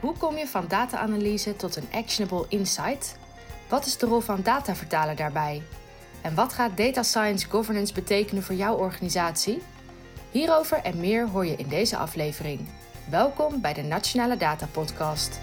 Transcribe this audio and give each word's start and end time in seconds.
Hoe 0.00 0.16
kom 0.16 0.36
je 0.36 0.46
van 0.46 0.68
data-analyse 0.68 1.56
tot 1.56 1.76
een 1.76 1.88
actionable 1.92 2.44
insight? 2.48 3.18
Wat 3.68 3.86
is 3.86 3.96
de 3.96 4.06
rol 4.06 4.20
van 4.20 4.42
datavertaler 4.42 5.16
daarbij? 5.16 5.62
En 6.22 6.34
wat 6.34 6.52
gaat 6.52 6.76
data 6.76 7.02
science 7.02 7.48
governance 7.48 7.94
betekenen 7.94 8.42
voor 8.42 8.54
jouw 8.54 8.76
organisatie? 8.76 9.62
Hierover 10.30 10.78
en 10.78 11.00
meer 11.00 11.28
hoor 11.28 11.46
je 11.46 11.56
in 11.56 11.68
deze 11.68 11.96
aflevering. 11.96 12.68
Welkom 13.10 13.60
bij 13.60 13.72
de 13.72 13.82
Nationale 13.82 14.36
Data 14.36 14.66
Podcast. 14.66 15.40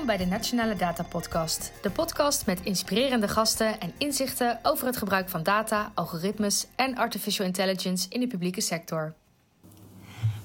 Welkom 0.00 0.18
bij 0.18 0.26
de 0.26 0.34
Nationale 0.34 0.76
Data 0.76 1.02
Podcast. 1.02 1.72
De 1.82 1.90
podcast 1.90 2.46
met 2.46 2.60
inspirerende 2.62 3.28
gasten 3.28 3.80
en 3.80 3.92
inzichten 3.98 4.58
over 4.62 4.86
het 4.86 4.96
gebruik 4.96 5.28
van 5.28 5.42
data, 5.42 5.92
algoritmes 5.94 6.66
en 6.76 6.96
artificial 6.96 7.46
intelligence 7.46 8.06
in 8.08 8.20
de 8.20 8.26
publieke 8.26 8.60
sector. 8.60 9.14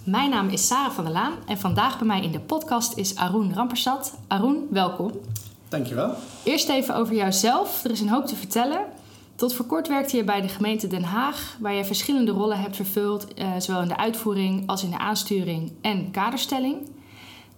Mijn 0.03 0.30
naam 0.30 0.49
is 0.49 0.67
Sarah 0.67 0.91
van 0.91 1.03
der 1.03 1.13
Laan 1.13 1.33
en 1.47 1.57
vandaag 1.57 1.97
bij 1.97 2.07
mij 2.07 2.21
in 2.21 2.31
de 2.31 2.39
podcast 2.39 2.97
is 2.97 3.16
Arun 3.16 3.53
Rampersad. 3.53 4.17
Arun, 4.27 4.67
welkom. 4.70 5.11
Dankjewel. 5.69 6.16
Eerst 6.44 6.69
even 6.69 6.95
over 6.95 7.16
jouzelf. 7.16 7.83
Er 7.83 7.91
is 7.91 7.99
een 7.99 8.09
hoop 8.09 8.25
te 8.25 8.35
vertellen. 8.35 8.85
Tot 9.35 9.53
voor 9.53 9.66
kort 9.66 9.88
werkte 9.88 10.17
je 10.17 10.23
bij 10.23 10.41
de 10.41 10.49
gemeente 10.49 10.88
Den 10.88 11.03
Haag, 11.03 11.58
waar 11.59 11.73
je 11.73 11.85
verschillende 11.85 12.31
rollen 12.31 12.59
hebt 12.59 12.75
vervuld, 12.75 13.33
eh, 13.33 13.52
zowel 13.58 13.81
in 13.81 13.88
de 13.88 13.97
uitvoering 13.97 14.67
als 14.67 14.83
in 14.83 14.89
de 14.89 14.97
aansturing 14.97 15.72
en 15.81 16.11
kaderstelling. 16.11 16.94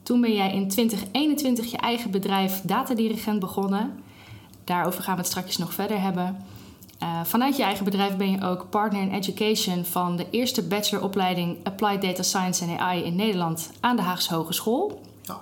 Toen 0.08 0.22
ben 0.22 0.34
jij 0.34 0.54
in 0.54 0.70
2021 0.70 1.72
je 1.72 1.78
eigen 1.78 2.12
bedrijf 2.12 2.62
Datadirigent 2.64 3.40
begonnen. 3.40 4.04
Daarover 4.64 5.04
gaan 5.04 5.14
we 5.16 5.20
het 5.20 5.30
straks 5.30 5.58
nog 5.58 5.74
verder 5.74 6.02
hebben. 6.02 6.46
Uh, 7.04 7.24
vanuit 7.24 7.58
je 7.58 7.64
eigen 7.64 7.86
bedrijf 7.86 8.16
ben 8.16 8.32
je 8.32 8.42
ook 8.42 8.70
partner 8.70 9.02
in 9.02 9.12
education 9.12 9.86
van 9.86 10.16
de 10.16 10.28
eerste 10.30 10.68
bacheloropleiding 10.68 11.58
Applied 11.64 12.02
Data 12.02 12.24
Science 12.24 12.66
en 12.66 12.80
AI 12.80 13.04
in 13.04 13.16
Nederland 13.16 13.72
aan 13.80 13.96
de 13.96 14.02
Haagse 14.02 14.34
Hogeschool. 14.36 15.02
Ja. 15.22 15.38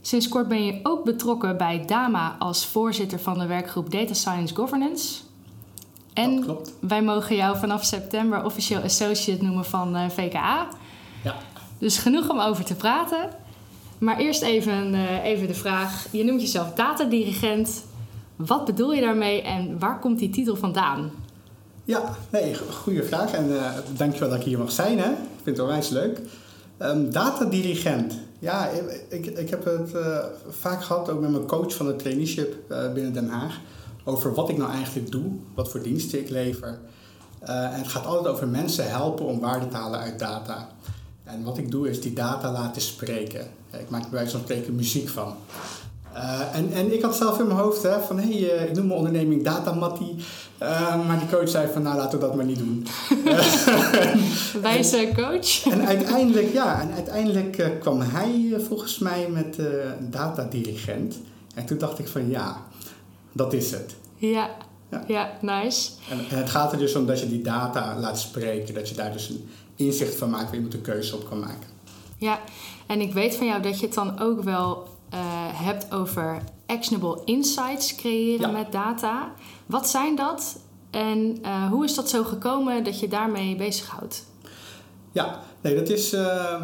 Sinds 0.00 0.28
kort 0.28 0.48
ben 0.48 0.64
je 0.64 0.80
ook 0.82 1.04
betrokken 1.04 1.56
bij 1.56 1.84
DAMA 1.86 2.36
als 2.38 2.66
voorzitter 2.66 3.20
van 3.20 3.38
de 3.38 3.46
werkgroep 3.46 3.90
Data 3.90 4.14
Science 4.14 4.54
Governance. 4.54 5.20
En 6.12 6.40
klopt. 6.40 6.72
wij 6.80 7.02
mogen 7.02 7.36
jou 7.36 7.58
vanaf 7.58 7.84
september 7.84 8.44
officieel 8.44 8.82
associate 8.82 9.44
noemen 9.44 9.64
van 9.64 9.96
uh, 9.96 10.08
VKA. 10.08 10.68
Ja. 11.24 11.36
Dus 11.78 11.98
genoeg 11.98 12.30
om 12.30 12.40
over 12.40 12.64
te 12.64 12.74
praten. 12.74 13.40
Maar 14.02 14.18
eerst 14.18 14.42
even, 14.42 14.94
uh, 14.94 15.24
even 15.24 15.46
de 15.46 15.54
vraag. 15.54 16.06
Je 16.10 16.24
noemt 16.24 16.40
jezelf 16.40 16.72
datadirigent. 16.72 17.84
Wat 18.36 18.64
bedoel 18.64 18.92
je 18.92 19.00
daarmee 19.00 19.42
en 19.42 19.78
waar 19.78 19.98
komt 19.98 20.18
die 20.18 20.30
titel 20.30 20.56
vandaan? 20.56 21.10
Ja, 21.84 22.16
nee, 22.30 22.56
goede 22.70 23.02
vraag. 23.02 23.32
En 23.32 23.48
uh, 23.48 23.70
dankjewel 23.96 24.28
dat 24.28 24.38
ik 24.38 24.44
hier 24.44 24.58
mag 24.58 24.72
zijn. 24.72 24.98
Hè. 24.98 25.10
Ik 25.10 25.42
vind 25.42 25.56
het 25.56 25.66
onwijs 25.66 25.88
leuk. 25.88 26.20
Um, 26.78 27.12
datadirigent. 27.12 28.18
Ja, 28.38 28.68
ik, 29.08 29.26
ik 29.26 29.50
heb 29.50 29.64
het 29.64 29.94
uh, 29.94 30.18
vaak 30.48 30.84
gehad, 30.84 31.10
ook 31.10 31.20
met 31.20 31.30
mijn 31.30 31.46
coach 31.46 31.74
van 31.74 31.86
de 31.86 31.96
traineeship 31.96 32.54
binnen 32.94 33.12
Den 33.12 33.28
Haag, 33.28 33.60
over 34.04 34.34
wat 34.34 34.48
ik 34.48 34.56
nou 34.56 34.70
eigenlijk 34.70 35.10
doe, 35.10 35.24
wat 35.54 35.70
voor 35.70 35.82
diensten 35.82 36.18
ik 36.18 36.28
lever. 36.30 36.78
en 37.40 37.72
het 37.72 37.88
gaat 37.88 38.06
altijd 38.06 38.34
over 38.34 38.48
mensen 38.48 38.90
helpen 38.90 39.24
om 39.24 39.40
waarde 39.40 39.68
te 39.68 39.76
halen 39.76 40.00
uit 40.00 40.18
data. 40.18 40.68
En 41.24 41.44
wat 41.44 41.58
ik 41.58 41.70
doe 41.70 41.90
is 41.90 42.00
die 42.00 42.12
data 42.12 42.52
laten 42.52 42.82
spreken. 42.82 43.46
Ik 43.78 43.90
maak 43.90 44.04
er 44.04 44.10
bij 44.10 44.28
zo'n 44.28 44.40
spreken 44.40 44.74
muziek 44.74 45.08
van. 45.08 45.34
Uh, 46.14 46.40
en, 46.54 46.72
en 46.72 46.92
ik 46.94 47.02
had 47.02 47.16
zelf 47.16 47.38
in 47.38 47.46
mijn 47.46 47.58
hoofd 47.58 47.82
hè, 47.82 48.00
van, 48.00 48.18
hé, 48.18 48.28
hey, 48.28 48.62
uh, 48.62 48.68
ik 48.68 48.74
noem 48.74 48.86
mijn 48.86 48.98
onderneming 48.98 49.44
Datamatti. 49.44 50.16
Uh, 50.62 51.06
maar 51.06 51.18
die 51.18 51.28
coach 51.28 51.48
zei 51.48 51.72
van, 51.72 51.82
nou, 51.82 51.96
laten 51.96 52.18
we 52.18 52.26
dat 52.26 52.34
maar 52.34 52.44
niet 52.44 52.58
doen. 52.58 52.86
Wijze 54.62 55.10
coach. 55.14 55.66
En 55.66 55.86
uiteindelijk, 55.86 56.52
ja, 56.52 56.80
en 56.80 56.92
uiteindelijk 56.92 57.76
kwam 57.80 58.00
hij 58.00 58.54
volgens 58.66 58.98
mij 58.98 59.28
met 59.30 59.58
datadirigent. 60.00 61.16
En 61.54 61.66
toen 61.66 61.78
dacht 61.78 61.98
ik 61.98 62.08
van, 62.08 62.28
ja, 62.28 62.66
dat 63.32 63.52
is 63.52 63.70
het. 63.70 63.94
Ja, 64.16 64.50
ja, 64.92 65.04
ja 65.06 65.30
nice. 65.40 65.90
En, 66.10 66.38
het 66.38 66.50
gaat 66.50 66.72
er 66.72 66.78
dus 66.78 66.94
om 66.94 67.06
dat 67.06 67.20
je 67.20 67.28
die 67.28 67.42
data 67.42 67.98
laat 67.98 68.18
spreken. 68.18 68.74
Dat 68.74 68.88
je 68.88 68.94
daar 68.94 69.12
dus 69.12 69.28
een 69.28 69.48
inzicht 69.76 70.14
van 70.14 70.30
maakt 70.30 70.44
waar 70.44 70.54
je 70.54 70.60
moet 70.60 70.74
een 70.74 70.80
keuze 70.80 71.16
op 71.16 71.28
kan 71.28 71.40
maken. 71.40 71.68
Ja, 72.18 72.40
en 72.86 73.00
ik 73.00 73.12
weet 73.12 73.34
van 73.36 73.46
jou 73.46 73.62
dat 73.62 73.80
je 73.80 73.86
het 73.86 73.94
dan 73.94 74.20
ook 74.20 74.42
wel 74.42 74.88
uh, 75.14 75.18
hebt 75.52 75.92
over 75.92 76.42
actionable 76.66 77.20
insights 77.24 77.94
creëren 77.94 78.52
met 78.52 78.72
data. 78.72 79.32
Wat 79.66 79.88
zijn 79.88 80.16
dat 80.16 80.58
en 80.90 81.38
uh, 81.42 81.70
hoe 81.70 81.84
is 81.84 81.94
dat 81.94 82.08
zo 82.08 82.24
gekomen 82.24 82.84
dat 82.84 83.00
je 83.00 83.08
daarmee 83.08 83.56
bezighoudt? 83.56 84.24
Ja, 85.12 85.40
nee, 85.60 85.74
dat 85.74 85.88
is. 85.88 86.12
Uh, 86.12 86.62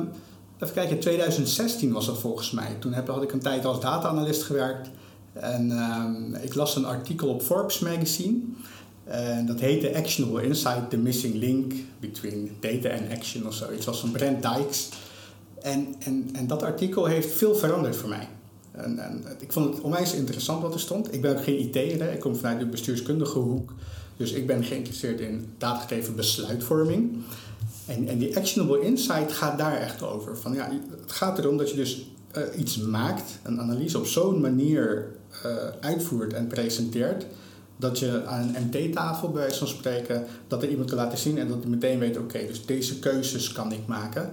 even 0.58 0.74
kijken, 0.74 0.94
in 0.94 1.00
2016 1.00 1.92
was 1.92 2.06
dat 2.06 2.18
volgens 2.18 2.50
mij. 2.50 2.76
Toen 2.80 2.92
heb, 2.92 3.08
had 3.08 3.22
ik 3.22 3.32
een 3.32 3.40
tijd 3.40 3.64
als 3.64 3.80
data-analyst 3.80 4.42
gewerkt. 4.42 4.90
En 5.40 6.34
ik 6.42 6.54
las 6.54 6.76
een 6.76 6.84
artikel 6.84 7.28
op 7.28 7.42
Forbes 7.42 7.78
magazine. 7.78 8.38
En 9.04 9.46
dat 9.46 9.60
heette 9.60 9.96
Actionable 9.96 10.42
Insight, 10.42 10.90
The 10.90 10.96
Missing 10.96 11.34
Link 11.34 11.72
Between 12.00 12.56
Data 12.60 12.88
and 12.88 13.12
Action 13.12 13.46
of 13.46 13.54
zoiets. 13.54 13.86
was 13.86 14.00
van 14.00 14.10
Brent 14.10 14.42
Dykes. 14.42 14.88
En, 15.62 15.94
en, 15.98 16.28
en 16.32 16.46
dat 16.46 16.62
artikel 16.62 17.06
heeft 17.06 17.32
veel 17.32 17.54
veranderd 17.54 17.96
voor 17.96 18.08
mij. 18.08 18.28
En, 18.72 18.98
en, 18.98 19.24
ik 19.38 19.52
vond 19.52 19.74
het 19.74 19.82
onwijs 19.82 20.12
interessant 20.12 20.62
wat 20.62 20.74
er 20.74 20.80
stond. 20.80 21.14
Ik 21.14 21.20
ben 21.20 21.36
ook 21.36 21.42
geen 21.42 21.60
IT'er, 21.60 22.12
ik 22.12 22.20
kom 22.20 22.36
vanuit 22.36 22.58
de 22.58 22.66
bestuurskundige 22.66 23.38
hoek. 23.38 23.72
Dus 24.16 24.32
ik 24.32 24.46
ben 24.46 24.64
geïnteresseerd 24.64 25.20
in 25.20 25.48
datagedreven 25.58 26.16
besluitvorming. 26.16 27.16
En, 27.86 28.08
en 28.08 28.18
die 28.18 28.36
actionable 28.36 28.80
insight 28.80 29.32
gaat 29.32 29.58
daar 29.58 29.76
echt 29.76 30.02
over. 30.02 30.38
Van, 30.38 30.54
ja, 30.54 30.70
het 31.00 31.12
gaat 31.12 31.38
erom 31.38 31.56
dat 31.56 31.70
je 31.70 31.76
dus 31.76 32.10
uh, 32.36 32.42
iets 32.58 32.78
maakt, 32.78 33.38
een 33.42 33.60
analyse 33.60 33.98
op 33.98 34.06
zo'n 34.06 34.40
manier 34.40 35.08
uh, 35.46 35.52
uitvoert 35.80 36.32
en 36.32 36.46
presenteert. 36.46 37.26
Dat 37.76 37.98
je 37.98 38.24
aan 38.26 38.54
een 38.54 38.66
MT-tafel 38.66 39.30
bij 39.30 39.40
wijze 39.40 39.58
van 39.58 39.68
spreken, 39.68 40.26
dat 40.48 40.62
er 40.62 40.68
iemand 40.68 40.88
kan 40.88 40.98
laten 40.98 41.18
zien 41.18 41.38
en 41.38 41.48
dat 41.48 41.58
hij 41.60 41.70
meteen 41.70 41.98
weet, 41.98 42.18
oké, 42.18 42.46
dus 42.46 42.66
deze 42.66 42.98
keuzes 42.98 43.52
kan 43.52 43.72
ik 43.72 43.86
maken. 43.86 44.32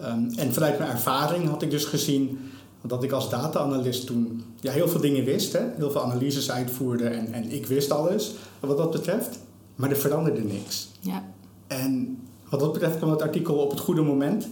Um, 0.00 0.30
en 0.36 0.52
vanuit 0.52 0.78
mijn 0.78 0.90
ervaring 0.90 1.48
had 1.48 1.62
ik 1.62 1.70
dus 1.70 1.84
gezien 1.84 2.38
dat 2.82 3.02
ik 3.02 3.12
als 3.12 3.30
data-analyst 3.30 4.06
toen 4.06 4.44
ja, 4.60 4.72
heel 4.72 4.88
veel 4.88 5.00
dingen 5.00 5.24
wist, 5.24 5.52
hè? 5.52 5.60
heel 5.76 5.90
veel 5.90 6.02
analyses 6.02 6.50
uitvoerde 6.50 7.08
en, 7.08 7.32
en 7.32 7.52
ik 7.52 7.66
wist 7.66 7.90
alles 7.90 8.34
wat 8.60 8.76
dat 8.76 8.90
betreft, 8.90 9.38
maar 9.74 9.90
er 9.90 9.96
veranderde 9.96 10.42
niks. 10.42 10.88
Ja. 11.00 11.24
En 11.66 12.18
wat 12.48 12.60
dat 12.60 12.72
betreft 12.72 12.96
kwam 12.96 13.10
het 13.10 13.22
artikel 13.22 13.54
op 13.54 13.70
het 13.70 13.80
goede 13.80 14.02
moment. 14.02 14.48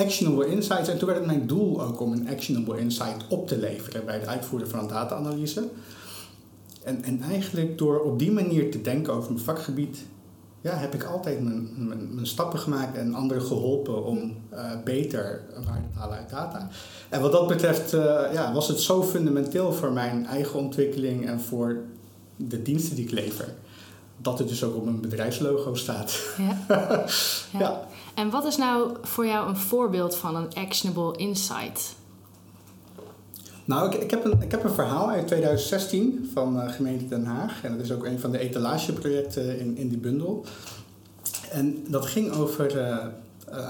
Actionable 0.00 0.46
insights. 0.46 0.88
En 0.88 0.98
toen 0.98 1.06
werd 1.06 1.18
het 1.18 1.28
mijn 1.28 1.46
doel 1.46 1.82
ook 1.82 2.00
om 2.00 2.12
een 2.12 2.28
actionable 2.28 2.78
insight 2.78 3.24
op 3.28 3.48
te 3.48 3.58
leveren 3.58 4.04
bij 4.04 4.14
het 4.14 4.26
uitvoeren 4.26 4.68
van 4.68 4.78
een 4.78 4.86
data-analyse. 4.86 5.68
En, 6.82 7.04
en 7.04 7.22
eigenlijk 7.22 7.78
door 7.78 8.00
op 8.00 8.18
die 8.18 8.32
manier 8.32 8.70
te 8.70 8.80
denken 8.80 9.12
over 9.12 9.32
mijn 9.32 9.44
vakgebied, 9.44 9.98
ja, 10.60 10.74
heb 10.74 10.94
ik 10.94 11.04
altijd 11.04 11.40
mijn, 11.42 11.68
mijn, 11.76 12.14
mijn, 12.14 12.26
stappen 12.26 12.58
gemaakt 12.58 12.96
en 12.96 13.14
anderen 13.14 13.42
geholpen 13.42 14.04
om 14.04 14.36
uh, 14.52 14.70
beter 14.84 15.42
waarde 15.66 15.88
te 15.92 15.98
halen 15.98 16.18
uit 16.18 16.30
data. 16.30 16.68
En 17.08 17.20
wat 17.20 17.32
dat 17.32 17.48
betreft 17.48 17.94
uh, 17.94 18.00
ja, 18.32 18.52
was 18.52 18.68
het 18.68 18.80
zo 18.80 19.02
fundamenteel 19.02 19.72
voor 19.72 19.92
mijn 19.92 20.26
eigen 20.26 20.58
ontwikkeling 20.58 21.26
en 21.26 21.40
voor 21.40 21.78
de 22.36 22.62
diensten 22.62 22.96
die 22.96 23.04
ik 23.04 23.10
lever. 23.10 23.54
Dat 24.16 24.38
het 24.38 24.48
dus 24.48 24.64
ook 24.64 24.76
op 24.76 24.84
mijn 24.84 25.00
bedrijfslogo 25.00 25.74
staat. 25.74 26.20
Ja. 26.38 26.56
ja. 27.52 27.58
ja. 27.58 27.86
En 28.20 28.30
wat 28.30 28.44
is 28.44 28.56
nou 28.56 28.96
voor 29.02 29.26
jou 29.26 29.48
een 29.48 29.56
voorbeeld 29.56 30.16
van 30.16 30.36
een 30.36 30.54
actionable 30.54 31.16
insight? 31.16 31.94
Nou, 33.64 33.94
ik, 33.94 34.02
ik, 34.02 34.10
heb 34.10 34.24
een, 34.24 34.42
ik 34.42 34.50
heb 34.50 34.64
een 34.64 34.70
verhaal 34.70 35.10
uit 35.10 35.26
2016 35.26 36.30
van 36.32 36.56
uh, 36.56 36.72
gemeente 36.72 37.08
Den 37.08 37.24
Haag. 37.24 37.64
En 37.64 37.76
dat 37.76 37.84
is 37.84 37.92
ook 37.92 38.04
een 38.04 38.20
van 38.20 38.32
de 38.32 38.38
etalageprojecten 38.38 39.58
in, 39.58 39.76
in 39.76 39.88
die 39.88 39.98
bundel. 39.98 40.44
En 41.50 41.84
dat 41.88 42.06
ging 42.06 42.32
over 42.32 42.76
uh, 42.76 42.96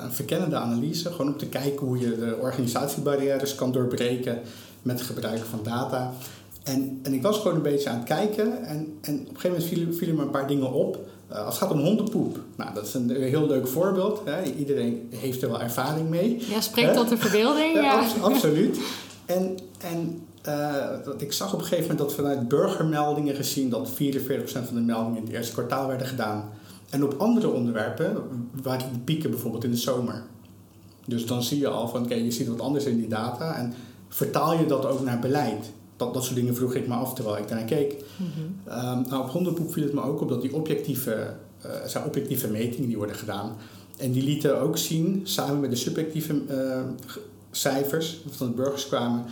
een 0.02 0.12
verkennende 0.12 0.56
analyse. 0.56 1.10
Gewoon 1.10 1.32
om 1.32 1.38
te 1.38 1.48
kijken 1.48 1.86
hoe 1.86 1.98
je 1.98 2.16
de 2.16 2.38
organisatiebarrières 2.40 3.54
kan 3.54 3.72
doorbreken 3.72 4.40
met 4.82 4.98
het 4.98 5.08
gebruik 5.08 5.44
van 5.44 5.60
data. 5.62 6.12
En, 6.62 7.00
en 7.02 7.12
ik 7.12 7.22
was 7.22 7.38
gewoon 7.38 7.56
een 7.56 7.62
beetje 7.62 7.88
aan 7.88 7.98
het 7.98 8.08
kijken. 8.08 8.64
En, 8.64 8.98
en 9.00 9.14
op 9.14 9.28
een 9.28 9.40
gegeven 9.40 9.74
moment 9.74 9.96
vielen 9.96 10.16
me 10.16 10.22
een 10.22 10.30
paar 10.30 10.46
dingen 10.46 10.72
op. 10.72 10.98
Uh, 11.32 11.44
als 11.44 11.58
het 11.58 11.68
gaat 11.68 11.72
om 11.72 11.84
hondenpoep. 11.84 12.38
Nou, 12.56 12.74
dat 12.74 12.86
is 12.86 12.94
een 12.94 13.10
heel 13.10 13.46
leuk 13.46 13.68
voorbeeld. 13.68 14.22
Hè. 14.24 14.42
Iedereen 14.42 15.08
heeft 15.14 15.42
er 15.42 15.50
wel 15.50 15.60
ervaring 15.60 16.08
mee. 16.08 16.44
Ja, 16.48 16.60
spreekt 16.60 16.94
tot 16.94 17.08
de 17.08 17.16
verbeelding. 17.16 17.74
ja. 17.74 18.06
absoluut. 18.20 18.78
En, 19.26 19.58
en 19.78 20.26
uh, 20.48 21.12
ik 21.18 21.32
zag 21.32 21.52
op 21.52 21.58
een 21.58 21.64
gegeven 21.64 21.90
moment 21.90 21.98
dat 21.98 22.14
vanuit 22.14 22.48
burgermeldingen 22.48 23.34
gezien 23.34 23.68
dat 23.68 23.90
44% 23.90 23.94
van 24.44 24.74
de 24.74 24.80
meldingen 24.80 25.16
in 25.16 25.24
het 25.24 25.32
eerste 25.32 25.52
kwartaal 25.52 25.86
werden 25.86 26.06
gedaan. 26.06 26.50
En 26.90 27.04
op 27.04 27.14
andere 27.18 27.48
onderwerpen 27.48 28.16
waren 28.62 28.92
de 28.92 28.98
pieken 28.98 29.30
bijvoorbeeld 29.30 29.64
in 29.64 29.70
de 29.70 29.76
zomer. 29.76 30.22
Dus 31.06 31.26
dan 31.26 31.42
zie 31.42 31.58
je 31.58 31.68
al 31.68 31.88
van, 31.88 32.02
oké, 32.04 32.14
je 32.14 32.30
ziet 32.30 32.48
wat 32.48 32.60
anders 32.60 32.84
in 32.84 32.96
die 32.96 33.08
data 33.08 33.56
en 33.56 33.74
vertaal 34.08 34.54
je 34.54 34.66
dat 34.66 34.86
ook 34.86 35.04
naar 35.04 35.18
beleid. 35.18 35.70
Dat, 36.00 36.14
dat 36.14 36.24
soort 36.24 36.36
dingen 36.36 36.54
vroeg 36.54 36.74
ik 36.74 36.88
me 36.88 36.94
af 36.94 37.14
terwijl 37.14 37.36
ik 37.36 37.48
daarnaar 37.48 37.66
keek. 37.66 38.04
Mhm. 38.16 38.28
Ehm, 38.64 39.00
nou, 39.08 39.22
op 39.22 39.30
Hondenpoep 39.30 39.72
viel 39.72 39.82
het 39.82 39.92
me 39.92 40.02
ook 40.02 40.20
op 40.20 40.28
dat 40.28 40.42
die 40.42 40.54
objectieve, 40.54 41.34
uh, 41.66 41.70
zijn 41.86 42.04
objectieve 42.04 42.48
metingen 42.48 42.88
die 42.88 42.96
worden 42.96 43.16
gedaan. 43.16 43.56
En 43.96 44.12
die 44.12 44.22
lieten 44.22 44.60
ook 44.60 44.78
zien, 44.78 45.20
samen 45.22 45.60
met 45.60 45.70
de 45.70 45.76
subjectieve 45.76 46.42
uh, 46.50 46.80
cijfers 47.50 48.20
van 48.30 48.46
de 48.46 48.52
burgers 48.52 48.86
kwamen, 48.86 49.24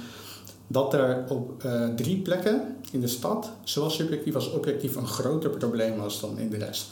dat 0.66 0.94
er 0.94 1.24
op 1.28 1.64
uh, 1.64 1.88
drie 1.94 2.16
plekken 2.16 2.76
in 2.92 3.00
de 3.00 3.06
stad, 3.06 3.50
zowel 3.64 3.90
subjectief 3.90 4.34
als 4.34 4.50
objectief, 4.50 4.96
een 4.96 5.06
groter 5.06 5.50
probleem 5.50 5.96
was 5.96 6.20
dan 6.20 6.38
in 6.38 6.50
de 6.50 6.56
rest. 6.56 6.86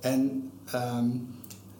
En 0.00 0.50
um, 0.74 1.28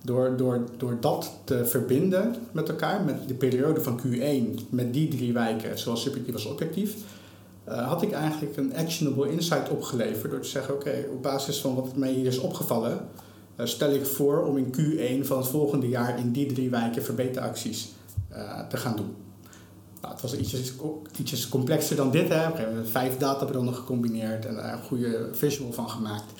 door, 0.03 0.37
door, 0.37 0.65
door 0.77 0.97
dat 1.01 1.33
te 1.45 1.67
verbinden 1.67 2.35
met 2.53 2.69
elkaar, 2.69 3.05
met 3.05 3.29
de 3.29 3.35
periode 3.35 3.81
van 3.81 4.01
Q1, 4.01 4.69
met 4.69 4.93
die 4.93 5.09
drie 5.09 5.33
wijken, 5.33 5.79
zowel 5.79 5.97
subjectief 5.97 6.35
als 6.35 6.47
objectief, 6.47 6.95
uh, 7.69 7.89
had 7.89 8.03
ik 8.03 8.13
eigenlijk 8.13 8.57
een 8.57 8.77
actionable 8.77 9.31
insight 9.31 9.69
opgeleverd 9.69 10.31
door 10.31 10.41
te 10.41 10.49
zeggen: 10.49 10.75
oké, 10.75 11.07
op 11.13 11.23
basis 11.23 11.61
van 11.61 11.75
wat 11.75 11.97
mij 11.97 12.13
hier 12.13 12.27
is 12.27 12.39
opgevallen, 12.39 13.09
uh, 13.57 13.67
stel 13.67 13.91
ik 13.91 14.07
voor 14.07 14.45
om 14.45 14.57
in 14.57 14.75
Q1 14.75 15.27
van 15.27 15.39
het 15.39 15.49
volgende 15.49 15.89
jaar 15.89 16.19
in 16.19 16.33
die 16.33 16.47
drie 16.47 16.71
wijken 16.71 17.05
verbeteracties 17.05 17.93
uh, 18.33 18.69
te 18.69 18.77
gaan 18.77 18.97
doen. 18.97 19.15
Nou, 20.01 20.13
het 20.13 20.23
was 20.23 20.37
ietsjes, 20.37 20.73
ietsjes 21.19 21.49
complexer 21.49 21.97
dan 21.97 22.11
dit. 22.11 22.29
Hè. 22.29 22.51
We 22.51 22.57
hebben 22.57 22.89
vijf 22.89 23.17
databronnen 23.17 23.75
gecombineerd 23.75 24.47
en 24.47 24.55
daar 24.55 24.73
een 24.73 24.83
goede 24.83 25.29
visual 25.33 25.73
van 25.73 25.91
gemaakt. 25.91 26.33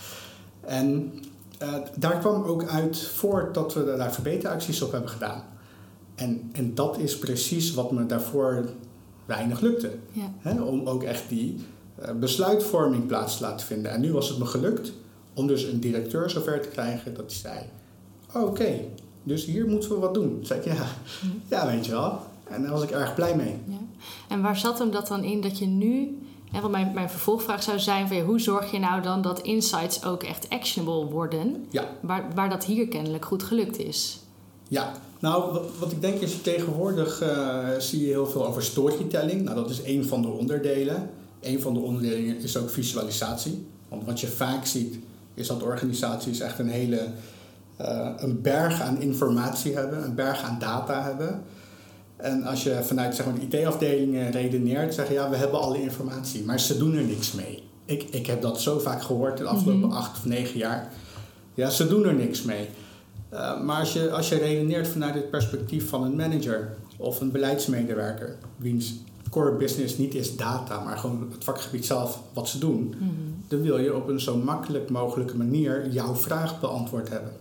En 0.61 1.13
uh, 1.63 1.75
daar 1.97 2.19
kwam 2.19 2.43
ook 2.43 2.65
uit 2.65 2.99
voort 2.99 3.55
dat 3.55 3.75
we 3.75 3.95
daar 3.97 4.13
verbeteracties 4.13 4.83
op 4.83 4.93
hebben 4.93 5.11
gedaan. 5.11 5.43
En, 6.15 6.51
en 6.53 6.75
dat 6.75 6.99
is 6.99 7.19
precies 7.19 7.75
wat 7.75 7.93
me 7.93 8.07
daarvoor 8.07 8.69
weinig 9.25 9.61
lukte. 9.61 9.91
Ja. 10.13 10.33
Hè, 10.39 10.63
om 10.63 10.87
ook 10.87 11.03
echt 11.03 11.29
die 11.29 11.57
uh, 12.03 12.11
besluitvorming 12.13 13.07
plaats 13.07 13.37
te 13.37 13.43
laten 13.43 13.67
vinden. 13.67 13.93
En 13.93 14.01
nu 14.01 14.13
was 14.13 14.29
het 14.29 14.39
me 14.39 14.47
gelukt 14.47 14.93
om 15.35 15.47
dus 15.47 15.63
een 15.63 15.81
directeur 15.81 16.31
zover 16.31 16.61
te 16.61 16.69
krijgen 16.69 17.15
dat 17.15 17.25
hij 17.25 17.35
zei: 17.35 17.59
Oké, 18.29 18.51
okay, 18.51 18.89
dus 19.23 19.45
hier 19.45 19.67
moeten 19.67 19.91
we 19.91 19.97
wat 19.97 20.15
doen. 20.15 20.29
Toen 20.29 20.47
zei 20.47 20.61
ik: 20.61 20.65
Ja, 20.65 20.87
mm. 21.25 21.43
ja 21.49 21.67
weet 21.67 21.87
je 21.87 21.93
wel. 21.93 22.19
En 22.49 22.63
daar 22.63 22.71
was 22.71 22.83
ik 22.83 22.91
erg 22.91 23.15
blij 23.15 23.37
mee. 23.37 23.57
Ja. 23.67 23.79
En 24.29 24.43
waar 24.43 24.57
zat 24.57 24.79
hem 24.79 24.91
dat 24.91 25.09
dan 25.09 25.25
in 25.25 25.41
dat 25.41 25.59
je 25.59 25.67
nu 25.67 26.19
en 26.53 26.63
wat 26.63 26.71
mijn, 26.71 26.91
mijn 26.95 27.11
vervolgvraag 27.11 27.63
zou 27.63 27.79
zijn: 27.79 28.09
van, 28.09 28.21
hoe 28.21 28.41
zorg 28.41 28.71
je 28.71 28.79
nou 28.79 29.03
dan 29.03 29.23
dat 29.23 29.41
insights 29.41 30.05
ook 30.05 30.23
echt 30.23 30.49
actionable 30.49 31.05
worden? 31.05 31.67
Ja. 31.71 31.85
Waar, 32.01 32.25
waar 32.35 32.51
dat 32.51 32.65
hier 32.65 32.89
kennelijk 32.89 33.25
goed 33.25 33.43
gelukt 33.43 33.79
is. 33.79 34.19
Ja, 34.69 34.93
nou 35.19 35.53
wat, 35.53 35.67
wat 35.79 35.93
ik 35.93 36.01
denk 36.01 36.21
is 36.21 36.43
tegenwoordig 36.43 37.23
uh, 37.23 37.69
zie 37.79 38.01
je 38.01 38.07
heel 38.07 38.27
veel 38.27 38.47
over 38.47 38.63
storytelling. 38.63 39.43
Nou, 39.43 39.57
dat 39.57 39.71
is 39.71 39.83
één 39.83 40.07
van 40.07 40.23
de 40.23 40.29
onderdelen. 40.29 41.11
Een 41.41 41.61
van 41.61 41.75
de 41.75 41.81
onderdelen 41.81 42.39
is 42.39 42.57
ook 42.57 42.71
visualisatie. 42.71 43.67
Want 43.89 44.05
wat 44.05 44.21
je 44.21 44.27
vaak 44.27 44.67
ziet 44.67 44.99
is 45.35 45.47
dat 45.47 45.63
organisaties 45.63 46.41
echt 46.41 46.59
een 46.59 46.69
hele 46.69 47.09
uh, 47.81 48.09
een 48.17 48.43
berg 48.43 48.81
aan 48.81 49.01
informatie 49.01 49.75
hebben, 49.75 50.05
een 50.05 50.15
berg 50.15 50.43
aan 50.43 50.59
data 50.59 51.03
hebben. 51.03 51.43
En 52.23 52.45
als 52.45 52.63
je 52.63 52.79
vanuit 52.83 53.15
zeg 53.15 53.27
maar, 53.27 53.35
de 53.35 53.59
IT-afdelingen 53.59 54.31
redeneert, 54.31 54.95
zeggen 54.95 55.15
ja, 55.15 55.31
we 55.31 55.37
hebben 55.37 55.61
alle 55.61 55.83
informatie, 55.83 56.45
maar 56.45 56.61
ze 56.61 56.79
doen 56.79 56.95
er 56.95 57.05
niks 57.05 57.33
mee. 57.33 57.63
Ik, 57.85 58.03
ik 58.03 58.27
heb 58.27 58.43
dat 58.43 58.61
zo 58.61 58.79
vaak 58.79 59.03
gehoord 59.03 59.39
de 59.39 59.45
afgelopen 59.45 59.85
mm 59.85 59.91
-hmm. 59.91 59.99
acht 59.99 60.19
of 60.19 60.25
negen 60.25 60.59
jaar. 60.59 60.93
Ja, 61.55 61.71
ze 61.71 61.89
doen 61.89 62.05
er 62.05 62.15
niks 62.15 62.43
mee. 62.43 62.69
Uh, 63.33 63.61
maar 63.61 63.79
als 63.79 63.93
je, 63.93 64.11
als 64.11 64.29
je 64.29 64.37
redeneert 64.37 64.89
vanuit 64.89 65.15
het 65.15 65.31
perspectief 65.31 65.89
van 65.89 66.03
een 66.03 66.17
manager 66.17 66.77
of 66.97 67.21
een 67.21 67.31
beleidsmedewerker, 67.31 68.37
wiens 68.57 68.95
core 69.31 69.57
business 69.57 69.99
niet 69.99 70.15
is 70.15 70.37
data, 70.37 70.81
maar 70.81 70.99
gewoon 70.99 71.29
het 71.33 71.45
vakgebied 71.45 71.87
zelf 71.87 72.23
wat 72.33 72.49
ze 72.49 72.59
doen, 72.59 72.83
mm 72.83 72.93
-hmm. 72.99 73.45
dan 73.49 73.63
wil 73.63 73.79
je 73.79 73.97
op 73.97 74.09
een 74.09 74.21
zo 74.21 74.37
makkelijk 74.37 74.91
mogelijke 74.91 75.37
manier 75.37 75.91
jouw 75.91 76.15
vraag 76.15 76.61
beantwoord 76.61 77.09
hebben. 77.09 77.33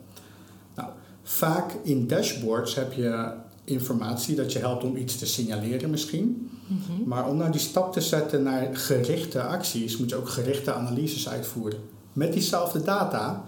Nou, 0.76 0.90
vaak 1.24 1.74
in 1.84 2.08
dashboards 2.08 2.76
heb 2.76 2.94
je 2.94 3.32
informatie 3.70 4.36
dat 4.36 4.54
je 4.54 4.60
helpt 4.60 4.84
om 4.84 4.98
iets 4.98 5.18
te 5.18 5.26
signaleren 5.26 5.90
misschien. 5.90 6.50
Mm 6.68 6.80
-hmm. 6.88 7.08
Maar 7.08 7.30
om 7.30 7.38
nou 7.38 7.52
die 7.52 7.62
stap 7.62 7.94
te 7.94 8.02
zetten 8.02 8.44
naar 8.44 8.76
gerichte 8.76 9.42
acties, 9.42 9.98
moet 9.98 10.10
je 10.10 10.16
ook 10.16 10.30
gerichte 10.30 10.74
analyses 10.74 11.30
uitvoeren. 11.30 11.80
Met 12.14 12.34
diezelfde 12.34 12.82
data, 12.82 13.44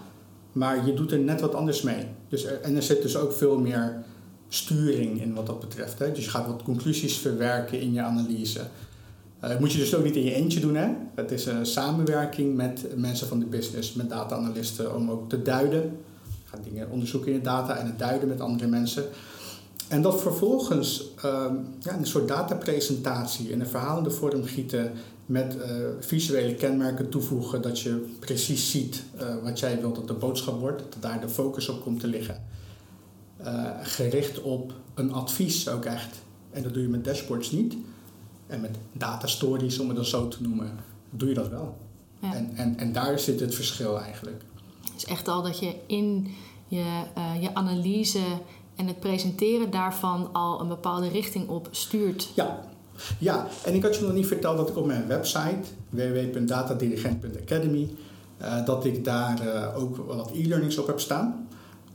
maar 0.52 0.86
je 0.86 0.94
doet 0.94 1.12
er 1.12 1.18
net 1.18 1.40
wat 1.40 1.54
anders 1.54 1.82
mee. 1.82 2.06
Dus 2.28 2.44
er, 2.44 2.60
en 2.60 2.76
er 2.76 2.82
zit 2.82 3.02
dus 3.02 3.16
ook 3.16 3.32
veel 3.32 3.58
meer 3.58 4.04
sturing 4.48 5.20
in 5.20 5.34
wat 5.34 5.46
dat 5.46 5.60
betreft. 5.60 5.98
Hè? 5.98 6.12
Dus 6.12 6.24
je 6.24 6.30
gaat 6.30 6.46
wat 6.46 6.62
conclusies 6.62 7.18
verwerken 7.18 7.80
in 7.80 7.92
je 7.92 8.00
analyse. 8.02 8.60
Uh, 9.44 9.50
dat 9.50 9.60
moet 9.60 9.72
je 9.72 9.78
dus 9.78 9.94
ook 9.94 10.04
niet 10.04 10.16
in 10.16 10.24
je 10.24 10.34
eentje 10.34 10.60
doen. 10.60 10.74
Hè? 10.76 10.88
Het 11.14 11.30
is 11.30 11.46
een 11.46 11.66
samenwerking 11.66 12.56
met 12.56 12.86
mensen 12.96 13.28
van 13.28 13.38
de 13.38 13.46
business, 13.46 13.92
met 13.92 14.08
data-analysten, 14.08 14.94
om 14.94 15.10
ook 15.10 15.28
te 15.28 15.42
duiden. 15.42 15.82
Je 16.22 16.48
gaat 16.48 16.64
dingen 16.64 16.90
onderzoeken 16.90 17.32
in 17.32 17.38
de 17.38 17.44
data 17.44 17.76
en 17.76 17.86
het 17.86 17.98
duiden 17.98 18.28
met 18.28 18.40
andere 18.40 18.66
mensen. 18.66 19.04
En 19.92 20.02
dat 20.02 20.20
vervolgens 20.20 21.04
um, 21.24 21.66
ja, 21.80 21.98
een 21.98 22.06
soort 22.06 22.28
datapresentatie 22.28 23.50
in 23.50 23.60
een 23.60 23.66
verhalende 23.66 24.10
vorm 24.10 24.44
gieten 24.44 24.92
met 25.26 25.56
uh, 25.56 25.64
visuele 26.00 26.54
kenmerken 26.54 27.08
toevoegen, 27.08 27.62
dat 27.62 27.80
je 27.80 28.14
precies 28.18 28.70
ziet 28.70 29.04
uh, 29.20 29.34
wat 29.42 29.58
jij 29.58 29.80
wilt 29.80 29.94
dat 29.94 30.08
de 30.08 30.14
boodschap 30.14 30.60
wordt, 30.60 30.82
dat 30.92 31.02
daar 31.02 31.20
de 31.20 31.28
focus 31.28 31.68
op 31.68 31.82
komt 31.82 32.00
te 32.00 32.06
liggen. 32.06 32.44
Uh, 33.40 33.70
gericht 33.82 34.40
op 34.40 34.72
een 34.94 35.12
advies 35.12 35.68
ook 35.68 35.84
echt. 35.84 36.22
En 36.50 36.62
dat 36.62 36.74
doe 36.74 36.82
je 36.82 36.88
met 36.88 37.04
dashboards 37.04 37.50
niet. 37.50 37.76
En 38.46 38.60
met 38.60 38.76
data 38.92 39.26
stories, 39.26 39.78
om 39.78 39.86
het 39.86 39.96
dan 39.96 40.04
zo 40.04 40.28
te 40.28 40.42
noemen, 40.42 40.70
doe 41.10 41.28
je 41.28 41.34
dat 41.34 41.48
wel. 41.48 41.76
Ja. 42.18 42.34
En, 42.34 42.50
en, 42.54 42.78
en 42.78 42.92
daar 42.92 43.18
zit 43.18 43.40
het 43.40 43.54
verschil 43.54 44.00
eigenlijk. 44.00 44.42
Het 44.82 44.96
is 44.96 45.04
echt 45.04 45.28
al 45.28 45.42
dat 45.42 45.58
je 45.58 45.74
in 45.86 46.34
je, 46.68 47.02
je 47.40 47.54
analyse 47.54 48.20
en 48.76 48.86
het 48.86 49.00
presenteren 49.00 49.70
daarvan 49.70 50.28
al 50.32 50.60
een 50.60 50.68
bepaalde 50.68 51.08
richting 51.08 51.48
op 51.48 51.68
stuurt. 51.70 52.30
Ja. 52.34 52.60
ja, 53.18 53.46
en 53.64 53.74
ik 53.74 53.82
had 53.82 53.96
je 53.96 54.02
nog 54.02 54.12
niet 54.12 54.26
verteld 54.26 54.56
dat 54.56 54.68
ik 54.68 54.76
op 54.76 54.86
mijn 54.86 55.06
website 55.06 55.68
www.datadirigent.academy 55.88 57.90
uh, 58.42 58.64
dat 58.64 58.84
ik 58.84 59.04
daar 59.04 59.46
uh, 59.46 59.82
ook 59.82 59.96
wat 59.96 60.30
e-learnings 60.34 60.78
op 60.78 60.86
heb 60.86 61.00
staan. 61.00 61.48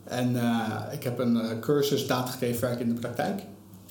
En 0.04 0.34
uh, 0.34 0.82
ik 0.92 1.04
heb 1.04 1.20
een 1.20 1.60
cursus 1.60 2.08
datagedreven 2.08 2.62
werk 2.62 2.80
in 2.80 2.94
de 2.94 3.00
praktijk. 3.00 3.42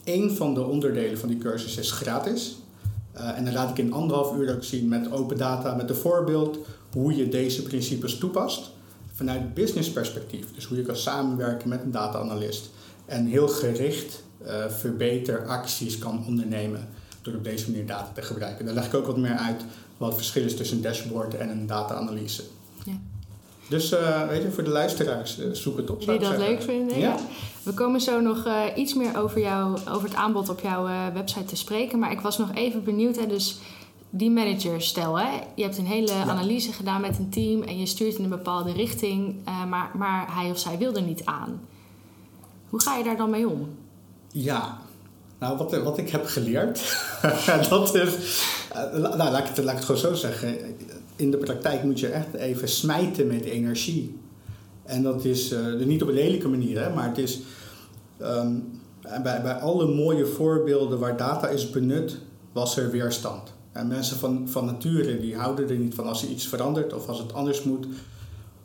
Eén 0.05 0.31
van 0.31 0.55
de 0.55 0.65
onderdelen 0.65 1.19
van 1.19 1.29
die 1.29 1.39
cursus 1.39 1.77
is 1.77 1.91
gratis. 1.91 2.57
en 3.13 3.45
dan 3.45 3.53
laat 3.53 3.71
ik 3.71 3.79
in 3.79 3.93
anderhalf 3.93 4.37
uur 4.37 4.55
ook 4.55 4.65
zien 4.65 4.89
met 4.89 5.13
open 5.13 5.37
data, 5.37 5.75
met 5.75 5.91
een 5.91 5.97
voorbeeld, 5.97 6.59
hoe 6.93 7.17
je 7.17 7.29
deze 7.29 7.63
principes 7.63 8.19
toepast 8.19 8.71
vanuit 9.13 9.55
business 9.55 9.91
perspectief. 9.91 10.55
Dus 10.55 10.65
hoe 10.65 10.77
je 10.77 10.83
kan 10.83 10.97
samenwerken 10.97 11.69
met 11.69 11.83
een 11.83 11.91
data-analyst 11.91 12.71
en 13.07 13.27
heel 13.27 13.49
gericht 13.49 14.23
uh, 14.47 14.69
verbeteracties 14.69 15.99
kan 15.99 16.25
ondernemen 16.27 16.89
door 17.23 17.35
op 17.35 17.45
deze 17.45 17.71
manier 17.71 17.87
data 17.87 18.11
te 18.15 18.23
gebruiken. 18.23 18.65
Daar 18.65 18.75
leg 18.75 18.87
ik 18.87 18.95
ook 18.95 19.07
wat 19.07 19.17
meer 19.17 19.37
uit 19.37 19.65
wat 19.97 20.09
het 20.09 20.17
verschil 20.17 20.45
is 20.45 20.57
tussen 20.57 20.77
een 20.77 20.83
dashboard 20.83 21.35
en 21.35 21.49
een 21.49 21.67
data-analyse. 21.67 22.43
Ja. 22.85 22.93
Dus 23.69 23.93
uh, 23.93 24.29
weet 24.29 24.43
je, 24.43 24.51
voor 24.51 24.65
de 24.65 24.71
luisteraars, 24.71 25.39
uh, 25.39 25.53
zoek 25.53 25.77
het 25.77 25.91
op. 25.91 26.07
Die 26.07 26.19
dat 26.19 26.39
leuk 26.39 26.63
vinden. 26.63 26.99
Ja. 26.99 27.17
We 27.63 27.73
komen 27.73 28.01
zo 28.01 28.21
nog 28.21 28.47
uh, 28.47 28.63
iets 28.77 28.95
meer 28.95 29.17
over, 29.17 29.41
jou, 29.41 29.79
over 29.89 30.09
het 30.09 30.15
aanbod 30.17 30.49
op 30.49 30.61
jouw 30.61 31.13
website 31.13 31.45
te 31.45 31.57
spreken. 31.57 31.99
Maar 31.99 32.13
ik 32.13 32.21
was 32.21 32.39
nog 32.39 32.55
even 32.55 32.85
benieuwd. 32.85 33.17
Hè, 33.17 33.27
dus 33.27 33.59
die 34.11 34.31
manager, 34.31 34.83
stel, 34.83 35.19
hè, 35.19 35.29
je 35.55 35.63
hebt 35.63 35.79
een 35.79 35.87
hele 35.87 36.13
ja. 36.13 36.23
analyse 36.23 36.73
gedaan 36.73 37.01
met 37.01 37.19
een 37.19 37.31
team 37.31 37.63
en 37.63 37.79
je 37.79 37.87
stuurt 37.87 38.17
in 38.17 38.25
een 38.25 38.31
bepaalde 38.31 38.73
richting, 38.73 39.35
maar, 39.69 39.91
maar 39.95 40.35
hij 40.35 40.51
of 40.51 40.59
zij 40.59 40.79
wil 40.79 40.95
er 40.95 41.03
niet 41.03 41.25
aan. 41.25 41.61
Hoe 42.71 42.81
ga 42.81 42.97
je 42.97 43.05
daar 43.05 43.17
dan 43.17 43.31
mee 43.31 43.49
om? 43.49 43.69
Ja, 44.33 44.79
nou, 45.39 45.59
wat, 45.59 45.83
wat 45.83 45.99
ik 45.99 46.09
heb 46.09 46.27
geleerd, 46.27 46.97
dat 47.69 47.95
is, 47.95 48.43
nou, 48.93 49.17
laat, 49.17 49.39
ik 49.39 49.47
het, 49.47 49.65
laat 49.65 49.73
ik 49.73 49.77
het 49.77 49.85
gewoon 49.85 50.01
zo 50.01 50.15
zeggen. 50.15 50.57
In 51.17 51.31
de 51.31 51.37
praktijk 51.37 51.83
moet 51.83 52.01
je 52.01 52.09
echt 52.09 52.35
even 52.35 52.69
smijten 52.69 53.27
met 53.27 53.45
energie. 53.45 54.19
En 54.83 55.03
dat 55.03 55.25
is 55.25 55.53
uh, 55.53 55.87
niet 55.87 56.03
op 56.03 56.09
een 56.09 56.15
lelijke 56.15 56.49
manier, 56.49 56.83
hè, 56.83 56.95
maar 56.95 57.09
het 57.09 57.19
is 57.19 57.41
um, 58.21 58.81
bij, 59.23 59.43
bij 59.43 59.55
alle 59.55 59.95
mooie 59.95 60.27
voorbeelden 60.27 60.99
waar 60.99 61.17
data 61.17 61.49
is 61.49 61.71
benut, 61.71 62.19
was 62.53 62.77
er 62.77 62.91
weerstand. 62.91 63.53
En 63.73 63.87
mensen 63.87 64.17
van, 64.17 64.49
van 64.49 64.65
nature 64.65 65.21
die 65.21 65.37
houden 65.37 65.69
er 65.69 65.77
niet 65.77 65.95
van 65.95 66.07
als 66.07 66.23
er 66.23 66.29
iets 66.29 66.47
verandert 66.47 66.93
of 66.93 67.09
als 67.09 67.19
het 67.19 67.33
anders 67.33 67.63
moet. 67.63 67.87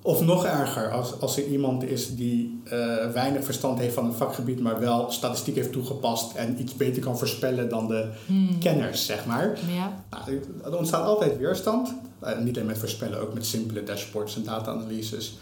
Of 0.03 0.21
nog 0.21 0.45
erger, 0.45 0.91
als, 0.91 1.19
als 1.19 1.37
er 1.37 1.45
iemand 1.45 1.83
is 1.83 2.15
die 2.15 2.61
uh, 2.65 2.71
weinig 3.11 3.43
verstand 3.43 3.79
heeft 3.79 3.93
van 3.93 4.05
een 4.05 4.13
vakgebied, 4.13 4.59
maar 4.59 4.79
wel 4.79 5.11
statistiek 5.11 5.55
heeft 5.55 5.71
toegepast 5.71 6.35
en 6.35 6.61
iets 6.61 6.75
beter 6.75 7.01
kan 7.01 7.17
voorspellen 7.17 7.69
dan 7.69 7.87
de 7.87 8.09
hmm. 8.25 8.59
kenners, 8.59 9.05
zeg 9.05 9.25
maar. 9.25 9.59
Ja. 9.75 10.03
Nou, 10.09 10.41
er 10.63 10.77
ontstaat 10.77 11.05
altijd 11.05 11.37
weerstand. 11.37 11.93
Uh, 12.23 12.39
niet 12.39 12.55
alleen 12.55 12.67
met 12.67 12.77
voorspellen, 12.77 13.21
ook 13.21 13.33
met 13.33 13.45
simpele 13.45 13.83
dashboards 13.83 14.35
en 14.35 14.43
data-analyses. 14.43 15.37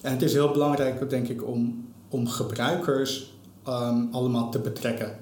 En 0.00 0.12
het 0.12 0.22
is 0.22 0.32
heel 0.32 0.50
belangrijk, 0.50 1.10
denk 1.10 1.28
ik, 1.28 1.46
om, 1.46 1.88
om 2.08 2.28
gebruikers 2.28 3.34
um, 3.68 4.08
allemaal 4.12 4.50
te 4.50 4.58
betrekken. 4.58 5.16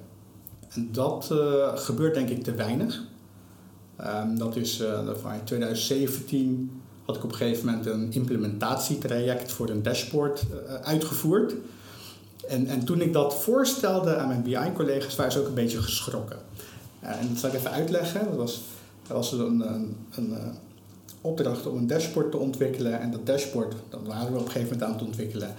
En 0.68 0.88
dat 0.92 1.28
uh, 1.32 1.76
gebeurt 1.76 2.14
denk 2.14 2.28
ik 2.28 2.42
te 2.42 2.54
weinig. 2.54 3.02
Ehm, 3.96 4.36
dat 4.36 4.56
is 4.56 4.80
uh, 4.80 4.98
in 5.34 5.44
2017 5.44 6.79
had 7.10 7.18
ik 7.18 7.24
op 7.24 7.30
een 7.30 7.46
gegeven 7.46 7.66
moment 7.66 7.86
een 7.86 8.12
implementatietraject 8.12 9.52
voor 9.52 9.68
een 9.68 9.82
dashboard 9.82 10.42
uh, 10.42 10.74
uitgevoerd. 10.74 11.54
En, 12.48 12.66
en 12.66 12.84
toen 12.84 13.00
ik 13.00 13.12
dat 13.12 13.34
voorstelde 13.34 14.16
aan 14.16 14.28
mijn 14.28 14.42
BI-collega's, 14.42 15.16
waren 15.16 15.32
ze 15.32 15.38
ook 15.38 15.46
een 15.46 15.54
beetje 15.54 15.82
geschrokken. 15.82 16.38
en 17.00 17.28
dat 17.28 17.38
zal 17.38 17.48
ik 17.48 17.54
even 17.54 17.70
uitleggen. 17.70 18.24
Dat 18.24 18.36
was, 18.36 18.60
dat 19.06 19.16
was 19.16 19.32
een, 19.32 19.60
een, 19.60 19.96
een 20.14 20.36
opdracht 21.20 21.66
om 21.66 21.76
een 21.76 21.86
dashboard 21.86 22.30
te 22.30 22.36
ontwikkelen. 22.36 23.00
En 23.00 23.10
dat 23.10 23.26
dashboard, 23.26 23.74
dat 23.88 24.00
waren 24.06 24.32
we 24.32 24.38
op 24.38 24.44
een 24.44 24.50
gegeven 24.50 24.72
moment 24.72 24.82
aan 24.82 24.92
het 24.92 25.02
ontwikkelen. 25.02 25.54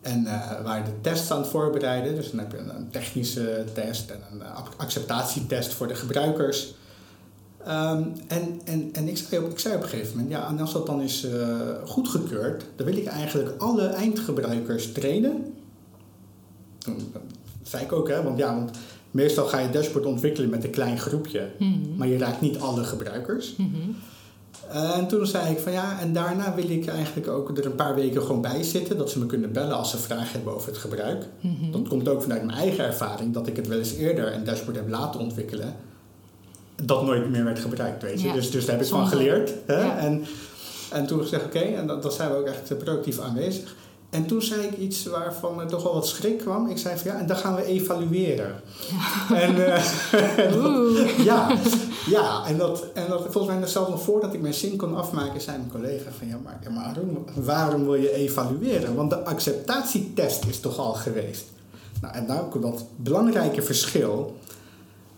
En 0.00 0.22
uh, 0.22 0.62
waren 0.62 0.84
de 0.84 1.00
tests 1.00 1.30
aan 1.30 1.38
het 1.38 1.48
voorbereiden. 1.48 2.14
Dus 2.14 2.30
dan 2.30 2.38
heb 2.38 2.52
je 2.52 2.58
een, 2.58 2.90
technische 2.90 3.64
test 3.72 4.10
en 4.10 4.20
een 4.32 4.42
acceptatietest 4.76 5.72
voor 5.72 5.88
de 5.88 5.94
gebruikers. 5.94 6.74
Um, 7.66 8.12
en 8.26 8.60
en, 8.64 8.90
en 8.92 9.08
ik, 9.08 9.16
zei 9.16 9.44
op, 9.44 9.50
ik 9.50 9.58
zei 9.58 9.74
op 9.74 9.82
een 9.82 9.88
gegeven 9.88 10.16
moment, 10.16 10.30
ja, 10.30 10.48
en 10.48 10.60
als 10.60 10.72
dat 10.72 10.86
dan 10.86 11.00
is 11.00 11.24
uh, 11.24 11.58
goedgekeurd, 11.84 12.64
dan 12.76 12.86
wil 12.86 12.96
ik 12.96 13.06
eigenlijk 13.06 13.54
alle 13.58 13.86
eindgebruikers 13.86 14.92
trainen. 14.92 15.54
Toen 16.78 16.96
zei 17.62 17.84
ik 17.84 17.92
ook, 17.92 18.08
hè, 18.08 18.22
want 18.22 18.38
ja, 18.38 18.54
want 18.54 18.70
meestal 19.10 19.44
ga 19.44 19.58
je 19.58 19.70
dashboard 19.70 20.06
ontwikkelen 20.06 20.50
met 20.50 20.64
een 20.64 20.70
klein 20.70 20.98
groepje, 20.98 21.48
mm 21.58 21.72
-hmm. 21.72 21.96
maar 21.96 22.08
je 22.08 22.18
raakt 22.18 22.40
niet 22.40 22.58
alle 22.58 22.84
gebruikers. 22.84 23.56
Mm 23.56 23.72
-hmm. 23.74 23.96
En 24.72 25.08
toen 25.08 25.26
zei 25.26 25.50
ik 25.52 25.58
van 25.58 25.72
ja, 25.72 26.00
en 26.00 26.12
daarna 26.12 26.54
wil 26.54 26.70
ik 26.70 26.86
eigenlijk 26.86 27.28
ook 27.28 27.58
er 27.58 27.66
een 27.66 27.74
paar 27.74 27.94
weken 27.94 28.22
gewoon 28.22 28.40
bij 28.40 28.62
zitten. 28.62 28.96
Dat 28.96 29.10
ze 29.10 29.18
me 29.18 29.26
kunnen 29.26 29.52
bellen 29.52 29.76
als 29.76 29.90
ze 29.90 29.98
vragen 29.98 30.32
hebben 30.32 30.54
over 30.54 30.68
het 30.68 30.78
gebruik. 30.78 31.26
Mm 31.40 31.56
-hmm. 31.60 31.72
Dat 31.72 31.88
komt 31.88 32.08
ook 32.08 32.22
vanuit 32.22 32.44
mijn 32.44 32.58
eigen 32.58 32.84
ervaring, 32.84 33.34
dat 33.34 33.46
ik 33.46 33.56
het 33.56 33.66
wel 33.66 33.78
eens 33.78 33.94
eerder 33.94 34.34
een 34.34 34.44
dashboard 34.44 34.76
heb 34.76 34.88
laten 34.88 35.20
ontwikkelen. 35.20 35.74
Dat 36.82 37.04
nooit 37.04 37.30
meer 37.30 37.44
werd 37.44 37.58
gebruikt, 37.58 38.02
weet 38.02 38.20
je. 38.20 38.32
Dus, 38.32 38.50
dus 38.50 38.64
daar 38.64 38.74
heb 38.74 38.84
ik 38.84 38.90
van 38.90 39.08
geleerd. 39.08 39.52
Hè? 39.66 39.88
En, 39.96 40.24
en 40.90 41.06
toen 41.06 41.20
gezegd, 41.20 41.44
oké, 41.44 41.58
okay, 41.58 41.74
en 41.74 41.86
dat, 41.86 42.02
dat 42.02 42.14
zijn 42.14 42.30
we 42.30 42.36
ook 42.36 42.46
echt 42.46 42.78
productief 42.78 43.18
aanwezig. 43.18 43.74
En 44.10 44.26
toen 44.26 44.42
zei 44.42 44.60
ik 44.60 44.78
iets 44.78 45.06
waarvan 45.06 45.60
er 45.60 45.66
toch 45.66 45.82
wel 45.82 45.94
wat 45.94 46.06
schrik 46.06 46.38
kwam. 46.38 46.68
Ik 46.68 46.78
zei 46.78 46.98
van 46.98 47.10
ja, 47.12 47.18
en 47.18 47.26
dan 47.26 47.36
gaan 47.36 47.54
we 47.54 47.64
evalueren. 47.64 48.60
Ja. 49.28 49.36
En, 49.36 49.56
uh, 50.56 51.24
ja, 51.24 51.56
ja, 52.06 52.46
en 52.46 52.58
dat, 52.58 52.84
en 52.94 53.08
dat 53.08 53.26
volgens 53.30 53.58
mij 53.58 53.68
zelfs 53.68 53.90
nog 53.90 54.02
voordat 54.02 54.34
ik 54.34 54.40
mijn 54.40 54.54
zin 54.54 54.76
kon 54.76 54.96
afmaken, 54.96 55.40
zei 55.40 55.56
mijn 55.56 55.70
collega 55.70 56.10
van 56.18 56.28
ja, 56.28 56.38
maar, 56.44 56.58
ja, 56.62 56.70
maar 56.70 56.84
waarom, 56.84 57.24
waarom 57.34 57.84
wil 57.84 57.94
je 57.94 58.12
evalueren? 58.12 58.94
Want 58.94 59.10
de 59.10 59.24
acceptatietest 59.24 60.44
is 60.44 60.60
toch 60.60 60.78
al 60.78 60.92
geweest. 60.92 61.44
Nou, 62.00 62.14
en 62.14 62.26
nou 62.26 62.48
komt 62.48 62.62
dat 62.62 62.84
belangrijke 62.96 63.62
verschil. 63.62 64.36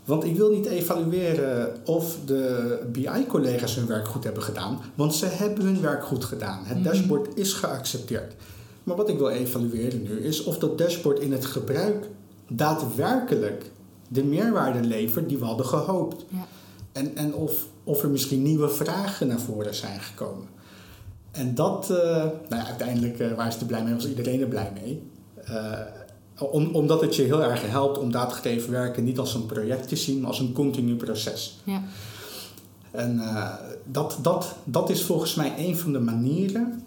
Want 0.04 0.24
ik 0.24 0.36
wil 0.36 0.50
niet 0.50 0.66
evalueren 0.66 1.76
of 1.84 2.16
de 2.26 2.78
BI-collega's 2.92 3.74
hun 3.74 3.86
werk 3.86 4.08
goed 4.08 4.24
hebben 4.24 4.42
gedaan, 4.42 4.80
want 4.94 5.14
ze 5.14 5.26
hebben 5.26 5.64
hun 5.64 5.80
werk 5.80 6.04
goed 6.04 6.24
gedaan. 6.24 6.64
Het 6.64 6.84
dashboard 6.84 7.36
is 7.36 7.52
geaccepteerd. 7.52 8.34
Maar 8.84 8.96
wat 8.96 9.08
ik 9.08 9.18
wil 9.18 9.30
evalueren 9.30 10.02
nu 10.02 10.20
is 10.20 10.44
of 10.44 10.58
dat 10.58 10.78
dashboard 10.78 11.18
in 11.18 11.32
het 11.32 11.44
gebruik 11.44 12.08
daadwerkelijk 12.48 13.70
de 14.08 14.24
meerwaarde 14.24 14.80
levert 14.88 15.28
die 15.28 15.38
we 15.38 15.44
hadden 15.44 15.66
gehoopt. 15.66 16.24
Ja. 16.28 16.46
En, 16.92 17.16
en 17.16 17.34
of, 17.34 17.66
of 17.84 18.02
er 18.02 18.10
misschien 18.10 18.42
nieuwe 18.42 18.68
vragen 18.68 19.26
naar 19.26 19.40
voren 19.40 19.74
zijn 19.74 20.00
gekomen. 20.00 20.48
En 21.30 21.54
dat, 21.54 21.88
uh, 21.90 21.98
nou 21.98 22.34
ja, 22.48 22.66
uiteindelijk 22.66 23.18
uh, 23.18 23.32
waar 23.32 23.48
is 23.48 23.60
er 23.60 23.66
blij 23.66 23.82
mee, 23.84 23.94
was 23.94 24.08
iedereen 24.08 24.40
er 24.40 24.48
blij 24.48 24.72
mee. 24.82 25.02
Uh, 25.48 25.78
om, 26.40 26.74
omdat 26.74 27.00
het 27.00 27.16
je 27.16 27.22
heel 27.22 27.42
erg 27.42 27.70
helpt 27.70 27.98
om 27.98 28.10
datagedreven 28.10 28.70
werken 28.70 29.04
niet 29.04 29.18
als 29.18 29.34
een 29.34 29.46
project 29.46 29.88
te 29.88 29.96
zien, 29.96 30.20
maar 30.20 30.28
als 30.28 30.40
een 30.40 30.52
continu 30.52 30.96
proces. 30.96 31.58
Ja. 31.64 31.82
En 32.90 33.20
dat, 33.84 34.18
dat, 34.22 34.54
dat 34.64 34.90
is 34.90 35.02
volgens 35.02 35.34
mij 35.34 35.54
een 35.58 35.76
van 35.76 35.92
de 35.92 36.00
manieren 36.00 36.82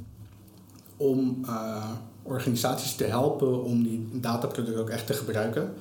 om 0.97 1.37
uh, 1.45 1.89
organisaties 2.23 2.95
te 2.95 3.03
helpen 3.03 3.63
om 3.63 3.83
die 3.83 4.09
dataproducten 4.13 4.81
ook 4.81 4.89
echt 4.89 5.07
te 5.07 5.13
gebruiken. 5.13 5.73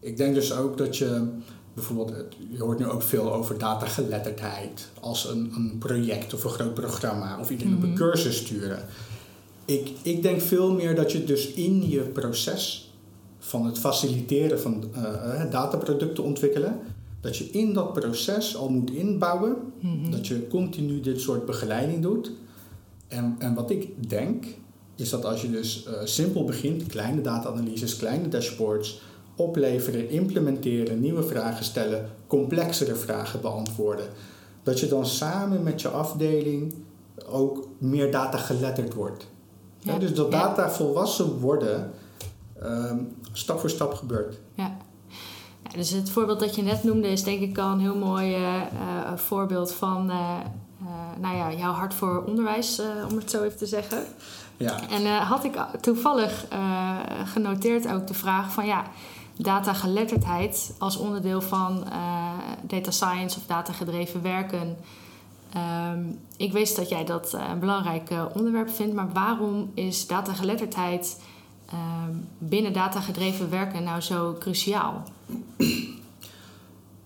Ik 0.00 0.16
denk 0.16 0.34
dus 0.34 0.52
ook 0.52 0.78
dat 0.78 0.96
je 0.96 1.28
bijvoorbeeld, 1.74 2.12
je 2.50 2.62
hoort 2.62 2.78
nu 2.78 2.86
ook 2.86 3.02
veel 3.02 3.32
over 3.32 3.58
datageletterdheid 3.58 4.88
als 5.00 5.28
een, 5.28 5.52
een 5.56 5.76
project 5.78 6.34
of 6.34 6.44
een 6.44 6.50
groot 6.50 6.74
programma 6.74 7.38
of 7.40 7.50
iedereen 7.50 7.72
mm 7.72 7.80
-hmm. 7.80 7.90
op 7.90 7.98
een 7.98 8.04
mhm. 8.04 8.10
cursus 8.10 8.36
sturen. 8.36 8.82
Ik, 9.64 9.90
ik 10.02 10.22
denk 10.22 10.40
veel 10.40 10.72
meer 10.72 10.94
dat 10.94 11.12
je 11.12 11.24
dus 11.24 11.52
in 11.52 11.88
je 11.88 12.00
proces 12.00 12.87
van 13.38 13.66
het 13.66 13.78
faciliteren 13.78 14.60
van 14.60 14.84
uh, 14.96 15.50
dataproducten 15.50 16.24
ontwikkelen, 16.24 16.80
dat 17.20 17.36
je 17.36 17.50
in 17.50 17.72
dat 17.72 17.92
proces 17.92 18.56
al 18.56 18.68
moet 18.68 18.90
inbouwen, 18.90 19.56
mm 19.80 20.02
-hmm. 20.02 20.10
dat 20.10 20.26
je 20.26 20.46
continu 20.48 21.00
dit 21.00 21.20
soort 21.20 21.46
begeleiding 21.46 22.02
doet. 22.02 22.32
En, 23.08 23.36
en 23.38 23.54
wat 23.54 23.70
ik 23.70 24.08
denk, 24.08 24.44
is 24.96 25.10
dat 25.10 25.24
als 25.24 25.42
je 25.42 25.50
dus 25.50 25.86
uh, 25.86 25.92
simpel 26.04 26.44
begint, 26.44 26.86
kleine 26.86 27.20
data-analyses, 27.20 27.96
kleine 27.96 28.28
dashboards, 28.28 29.00
opleveren, 29.36 30.10
implementeren, 30.10 31.00
nieuwe 31.00 31.22
vragen 31.22 31.64
stellen, 31.64 32.10
complexere 32.26 32.94
vragen 32.94 33.40
beantwoorden, 33.40 34.06
dat 34.62 34.80
je 34.80 34.86
dan 34.86 35.06
samen 35.06 35.62
met 35.62 35.80
je 35.80 35.88
afdeling 35.88 36.74
ook 37.26 37.68
meer 37.78 38.10
data 38.10 38.38
geletterd 38.38 38.94
wordt. 38.94 39.26
Ja. 39.78 39.92
Ja, 39.92 39.98
dus 39.98 40.14
dat 40.14 40.30
data 40.30 40.70
volwassen 40.70 41.38
worden 41.38 41.90
um, 42.62 43.16
stap 43.32 43.60
voor 43.60 43.70
stap 43.70 43.94
gebeurt. 43.94 44.38
Ja. 44.54 44.76
dus 45.74 45.90
het 45.90 46.10
voorbeeld 46.10 46.40
dat 46.40 46.54
je 46.54 46.62
net 46.62 46.84
noemde 46.84 47.08
is 47.08 47.22
denk 47.22 47.40
ik 47.40 47.58
al 47.58 47.70
een 47.70 47.80
heel 47.80 47.96
mooi 47.96 48.36
uh, 48.36 48.62
voorbeeld 49.14 49.72
van 49.72 50.10
uh, 50.10 50.36
nou 51.20 51.36
ja, 51.36 51.52
jouw 51.52 51.72
hart 51.72 51.94
voor 51.94 52.24
onderwijs, 52.24 52.80
om 53.10 53.16
het 53.16 53.30
zo 53.30 53.42
even 53.42 53.58
te 53.58 53.66
zeggen. 53.66 54.04
Ja. 54.56 54.88
En 54.88 55.16
had 55.16 55.44
ik 55.44 55.56
toevallig 55.80 56.46
genoteerd 57.24 57.88
ook 57.88 58.06
de 58.06 58.14
vraag 58.14 58.52
van 58.52 58.66
ja, 58.66 58.84
datageletterdheid 59.36 60.74
als 60.78 60.96
onderdeel 60.96 61.40
van 61.40 61.84
data 62.62 62.90
science 62.90 63.38
of 63.38 63.46
datagedreven 63.46 64.22
werken. 64.22 64.76
Um, 65.92 66.18
ik 66.36 66.52
wist 66.52 66.76
dat 66.76 66.88
jij 66.88 67.04
dat 67.04 67.32
een 67.32 67.58
belangrijk 67.58 68.10
onderwerp 68.34 68.70
vindt, 68.70 68.94
maar 68.94 69.12
waarom 69.12 69.70
is 69.74 70.06
datageletterdheid 70.06 71.20
binnen 72.38 72.72
datagedreven 72.72 73.50
werken 73.50 73.82
nou 73.82 74.00
zo 74.00 74.36
cruciaal? 74.38 75.04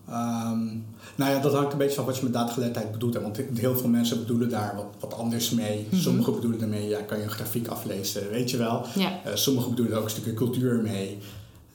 Um, 0.08 0.84
nou 1.16 1.30
ja, 1.30 1.38
dat 1.38 1.52
hangt 1.52 1.72
een 1.72 1.78
beetje 1.78 1.94
van 1.94 2.04
wat 2.04 2.16
je 2.16 2.22
met 2.22 2.32
datageletterdheid 2.32 2.92
bedoelt. 2.92 3.14
Want 3.14 3.40
heel 3.54 3.76
veel 3.76 3.88
mensen 3.88 4.18
bedoelen 4.18 4.48
daar 4.48 4.76
wat, 4.76 4.86
wat 5.00 5.14
anders 5.14 5.50
mee. 5.50 5.78
Mm 5.78 5.86
-hmm. 5.90 5.98
Sommigen 5.98 6.34
bedoelen 6.34 6.58
daarmee, 6.58 6.88
ja, 6.88 7.00
kan 7.00 7.18
je 7.18 7.24
een 7.24 7.30
grafiek 7.30 7.68
aflezen, 7.68 8.30
weet 8.30 8.50
je 8.50 8.56
wel. 8.56 8.86
Ja. 8.94 9.20
Uh, 9.26 9.34
sommigen 9.34 9.70
bedoelen 9.70 9.98
ook 9.98 10.04
een 10.04 10.10
stukje 10.10 10.34
cultuur 10.34 10.82
mee. 10.82 11.18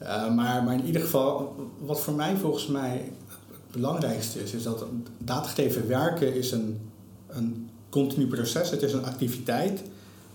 Uh, 0.02 0.36
maar, 0.36 0.64
maar 0.64 0.74
in 0.74 0.86
ieder 0.86 1.02
geval, 1.02 1.56
wat 1.80 2.00
voor 2.00 2.14
mij 2.14 2.36
volgens 2.36 2.68
mij 2.68 3.12
het 3.52 3.72
belangrijkste 3.72 4.44
is, 4.44 4.52
is 4.52 4.64
dat 4.64 4.86
datagedreven 5.18 5.88
werken 5.88 6.36
is 6.36 6.52
een, 6.52 6.90
een 7.28 7.70
continu 7.90 8.28
proces. 8.28 8.70
Het 8.70 8.82
is 8.82 8.94
een 8.94 9.06
activiteit. 9.06 9.84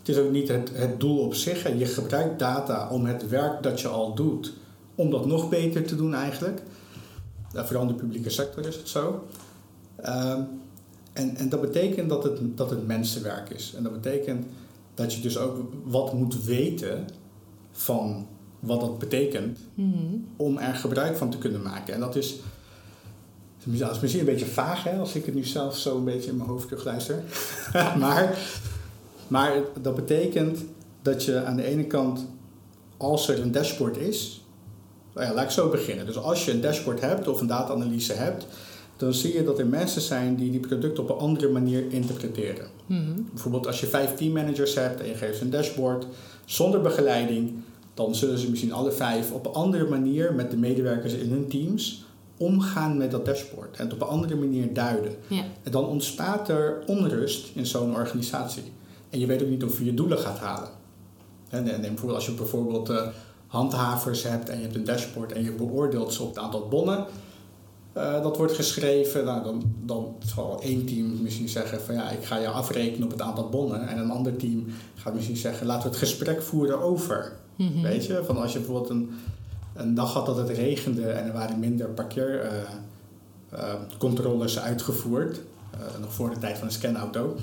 Het 0.03 0.17
is 0.17 0.19
ook 0.19 0.31
niet 0.31 0.49
het, 0.49 0.71
het 0.75 1.01
doel 1.01 1.19
op 1.19 1.35
zich. 1.35 1.65
En 1.65 1.79
je 1.79 1.87
gebruikt 1.87 2.39
data 2.39 2.89
om 2.89 3.05
het 3.05 3.29
werk 3.29 3.63
dat 3.63 3.81
je 3.81 3.89
al 3.89 4.15
doet, 4.15 4.53
om 4.95 5.11
dat 5.11 5.27
nog 5.27 5.49
beter 5.49 5.85
te 5.85 5.97
doen 5.97 6.15
eigenlijk. 6.15 6.63
Vooral 7.53 7.83
in 7.83 7.89
de 7.89 7.95
publieke 7.95 8.31
sector 8.31 8.67
is 8.67 8.77
het 8.77 8.89
zo. 8.89 9.25
Um, 10.07 10.47
en, 11.13 11.37
en 11.37 11.49
dat 11.49 11.61
betekent 11.61 12.09
dat 12.09 12.25
het, 12.25 12.57
dat 12.57 12.71
het 12.71 12.87
mensenwerk 12.87 13.51
is. 13.51 13.75
En 13.77 13.83
dat 13.83 13.93
betekent 13.93 14.47
dat 14.95 15.15
je 15.15 15.21
dus 15.21 15.39
ook 15.39 15.59
wat 15.85 16.13
moet 16.13 16.45
weten 16.45 17.09
van 17.73 18.27
wat 18.61 18.81
dat 18.81 18.99
betekent 18.99 19.59
mm-hmm. 19.75 20.27
om 20.37 20.59
er 20.59 20.75
gebruik 20.75 21.17
van 21.17 21.31
te 21.31 21.39
kunnen 21.39 21.63
maken. 21.63 21.95
En 21.95 22.01
dat 22.01 22.17
is, 22.17 22.37
dat 23.65 23.91
is 23.91 24.01
misschien 24.01 24.21
een 24.21 24.33
beetje 24.33 24.47
vaag 24.47 24.85
hè, 24.85 24.99
als 24.99 25.15
ik 25.15 25.25
het 25.25 25.35
nu 25.35 25.45
zelf 25.45 25.79
zo 25.79 25.97
een 25.97 26.05
beetje 26.05 26.31
in 26.31 26.37
mijn 26.37 26.49
hoofd 26.49 26.69
terugluister. 26.69 27.23
maar, 27.99 28.39
maar 29.33 29.63
dat 29.83 29.95
betekent 29.95 30.59
dat 31.03 31.25
je 31.25 31.45
aan 31.45 31.57
de 31.57 31.65
ene 31.65 31.85
kant, 31.85 32.27
als 32.97 33.29
er 33.29 33.41
een 33.41 33.53
dashboard 33.53 33.97
is, 33.97 34.45
nou 35.15 35.27
ja, 35.27 35.35
laat 35.35 35.45
ik 35.45 35.51
zo 35.51 35.69
beginnen. 35.69 36.07
Dus 36.07 36.19
als 36.19 36.45
je 36.45 36.51
een 36.51 36.61
dashboard 36.61 37.01
hebt 37.01 37.29
of 37.29 37.41
een 37.41 37.47
data-analyse 37.47 38.13
hebt, 38.13 38.47
dan 38.97 39.15
zie 39.15 39.35
je 39.35 39.45
dat 39.45 39.59
er 39.59 39.67
mensen 39.67 40.01
zijn 40.01 40.37
die 40.37 40.51
die 40.51 40.61
producten 40.61 41.03
op 41.03 41.11
een 41.11 41.17
andere 41.17 41.49
manier 41.49 41.93
interpreteren. 41.93 42.67
Mm-hmm. 42.87 43.29
Bijvoorbeeld 43.31 43.67
als 43.67 43.81
je 43.81 43.87
vijf 43.87 44.15
teammanagers 44.15 44.75
hebt 44.75 45.01
en 45.01 45.07
je 45.07 45.15
geeft 45.15 45.39
ze 45.39 45.45
een 45.45 45.51
dashboard 45.51 46.07
zonder 46.45 46.81
begeleiding, 46.81 47.53
dan 47.95 48.15
zullen 48.15 48.39
ze 48.39 48.51
misschien 48.51 48.73
alle 48.73 48.93
vijf 48.93 49.33
op 49.33 49.47
een 49.47 49.53
andere 49.53 49.89
manier 49.89 50.35
met 50.35 50.51
de 50.51 50.57
medewerkers 50.57 51.13
in 51.13 51.31
hun 51.31 51.49
teams 51.49 52.05
omgaan 52.37 52.97
met 52.97 53.11
dat 53.11 53.25
dashboard 53.25 53.77
en 53.77 53.85
het 53.85 53.93
op 53.93 54.01
een 54.01 54.07
andere 54.07 54.37
manier 54.37 54.73
duiden. 54.73 55.13
Ja. 55.27 55.43
En 55.63 55.73
dan 55.73 55.87
ontstaat 55.87 56.49
er 56.49 56.83
onrust 56.87 57.51
in 57.55 57.67
zo'n 57.67 57.95
organisatie. 57.95 58.63
En 59.13 59.19
je 59.19 59.27
weet 59.27 59.43
ook 59.43 59.49
niet 59.49 59.65
of 59.65 59.79
je 59.79 59.85
je 59.85 59.95
doelen 59.95 60.19
gaat 60.19 60.39
halen. 60.39 60.69
En, 61.49 61.69
en 61.69 61.81
bijvoorbeeld 61.81 62.15
als 62.15 62.27
je 62.27 62.33
bijvoorbeeld 62.33 62.91
uh, 62.91 63.07
handhavers 63.47 64.23
hebt 64.23 64.49
en 64.49 64.57
je 64.57 64.63
hebt 64.63 64.75
een 64.75 64.85
dashboard 64.85 65.33
en 65.33 65.45
je 65.45 65.53
beoordeelt 65.53 66.13
ze 66.13 66.23
op 66.23 66.29
het 66.29 66.39
aantal 66.39 66.69
bonnen, 66.69 67.07
eh, 67.93 68.23
dat 68.23 68.37
wordt 68.37 68.53
geschreven, 68.53 69.25
nou, 69.25 69.45
dan, 69.45 69.63
dan 69.85 70.17
zal 70.27 70.61
één 70.63 70.87
team 70.87 71.23
misschien 71.23 71.49
zeggen 71.49 71.81
van 71.81 71.95
ja, 71.95 72.11
ik 72.11 72.25
ga 72.25 72.39
je 72.39 72.49
afrekenen 72.49 73.05
op 73.05 73.11
het 73.11 73.21
aantal 73.21 73.49
bonnen. 73.49 73.89
En 73.89 73.99
een 73.99 74.11
ander 74.11 74.37
team 74.37 74.67
gaat 74.95 75.15
misschien 75.15 75.37
zeggen, 75.37 75.67
laten 75.67 75.83
we 75.83 75.89
het 75.89 75.99
gesprek 75.99 76.43
voeren 76.43 76.81
over. 76.81 77.33
Mhm. 77.57 77.83
Weet 77.83 78.07
je, 78.07 78.23
van 78.25 78.37
als 78.37 78.53
je 78.53 78.59
bijvoorbeeld 78.59 78.91
een, 78.91 79.11
een 79.75 79.95
dag 79.95 80.13
had 80.13 80.27
dat 80.27 80.37
het 80.37 80.49
regende 80.49 81.11
en 81.11 81.27
er 81.27 81.33
waren 81.33 81.59
minder 81.59 81.89
parkeercontroles 81.89 84.59
uitgevoerd, 84.59 85.41
eh, 85.71 85.79
nog 86.01 86.13
voor 86.13 86.31
de 86.31 86.39
tijd 86.39 86.59
van 86.59 86.67
de 86.67 86.75
scanauto. 86.75 87.37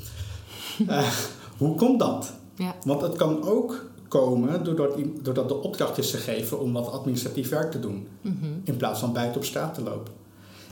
Hoe 1.59 1.75
komt 1.75 1.99
dat? 1.99 2.33
Ja. 2.55 2.75
Want 2.85 3.01
het 3.01 3.15
kan 3.15 3.43
ook 3.43 3.85
komen 4.07 4.63
doordat, 4.63 4.97
doordat 5.21 5.47
de 5.47 5.61
opdracht 5.61 5.97
is 5.97 6.11
gegeven 6.11 6.59
om 6.59 6.73
wat 6.73 6.91
administratief 6.91 7.49
werk 7.49 7.71
te 7.71 7.79
doen. 7.79 8.07
Mhm. 8.21 8.45
In 8.63 8.77
plaats 8.77 8.99
van 8.99 9.13
buiten 9.13 9.37
op 9.37 9.45
straat 9.45 9.73
te 9.73 9.83
lopen. 9.83 10.13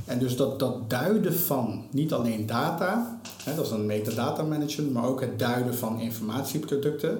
En 0.05 0.19
dus 0.19 0.35
dat, 0.35 0.59
dat 0.59 0.89
duiden 0.89 1.33
van 1.33 1.83
niet 1.91 2.13
alleen 2.13 2.45
data, 2.45 3.19
hè, 3.43 3.55
dat 3.55 3.65
is 3.65 3.71
een 3.71 3.85
metadata 3.85 4.43
management, 4.43 4.93
maar 4.93 5.05
ook 5.05 5.21
het 5.21 5.39
duiden 5.39 5.75
van 5.75 5.99
informatieproducten, 5.99 7.19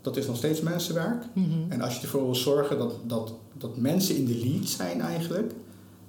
dat 0.00 0.16
is 0.16 0.26
nog 0.26 0.36
steeds 0.36 0.60
mensenwerk. 0.60 1.24
Mhm. 1.34 1.46
En 1.68 1.80
als 1.80 1.96
je 1.96 2.02
ervoor 2.02 2.24
wil 2.24 2.34
zorgen 2.34 2.78
dat, 2.78 2.94
dat, 3.06 3.34
dat 3.58 3.76
mensen 3.76 4.16
in 4.16 4.24
de 4.24 4.36
lead 4.44 4.68
zijn 4.68 5.00
eigenlijk, 5.00 5.52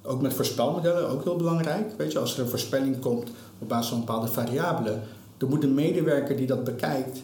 ook 0.02 0.22
met 0.22 0.34
voorspelmodellen, 0.34 1.08
ook 1.08 1.24
heel 1.24 1.36
belangrijk. 1.36 1.94
Weet 1.96 2.12
je, 2.12 2.18
als 2.18 2.34
er 2.34 2.42
een 2.42 2.48
voorspelling 2.48 2.98
komt 2.98 3.30
op 3.58 3.68
basis 3.68 3.88
van 3.90 3.98
bepaalde 3.98 4.26
variabelen, 4.26 5.02
dan 5.36 5.48
moet 5.48 5.60
de 5.60 5.66
medewerker 5.68 6.36
die 6.36 6.46
dat 6.46 6.64
bekijkt 6.64 7.22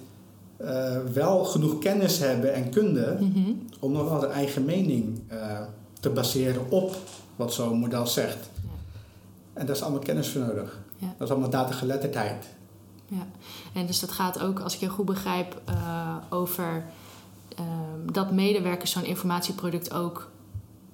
eh, 0.56 0.96
wel 1.12 1.44
genoeg 1.44 1.78
kennis 1.78 2.18
hebben 2.18 2.54
en 2.54 2.70
kunde 2.70 3.16
Mhm. 3.20 3.50
om 3.80 3.92
nog 3.92 4.08
wel 4.08 4.20
de 4.20 4.26
eigen 4.26 4.64
mening 4.64 5.20
eh, 5.28 5.60
te 6.00 6.10
baseren 6.10 6.70
op 6.70 6.96
wat 7.36 7.52
zo'n 7.52 7.78
model 7.78 8.06
zegt. 8.06 8.50
Ja. 8.62 8.68
En 9.52 9.66
daar 9.66 9.74
is 9.76 9.82
allemaal 9.82 10.00
kennis 10.00 10.28
voor 10.28 10.40
nodig. 10.40 10.78
Ja. 10.98 11.06
Dat 11.16 11.26
is 11.26 11.32
allemaal 11.32 11.50
datageletterdheid. 11.50 12.44
Ja, 13.06 13.26
en 13.72 13.86
dus 13.86 14.00
dat 14.00 14.10
gaat 14.12 14.40
ook, 14.40 14.60
als 14.60 14.74
ik 14.74 14.80
je 14.80 14.88
goed 14.88 15.04
begrijp, 15.06 15.60
eh, 15.64 16.16
over 16.30 16.84
ehm, 17.56 18.12
dat 18.12 18.30
medewerkers 18.32 18.90
zo'n 18.90 19.04
informatieproduct 19.04 19.92
ook 19.92 20.30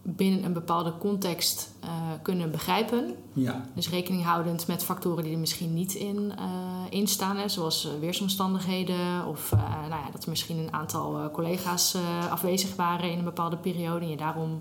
binnen 0.09 0.45
een 0.45 0.53
bepaalde 0.53 0.99
context 0.99 1.71
eh, 1.81 1.91
kunnen 2.23 2.51
begrijpen. 2.51 3.15
Ja, 3.33 3.65
Dus 3.75 3.91
rekening 3.91 4.25
houdend 4.25 4.67
met 4.67 4.85
factoren 4.85 5.25
die 5.25 5.33
er 5.33 5.39
misschien 5.39 5.75
niet 5.75 5.95
in, 5.95 6.33
eh, 6.39 6.47
in 6.91 7.07
staan, 7.07 7.37
hè, 7.37 7.49
zoals 7.49 7.87
eh, 7.87 7.93
weersomstandigheden 8.01 9.27
of 9.27 9.51
nou 9.71 10.03
ja, 10.03 10.11
dat 10.13 10.25
er 10.25 10.31
misschien 10.31 10.59
een 10.59 10.73
aantal 10.73 11.31
collega's 11.31 11.97
afwezig 12.31 12.77
waren 12.77 13.11
in 13.11 13.19
een 13.19 13.25
bepaalde 13.25 13.57
periode 13.57 14.05
en 14.05 14.11
je 14.11 14.17
daarom 14.17 14.61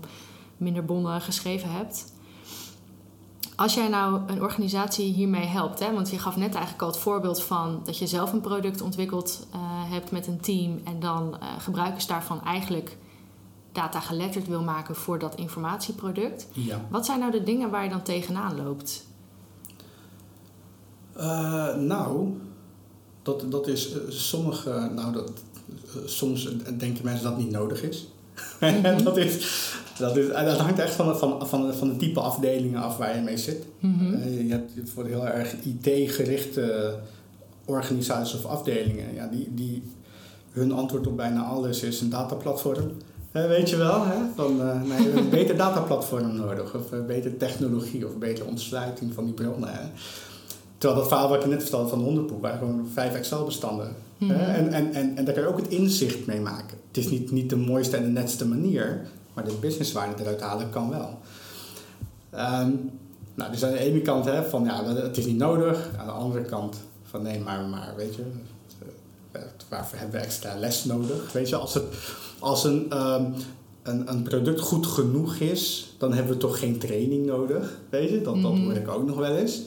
minder 0.58 0.86
bonnen 0.86 1.22
geschreven 1.22 1.72
hebt. 1.72 2.14
Als 3.56 3.74
jij 3.74 3.88
nou 3.88 4.22
een 4.28 4.42
organisatie 4.42 5.14
hiermee 5.14 5.46
helpt, 5.46 5.80
hè, 5.80 5.94
want 5.94 6.10
je 6.10 6.20
gaf 6.20 6.36
net 6.36 6.54
eigenlijk 6.54 6.82
al 6.82 6.88
het 6.88 6.98
voorbeeld 6.98 7.44
van 7.44 7.82
dat 7.84 7.98
je 7.98 8.08
zelf 8.08 8.34
een 8.34 8.42
product 8.42 8.82
ontwikkeld 8.82 9.48
hebt 9.90 10.12
met 10.12 10.28
een 10.28 10.40
team 10.40 10.82
en 10.84 11.00
dan 11.00 11.38
gebruikers 11.60 12.08
daarvan 12.08 12.44
eigenlijk 12.44 12.98
data 13.76 14.00
geletterd 14.00 14.48
wil 14.48 14.62
maken 14.62 14.96
voor 14.96 15.20
dat 15.20 15.36
informatieproduct. 15.36 16.48
ja. 16.52 16.82
Wat 16.90 17.06
zijn 17.06 17.20
nou 17.20 17.32
de 17.32 17.44
dingen 17.44 17.70
waar 17.70 17.84
je 17.84 17.90
dan 17.90 18.04
tegenaan 18.04 18.64
loopt? 18.64 19.06
Eh, 21.16 21.76
nou, 21.76 22.38
dat, 23.22 23.46
dat 23.50 23.68
is 23.68 23.92
eh, 23.92 24.00
sommige, 24.10 24.92
nou 24.96 25.14
dat, 25.14 25.32
eh, 25.88 26.02
soms 26.06 26.50
denken 26.78 27.04
mensen 27.06 27.24
dat 27.24 27.34
het 27.34 27.44
niet 27.44 27.52
nodig 27.52 27.84
is. 27.84 28.08
dat, 29.04 29.18
is 29.18 29.74
dat, 29.98 30.18
is, 30.18 30.28
dat 30.28 30.58
hangt 30.58 30.80
echt 30.80 30.94
van, 30.94 31.18
van, 31.18 31.48
van, 31.48 31.74
van 31.74 31.88
de 31.88 31.96
type 31.96 32.20
afdelingen 32.20 32.82
af 32.82 32.98
waar 32.98 33.16
je 33.16 33.22
mee 33.22 33.38
zit. 33.38 33.66
Mhm. 33.80 34.30
Je 34.30 34.52
hebt 34.52 34.76
het 34.76 34.90
voor 34.90 35.06
heel 35.06 35.28
erg 35.28 35.54
IT-gerichte 35.54 36.96
organisaties 37.66 38.36
of 38.36 38.46
afdelingen. 38.46 39.14
Ja, 39.14 39.28
die, 39.28 39.54
die, 39.54 39.84
hun 40.52 40.72
antwoord 40.72 41.08
op 41.08 41.18
bijna 41.18 41.44
alles 41.44 41.84
is 41.84 42.02
een 42.02 42.10
dataplatform. 42.10 42.92
Weet 43.44 43.70
je 43.70 43.78
wel, 43.78 44.06
hè? 44.06 44.16
Van, 44.36 44.62
eh, 44.62 44.82
nee, 44.82 45.12
een 45.12 45.30
beter 45.30 45.58
dataplatform 45.58 46.36
nodig. 46.36 46.76
Of 46.76 46.92
eh, 46.92 47.06
betere 47.06 47.38
technologie 47.38 48.08
of 48.08 48.18
betere 48.18 48.48
ontsluiting 48.48 49.14
van 49.14 49.26
die 49.26 49.34
bronnen. 49.34 49.70
Hè? 49.70 49.82
Terwijl 50.78 51.02
dat 51.02 51.10
verhaal 51.10 51.30
wat 51.30 51.44
je 51.44 51.50
net 51.50 51.62
vertelde 51.62 51.90
van 51.90 51.98
de 51.98 52.04
hondenpoep 52.04 52.42
waren 52.42 52.58
gewoon 52.58 52.88
vijf 52.94 53.14
Excel-bestanden. 53.14 53.96
Mhm. 54.18 54.32
En, 54.32 54.74
en, 54.74 54.94
en, 54.94 55.18
en 55.18 55.26
daar 55.26 55.34
kan 55.34 55.44
je 55.44 55.50
ook 55.50 55.60
het 55.60 55.68
inzicht 55.68 56.26
mee 56.26 56.40
maken. 56.40 56.78
Het 56.88 56.98
is 56.98 57.10
niet, 57.10 57.32
niet 57.32 57.50
de 57.50 57.56
mooiste 57.56 57.98
en 57.98 58.04
de 58.04 58.10
netste 58.10 58.48
manier, 58.48 59.02
maar 59.34 59.44
de 59.44 59.58
businesswaarde 59.60 60.22
eruit 60.22 60.42
halen 60.42 60.70
kan 60.70 60.90
wel. 60.90 61.20
Ehm, 62.30 62.70
nou, 63.36 63.52
dus 63.52 63.66
aan 63.66 63.72
de 63.72 63.80
ene 63.80 64.02
kant 64.02 64.26
hè, 64.26 64.44
van 64.44 64.64
ja, 64.64 64.86
het 64.86 65.18
is 65.18 65.26
niet 65.26 65.38
nodig. 65.38 65.90
Aan 65.98 66.06
de 66.06 66.12
andere 66.12 66.46
kant 66.46 66.78
van 67.04 67.22
nee, 67.22 67.40
maar, 67.40 67.66
maar 67.66 67.94
weet 67.98 68.16
je, 68.16 68.22
waarvoor 69.70 69.98
hebben 70.00 70.20
we 70.20 70.26
extra 70.26 70.56
les 70.60 70.84
nodig? 70.84 71.32
Weet 71.32 71.50
je, 71.50 71.56
als, 71.56 71.74
het, 71.74 71.84
als 72.40 72.64
een, 72.64 72.86
ehm, 72.92 73.26
een, 73.84 74.10
een 74.12 74.24
product 74.24 74.60
goed 74.60 74.88
genoeg 74.88 75.36
is, 75.36 75.94
dan 75.98 76.14
hebben 76.14 76.34
we 76.34 76.40
toch 76.40 76.60
geen 76.60 76.78
training 76.80 77.26
nodig. 77.26 77.78
Weet 77.90 78.10
je, 78.10 78.22
dat, 78.22 78.42
dat 78.42 78.52
Mhm. 78.54 78.64
hoor 78.64 78.74
ik 78.74 78.88
ook 78.88 79.06
nog 79.06 79.18
wel 79.18 79.36
eens. 79.36 79.62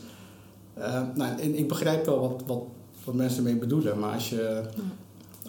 Ehm, 0.74 1.04
nou, 1.14 1.38
en 1.40 1.59
ik 1.59 1.68
begrijp 1.68 2.07
wel 2.07 2.20
wat, 2.20 2.42
wat, 2.46 2.62
wat 3.04 3.14
mensen 3.14 3.38
ermee 3.38 3.57
bedoelen, 3.57 3.98
maar 3.98 4.14
als 4.14 4.28
je, 4.28 4.62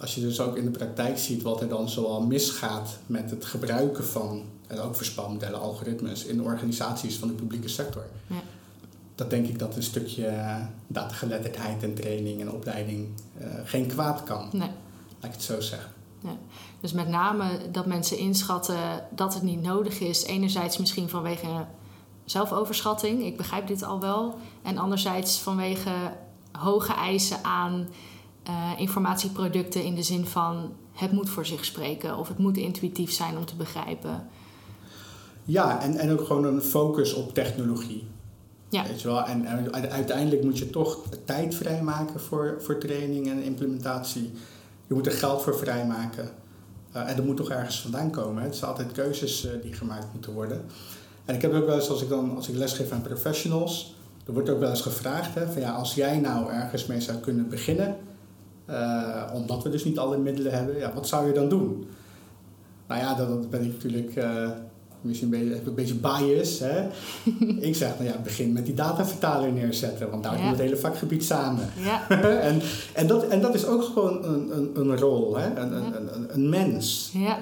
als 0.00 0.14
je 0.14 0.20
dus 0.20 0.40
ook 0.40 0.56
in 0.56 0.64
de 0.64 0.70
praktijk 0.70 1.18
ziet 1.18 1.42
wat 1.42 1.60
er 1.60 1.68
dan 1.68 1.88
zoal 1.88 2.20
misgaat 2.22 2.88
met 3.06 3.30
het 3.30 3.44
gebruiken 3.44 4.04
van, 4.04 4.42
en 4.66 4.78
ook 4.80 4.94
voorspelmodellen, 4.94 5.60
algoritmes 5.60 6.24
in 6.24 6.42
organisaties 6.42 7.16
van 7.16 7.28
de 7.28 7.34
publieke 7.34 7.68
sector, 7.68 8.02
Ja. 8.26 8.34
Dat 9.20 9.30
denk 9.30 9.46
ik 9.46 9.58
dat 9.58 9.76
een 9.76 9.82
stukje 9.82 10.26
eh, 10.26 10.56
datageletterdheid 10.86 11.82
en 11.82 11.94
training 11.94 12.40
en 12.40 12.52
opleiding 12.52 13.08
eh, 13.38 13.46
geen 13.64 13.86
kwaad 13.86 14.22
kan, 14.22 14.48
Nee. 14.52 14.68
laat 15.20 15.24
ik 15.24 15.32
het 15.32 15.42
zo 15.42 15.60
zeggen. 15.60 15.92
Dus 16.80 16.92
met 16.92 17.08
name 17.08 17.44
dat 17.72 17.86
mensen 17.86 18.18
inschatten 18.18 19.06
dat 19.14 19.34
het 19.34 19.42
niet 19.42 19.62
nodig 19.62 20.00
is. 20.00 20.24
Enerzijds 20.24 20.78
misschien 20.78 21.08
vanwege 21.08 21.66
zelfoverschatting, 22.24 23.24
ik 23.24 23.36
begrijp 23.36 23.66
dit 23.66 23.82
al 23.82 24.00
wel. 24.00 24.38
En 24.62 24.78
anderzijds 24.78 25.40
vanwege 25.40 25.90
hoge 26.52 26.92
eisen 26.92 27.44
aan 27.44 27.88
eh, 28.42 28.70
informatieproducten 28.76 29.84
in 29.84 29.94
de 29.94 30.02
zin 30.02 30.26
van 30.26 30.72
het 30.92 31.12
moet 31.12 31.30
voor 31.30 31.46
zich 31.46 31.64
spreken 31.64 32.18
of 32.18 32.28
het 32.28 32.38
moet 32.38 32.56
intuïtief 32.56 33.12
zijn 33.12 33.36
om 33.36 33.44
te 33.44 33.56
begrijpen. 33.56 34.28
Ja, 35.44 35.82
en, 35.82 35.96
en 35.96 36.10
ook 36.12 36.26
gewoon 36.26 36.44
een 36.44 36.62
focus 36.62 37.14
op 37.14 37.34
technologie. 37.34 38.08
Ja. 38.70 38.86
Weet 38.86 39.00
je 39.00 39.08
wel? 39.08 39.24
En, 39.24 39.44
en 39.44 39.90
uiteindelijk 39.90 40.42
moet 40.42 40.58
je 40.58 40.70
toch 40.70 41.02
tijd 41.24 41.54
vrijmaken 41.54 42.20
voor, 42.20 42.56
voor 42.58 42.78
training 42.78 43.28
en 43.28 43.42
implementatie. 43.42 44.32
Je 44.86 44.94
moet 44.94 45.06
er 45.06 45.12
geld 45.12 45.42
voor 45.42 45.56
vrijmaken. 45.56 46.30
Eh, 46.92 47.08
en 47.08 47.16
dat 47.16 47.24
moet 47.24 47.36
toch 47.36 47.50
ergens 47.50 47.80
vandaan 47.80 48.10
komen. 48.10 48.42
Hè? 48.42 48.48
Het 48.48 48.56
zijn 48.56 48.70
altijd 48.70 48.92
keuzes 48.92 49.46
eh, 49.46 49.52
die 49.62 49.72
gemaakt 49.72 50.06
moeten 50.12 50.32
worden. 50.32 50.64
En 51.24 51.34
ik 51.34 51.42
heb 51.42 51.52
ook 51.52 51.66
wel 51.66 51.74
eens, 51.74 51.90
als 51.90 52.02
ik, 52.02 52.08
dan, 52.08 52.36
als 52.36 52.48
ik 52.48 52.54
lesgeef 52.54 52.90
aan 52.90 53.02
professionals, 53.02 53.94
er 54.26 54.32
wordt 54.32 54.50
ook 54.50 54.60
wel 54.60 54.70
eens 54.70 54.80
gevraagd: 54.80 55.34
hè, 55.34 55.46
van 55.46 55.60
ja, 55.60 55.72
als 55.72 55.94
jij 55.94 56.18
nou 56.18 56.52
ergens 56.52 56.86
mee 56.86 57.00
zou 57.00 57.18
kunnen 57.18 57.48
beginnen, 57.48 57.96
eh, 58.64 59.30
omdat 59.32 59.62
we 59.62 59.68
dus 59.68 59.84
niet 59.84 59.98
alle 59.98 60.18
middelen 60.18 60.52
hebben, 60.52 60.76
ja, 60.76 60.92
wat 60.94 61.08
zou 61.08 61.26
je 61.26 61.32
dan 61.32 61.48
doen? 61.48 61.88
Nou 62.86 63.00
ja, 63.00 63.14
dat, 63.14 63.28
dat 63.28 63.50
ben 63.50 63.64
ik 63.64 63.72
natuurlijk 63.72 64.14
misschien 65.00 65.32
een 65.34 65.38
beetje, 65.48 65.66
een 65.66 65.74
beetje 65.74 65.94
bias. 65.94 66.58
Hè? 66.58 66.86
ik 67.68 67.74
zeg, 67.76 67.98
nou 67.98 68.04
ja, 68.10 68.16
begin 68.22 68.52
met 68.52 68.66
die 68.66 68.74
datavertaler 68.74 69.52
neerzetten, 69.52 70.10
want 70.10 70.22
daar 70.22 70.32
Ja. 70.32 70.38
komt 70.38 70.50
het 70.50 70.60
hele 70.60 70.76
vakgebied 70.76 71.24
samen. 71.24 71.68
Ja, 71.76 72.08
en, 72.40 72.60
en, 72.94 73.06
dat, 73.06 73.26
en 73.26 73.40
dat 73.40 73.54
is 73.54 73.66
ook 73.66 73.82
gewoon 73.84 74.24
een, 74.24 74.56
een, 74.56 74.70
een 74.80 74.96
rol, 74.96 75.36
hè? 75.36 75.46
Een, 75.60 75.72
een, 75.76 75.82
Ja. 75.82 75.96
een, 76.14 76.34
een 76.34 76.48
mens 76.48 77.12
eh, 77.14 77.32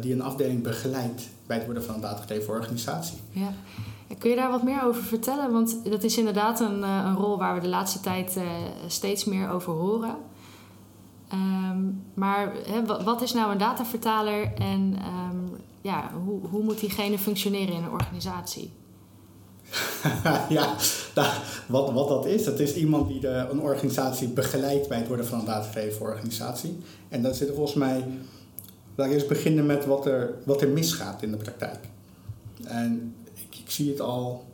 die 0.00 0.12
een 0.12 0.22
afdeling 0.22 0.62
begeleidt 0.62 1.28
bij 1.46 1.56
het 1.56 1.64
worden 1.64 1.84
van 1.84 1.94
een 1.94 2.00
datagedreven 2.00 2.52
organisatie. 2.54 3.18
ja. 3.30 3.52
Kun 4.18 4.30
je 4.30 4.36
daar 4.36 4.50
wat 4.50 4.62
meer 4.62 4.82
over 4.84 5.02
vertellen? 5.02 5.52
Want 5.52 5.78
dat 5.90 6.02
is 6.02 6.18
inderdaad 6.18 6.60
een, 6.60 6.82
eh, 6.82 7.02
een 7.06 7.16
rol 7.16 7.38
waar 7.38 7.54
we 7.54 7.60
de 7.60 7.68
laatste 7.68 8.00
tijd 8.00 8.36
eh, 8.36 8.42
steeds 8.86 9.24
meer 9.24 9.50
over 9.50 9.72
horen. 9.72 10.16
Ehm, 11.28 11.78
maar 12.14 12.52
wat 13.04 13.22
is 13.22 13.32
nou 13.32 13.52
een 13.52 13.58
datavertaler 13.58 14.52
en 14.54 14.94
ehm, 14.98 15.36
ja, 15.80 16.10
hoe, 16.24 16.40
hoe 16.50 16.62
moet 16.62 16.80
diegene 16.80 17.18
functioneren 17.18 17.74
in 17.74 17.82
een 17.82 17.90
organisatie? 17.90 18.70
ja, 20.48 20.76
wat, 21.66 21.92
wat 21.92 22.08
dat 22.08 22.26
is, 22.26 22.44
dat 22.44 22.58
is 22.58 22.74
iemand 22.74 23.08
die 23.08 23.28
een 23.28 23.60
organisatie 23.60 24.28
begeleidt 24.28 24.88
bij 24.88 24.98
het 24.98 25.08
worden 25.08 25.26
van 25.26 25.38
een 25.38 25.44
datagedreven 25.44 26.00
organisatie. 26.00 26.78
En 27.08 27.22
dan 27.22 27.34
zit 27.34 27.48
er 27.48 27.54
volgens 27.54 27.76
mij, 27.76 28.04
laat 28.94 29.06
ik 29.06 29.12
eerst 29.12 29.28
beginnen 29.28 29.66
met 29.66 29.86
wat 29.86 30.06
er, 30.06 30.34
wat 30.44 30.62
er 30.62 30.68
misgaat 30.68 31.22
in 31.22 31.30
de 31.30 31.36
praktijk. 31.36 31.88
En 32.64 33.14
ik, 33.34 33.70
zie 33.70 33.90
het 33.90 34.00
al, 34.00 34.44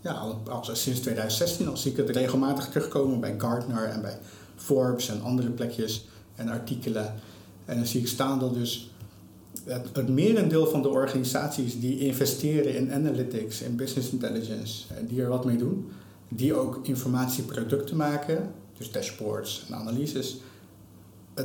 ja, 0.00 0.12
al 0.48 0.64
sinds 0.72 1.00
2016, 1.00 1.68
al 1.68 1.76
zie 1.76 1.90
ik 1.90 1.96
het 1.96 2.10
regelmatig 2.10 2.68
terugkomen 2.68 3.20
bij 3.20 3.34
Gartner 3.38 3.84
en 3.84 4.00
bij 4.00 4.18
Forbes 4.56 5.08
en 5.08 5.22
andere 5.22 5.50
plekjes 5.50 6.06
en 6.34 6.48
artikelen. 6.48 7.14
En 7.64 7.76
dan 7.76 7.86
zie 7.86 8.00
ik 8.00 8.08
staan 8.08 8.38
dat 8.38 8.54
dus 8.54 8.90
het, 9.64 9.86
het 9.92 10.08
merendeel 10.08 10.66
van 10.66 10.82
de 10.82 10.88
organisaties 10.88 11.80
die 11.80 11.98
investeren 11.98 12.76
in 12.76 12.92
analytics 12.92 13.62
en 13.62 13.76
business 13.76 14.10
intelligence, 14.10 14.94
en 14.94 15.06
die 15.06 15.22
er 15.22 15.28
wat 15.28 15.44
mee 15.44 15.56
doen, 15.56 15.88
die 16.28 16.54
ook 16.54 16.80
informatieproducten 16.82 17.96
maken, 17.96 18.50
dus 18.78 18.92
dashboards 18.92 19.64
en 19.68 19.74
analyses, 19.74 20.40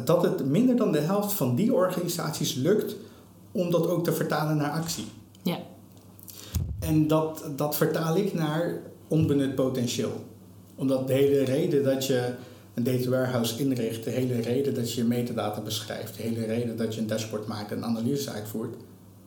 dat 0.06 0.24
het 0.24 0.46
minder 0.46 0.76
dan 0.76 0.92
de 0.92 1.00
helft 1.00 1.34
van 1.34 1.56
die 1.56 1.74
organisaties 1.74 2.54
lukt 2.54 2.96
om 3.52 3.72
dat 3.72 3.88
ook 3.88 4.04
te 4.04 4.14
vertalen 4.14 4.58
naar 4.58 4.72
actie. 4.72 5.06
Ja. 5.42 5.58
En 6.80 7.08
dat, 7.08 7.44
dat 7.56 7.76
vertaal 7.76 8.18
ik 8.18 8.34
naar 8.34 8.82
onbenut 9.08 9.56
potentieel. 9.56 10.24
Omdat 10.76 11.08
de 11.08 11.14
hele 11.14 11.44
reden 11.44 11.84
dat 11.84 12.06
je 12.06 12.34
een 12.86 12.98
data 12.98 13.10
warehouse 13.10 13.60
inricht, 13.60 14.04
de 14.04 14.10
hele 14.10 14.42
reden 14.42 14.74
dat 14.74 14.94
je 14.94 15.04
metadata 15.04 15.62
beschrijft, 15.62 16.16
de 16.18 16.22
hele 16.24 16.46
reden 16.46 16.78
dat 16.78 16.94
je 16.96 17.02
een 17.02 17.08
dashboard 17.08 17.48
maakt 17.48 17.72
en 17.72 17.78
een 17.78 17.86
analyse 17.86 18.32
uitvoert, 18.32 18.76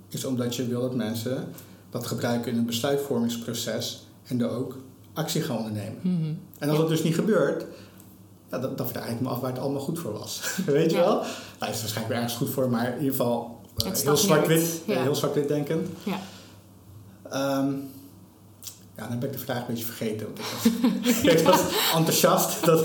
is 0.08 0.24
omdat 0.24 0.56
je 0.56 0.66
wil 0.66 0.80
dat 0.80 0.94
mensen 0.94 1.48
dat 1.90 2.06
gebruiken 2.06 2.52
in 2.52 2.58
een 2.58 2.66
besluitvormingsproces 2.66 4.06
en 4.26 4.40
er 4.40 4.50
ook 4.50 4.76
actie 5.12 5.42
gaan 5.42 5.56
ondernemen. 5.56 5.98
Mhm. 6.02 6.32
En 6.58 6.68
als 6.68 6.78
dat 6.78 6.88
dus 6.88 7.02
niet 7.02 7.14
gebeurt, 7.14 7.64
ja, 8.50 8.58
dan, 8.58 8.76
dan 8.76 8.88
vraag 8.88 9.08
ik 9.08 9.20
me 9.20 9.28
af 9.28 9.40
waar 9.40 9.50
het 9.50 9.60
allemaal 9.60 9.80
goed 9.80 9.98
voor 9.98 10.12
was. 10.12 10.40
Weet 10.66 10.90
je 10.90 10.96
Ja. 10.96 11.02
wel? 11.04 11.14
Nou, 11.14 11.26
het 11.58 11.74
is 11.74 11.80
waarschijnlijk 11.80 12.08
weer 12.08 12.16
ergens 12.16 12.34
goed 12.34 12.50
voor, 12.50 12.70
maar 12.70 12.86
in 12.86 12.94
ieder 12.98 13.10
geval 13.10 13.60
eh, 13.76 13.92
heel 13.92 14.16
zwart-wit, 14.16 14.82
Ja. 14.86 15.02
heel 15.02 15.14
zwart-wit 15.14 15.48
denken. 15.48 15.86
Ja. 16.02 16.18
Ehm, 17.30 17.72
ja, 18.96 19.08
dan 19.08 19.18
ben 19.18 19.28
ik 19.28 19.32
de 19.32 19.38
vraag 19.44 19.58
een 19.58 19.66
beetje 19.66 19.84
vergeten. 19.84 20.26
Want 20.26 20.38
ik 20.38 20.44
was, 21.04 21.22
ik 21.40 21.46
was 21.46 21.60
enthousiast. 21.94 22.64
Dat, 22.64 22.84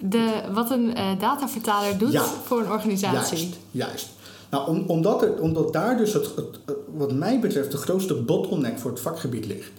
De, 0.00 0.40
wat 0.52 0.70
een 0.70 0.94
eh, 0.94 1.20
datavertaler 1.20 1.98
doet 1.98 2.12
Ja. 2.12 2.24
voor 2.24 2.58
een 2.60 2.70
organisatie. 2.70 3.38
juist, 3.38 3.56
juist. 3.70 4.08
Nou, 4.50 4.68
om, 4.68 4.84
omdat, 4.86 5.72
daar 5.72 5.96
dus, 5.96 6.12
het, 6.12 6.24
het, 6.36 6.58
het- 6.66 6.76
wat 6.94 7.12
mij 7.12 7.40
betreft, 7.40 7.70
de 7.70 7.76
grootste 7.76 8.14
bottleneck 8.22 8.78
voor 8.78 8.90
het 8.90 9.00
vakgebied 9.00 9.46
ligt. 9.46 9.70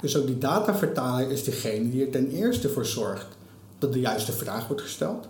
Dus 0.00 0.16
ook 0.16 0.26
die 0.26 0.38
datavertaler 0.38 1.30
is 1.30 1.44
degene 1.44 1.90
die 1.90 2.04
er 2.04 2.10
ten 2.10 2.30
eerste 2.30 2.68
voor 2.68 2.86
zorgt 2.86 3.26
dat 3.78 3.92
de 3.92 4.00
juiste 4.00 4.32
vraag 4.32 4.66
wordt 4.66 4.82
gesteld. 4.82 5.28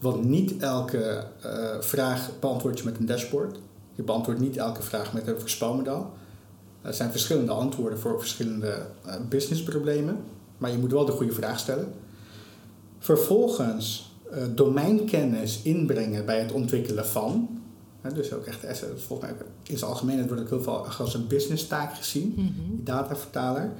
Want 0.00 0.24
niet 0.24 0.56
elke 0.62 1.24
eh, 1.42 1.50
vraag 1.80 2.30
beantwoord 2.40 2.78
je 2.78 2.84
met 2.84 2.98
een 2.98 3.06
dashboard. 3.06 3.58
Je 3.94 4.02
beantwoordt 4.02 4.40
niet 4.40 4.56
elke 4.56 4.82
vraag 4.82 5.12
met 5.12 5.26
een 5.26 5.38
voorspelmodel. 5.40 6.10
Er 6.82 6.94
zijn 6.94 7.10
verschillende 7.10 7.52
antwoorden 7.52 7.98
voor 7.98 8.18
verschillende 8.18 8.86
eh, 9.04 9.14
businessproblemen. 9.28 10.16
Maar 10.58 10.70
je 10.70 10.78
moet 10.78 10.92
wel 10.92 11.04
de 11.04 11.12
goede 11.12 11.32
vraag 11.32 11.58
stellen. 11.58 11.92
Vervolgens 12.98 14.12
eh, 14.32 14.42
domeinkennis 14.54 15.60
inbrengen 15.62 16.24
bij 16.26 16.40
het 16.40 16.52
ontwikkelen 16.52 17.06
van. 17.06 17.48
Hè, 18.00 18.12
dus 18.12 18.32
ook 18.32 18.44
echt, 18.44 18.60
volgens 19.06 19.30
mij 19.30 19.38
in 19.66 19.78
zijn 19.78 19.90
algemeenheid 19.90 20.28
wordt 20.28 20.42
ook 20.42 20.48
heel 20.48 20.62
veel 20.62 20.86
als 20.98 21.14
een 21.14 21.26
business 21.26 21.66
taak 21.66 21.94
gezien 21.94 22.32
Mhm. 22.36 22.44
die 22.70 22.82
datavertaler. 22.82 23.72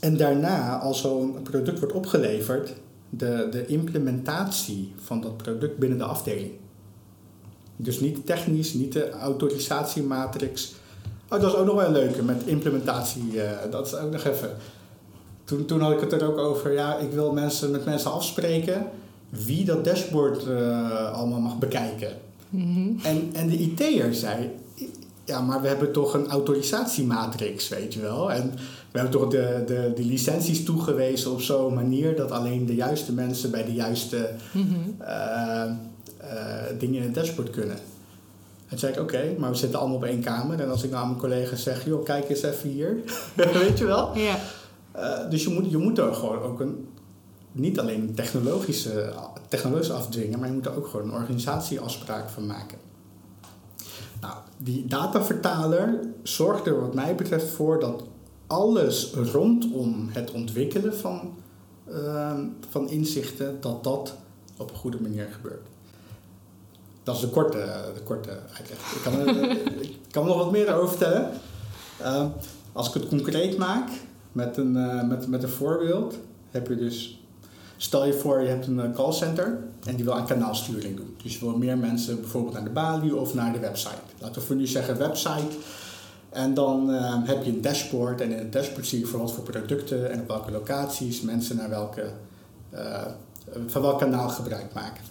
En 0.00 0.16
daarna, 0.16 0.78
als 0.78 1.00
zo'n 1.00 1.42
product 1.42 1.78
wordt 1.78 1.94
opgeleverd, 1.94 2.74
de, 3.10 3.48
de 3.50 3.66
implementatie 3.66 4.92
van 5.04 5.20
dat 5.20 5.36
product 5.36 5.78
binnen 5.78 5.98
de 5.98 6.04
afdeling. 6.04 6.50
Dus 7.76 8.00
niet 8.00 8.26
technisch, 8.26 8.72
niet 8.74 8.92
de 8.92 9.10
autorisatiematrix. 9.10 10.74
Oh, 11.28 11.40
dat 11.40 11.52
is 11.52 11.58
ook 11.58 11.66
nog 11.66 11.74
wel 11.74 11.86
een 11.86 11.92
leuke 11.92 12.22
met 12.22 12.42
implementatie. 12.44 13.40
eh, 13.42 13.70
dat 13.70 13.86
is 13.86 13.94
ook 13.94 14.10
nog 14.12 14.24
even. 14.24 14.50
Toen, 15.44 15.64
toen 15.64 15.80
had 15.80 15.92
ik 15.92 16.00
het 16.00 16.12
er 16.12 16.26
ook 16.26 16.38
over, 16.38 16.72
ja, 16.72 16.98
ik 16.98 17.10
wil 17.12 17.32
mensen, 17.32 17.70
met 17.70 17.84
mensen 17.84 18.12
afspreken 18.12 18.86
wie 19.28 19.64
dat 19.64 19.84
dashboard 19.84 20.46
eh, 20.46 21.12
allemaal 21.12 21.40
mag 21.40 21.58
bekijken. 21.58 22.08
Mhm. 22.50 22.88
En, 23.02 23.30
en 23.32 23.48
de 23.48 23.56
IT'er 23.58 24.14
zei, 24.14 24.50
ja, 25.24 25.40
maar 25.40 25.60
we 25.62 25.68
hebben 25.68 25.92
toch 25.92 26.14
een 26.14 26.28
autorisatiematrix, 26.28 27.68
weet 27.68 27.94
je 27.94 28.00
wel. 28.00 28.32
En 28.32 28.50
we 28.90 28.98
hebben 28.98 29.20
toch 29.20 29.30
de, 29.30 29.62
de, 29.66 29.92
de 29.96 30.04
licenties 30.04 30.64
toegewezen 30.64 31.30
op 31.30 31.40
zo'n 31.40 31.74
manier 31.74 32.16
dat 32.16 32.30
alleen 32.30 32.66
de 32.66 32.74
juiste 32.74 33.12
mensen 33.12 33.50
bij 33.50 33.64
de 33.64 33.72
juiste 33.72 34.30
Mhm. 34.52 34.74
eh, 34.98 35.62
eh, 35.62 35.70
dingen 36.78 36.96
in 36.96 37.02
het 37.02 37.14
dashboard 37.14 37.50
kunnen. 37.50 37.76
En 38.68 38.78
zei 38.78 38.92
ik, 38.92 39.00
oké, 39.00 39.34
maar 39.38 39.50
we 39.50 39.56
zitten 39.56 39.78
allemaal 39.78 39.96
op 39.96 40.04
één 40.04 40.20
kamer. 40.22 40.60
En 40.60 40.70
als 40.70 40.82
ik 40.82 40.90
nou 40.90 41.02
aan 41.02 41.08
mijn 41.08 41.20
collega's 41.20 41.62
zeg, 41.62 41.84
joh, 41.84 42.04
kijk 42.04 42.28
eens 42.28 42.42
even 42.42 42.68
hier. 42.68 42.96
weet 43.62 43.78
je 43.78 43.84
wel? 43.84 44.16
Ja. 44.18 44.36
Eh, 44.94 45.30
dus 45.30 45.44
je 45.44 45.50
moet, 45.50 45.70
je 45.70 45.78
moet 45.78 45.98
er 45.98 46.14
gewoon 46.14 46.42
ook 46.42 46.60
een, 46.60 46.88
niet 47.52 47.80
alleen 47.80 48.00
een 48.00 48.14
technologische, 48.14 49.12
technologisch 49.48 49.90
afdwingen, 49.90 50.38
maar 50.38 50.48
je 50.48 50.54
moet 50.54 50.66
er 50.66 50.76
ook 50.76 50.86
gewoon 50.86 51.06
een 51.06 51.14
organisatieafspraak 51.14 52.30
van 52.30 52.46
maken. 52.46 52.78
Nou, 54.20 54.34
die 54.56 54.86
datavertaler 54.86 56.00
zorgt 56.22 56.66
er 56.66 56.80
wat 56.80 56.94
mij 56.94 57.14
betreft 57.14 57.48
voor 57.48 57.80
dat 57.80 58.04
alles 58.46 59.12
rondom 59.14 60.08
het 60.12 60.30
ontwikkelen 60.30 60.96
van, 60.96 61.34
ehm, 61.90 62.44
van 62.70 62.88
inzichten, 62.88 63.60
dat 63.60 63.84
dat 63.84 64.14
op 64.56 64.70
een 64.70 64.76
goede 64.76 65.00
manier 65.00 65.28
gebeurt. 65.32 65.66
Dat 67.02 67.14
is 67.14 67.20
de 67.20 67.28
korte, 67.28 67.90
de 67.94 68.02
korte 68.02 68.30
uitleg. 68.30 68.94
Ik 68.94 69.02
kan, 70.10 70.26
nog 70.26 70.36
wat 70.36 70.50
meer 70.50 70.74
over 70.74 70.88
vertellen. 70.88 71.30
Ehm, 72.00 72.28
als 72.72 72.88
ik 72.88 72.94
het 72.94 73.08
concreet 73.08 73.58
maak, 73.58 73.90
met 74.34 74.56
een, 74.56 74.76
eh, 74.76 75.08
met, 75.08 75.26
met 75.26 75.42
een 75.42 75.48
voorbeeld, 75.48 76.18
heb 76.50 76.68
je 76.68 76.76
dus... 76.76 77.18
Stel 77.76 78.06
je 78.06 78.12
voor, 78.12 78.40
je 78.40 78.48
hebt 78.48 78.66
een 78.66 78.80
eh, 78.80 78.92
callcenter 78.94 79.58
en 79.84 79.96
die 79.96 80.04
wil 80.04 80.14
aan 80.14 80.26
kanaalsturing 80.26 80.96
doen. 80.96 81.16
Dus 81.22 81.34
je 81.34 81.40
wil 81.40 81.58
meer 81.58 81.78
mensen 81.78 82.20
bijvoorbeeld 82.20 82.54
naar 82.54 82.64
de 82.64 82.70
balie 82.70 83.16
of 83.16 83.34
naar 83.34 83.52
de 83.52 83.58
website. 83.58 84.00
Laten 84.18 84.40
we 84.40 84.46
voor 84.46 84.56
nu 84.56 84.66
zeggen 84.66 84.98
website. 84.98 85.56
En 86.30 86.54
dan 86.54 86.92
eh, 86.92 87.18
heb 87.22 87.44
je 87.44 87.50
een 87.50 87.60
dashboard 87.60 88.20
en 88.20 88.30
in 88.30 88.38
het 88.38 88.52
dashboard 88.52 88.86
zie 88.86 88.98
je 88.98 89.06
voor 89.06 89.20
wat 89.20 89.32
voor 89.32 89.44
producten 89.44 90.10
en 90.10 90.20
op 90.20 90.28
welke 90.28 90.50
locaties 90.50 91.20
mensen 91.20 91.56
naar 91.56 91.68
welke, 91.68 92.10
van 93.66 93.82
welk 93.82 93.98
kanaal 93.98 94.28
gebruik 94.28 94.74
maken. 94.74 95.02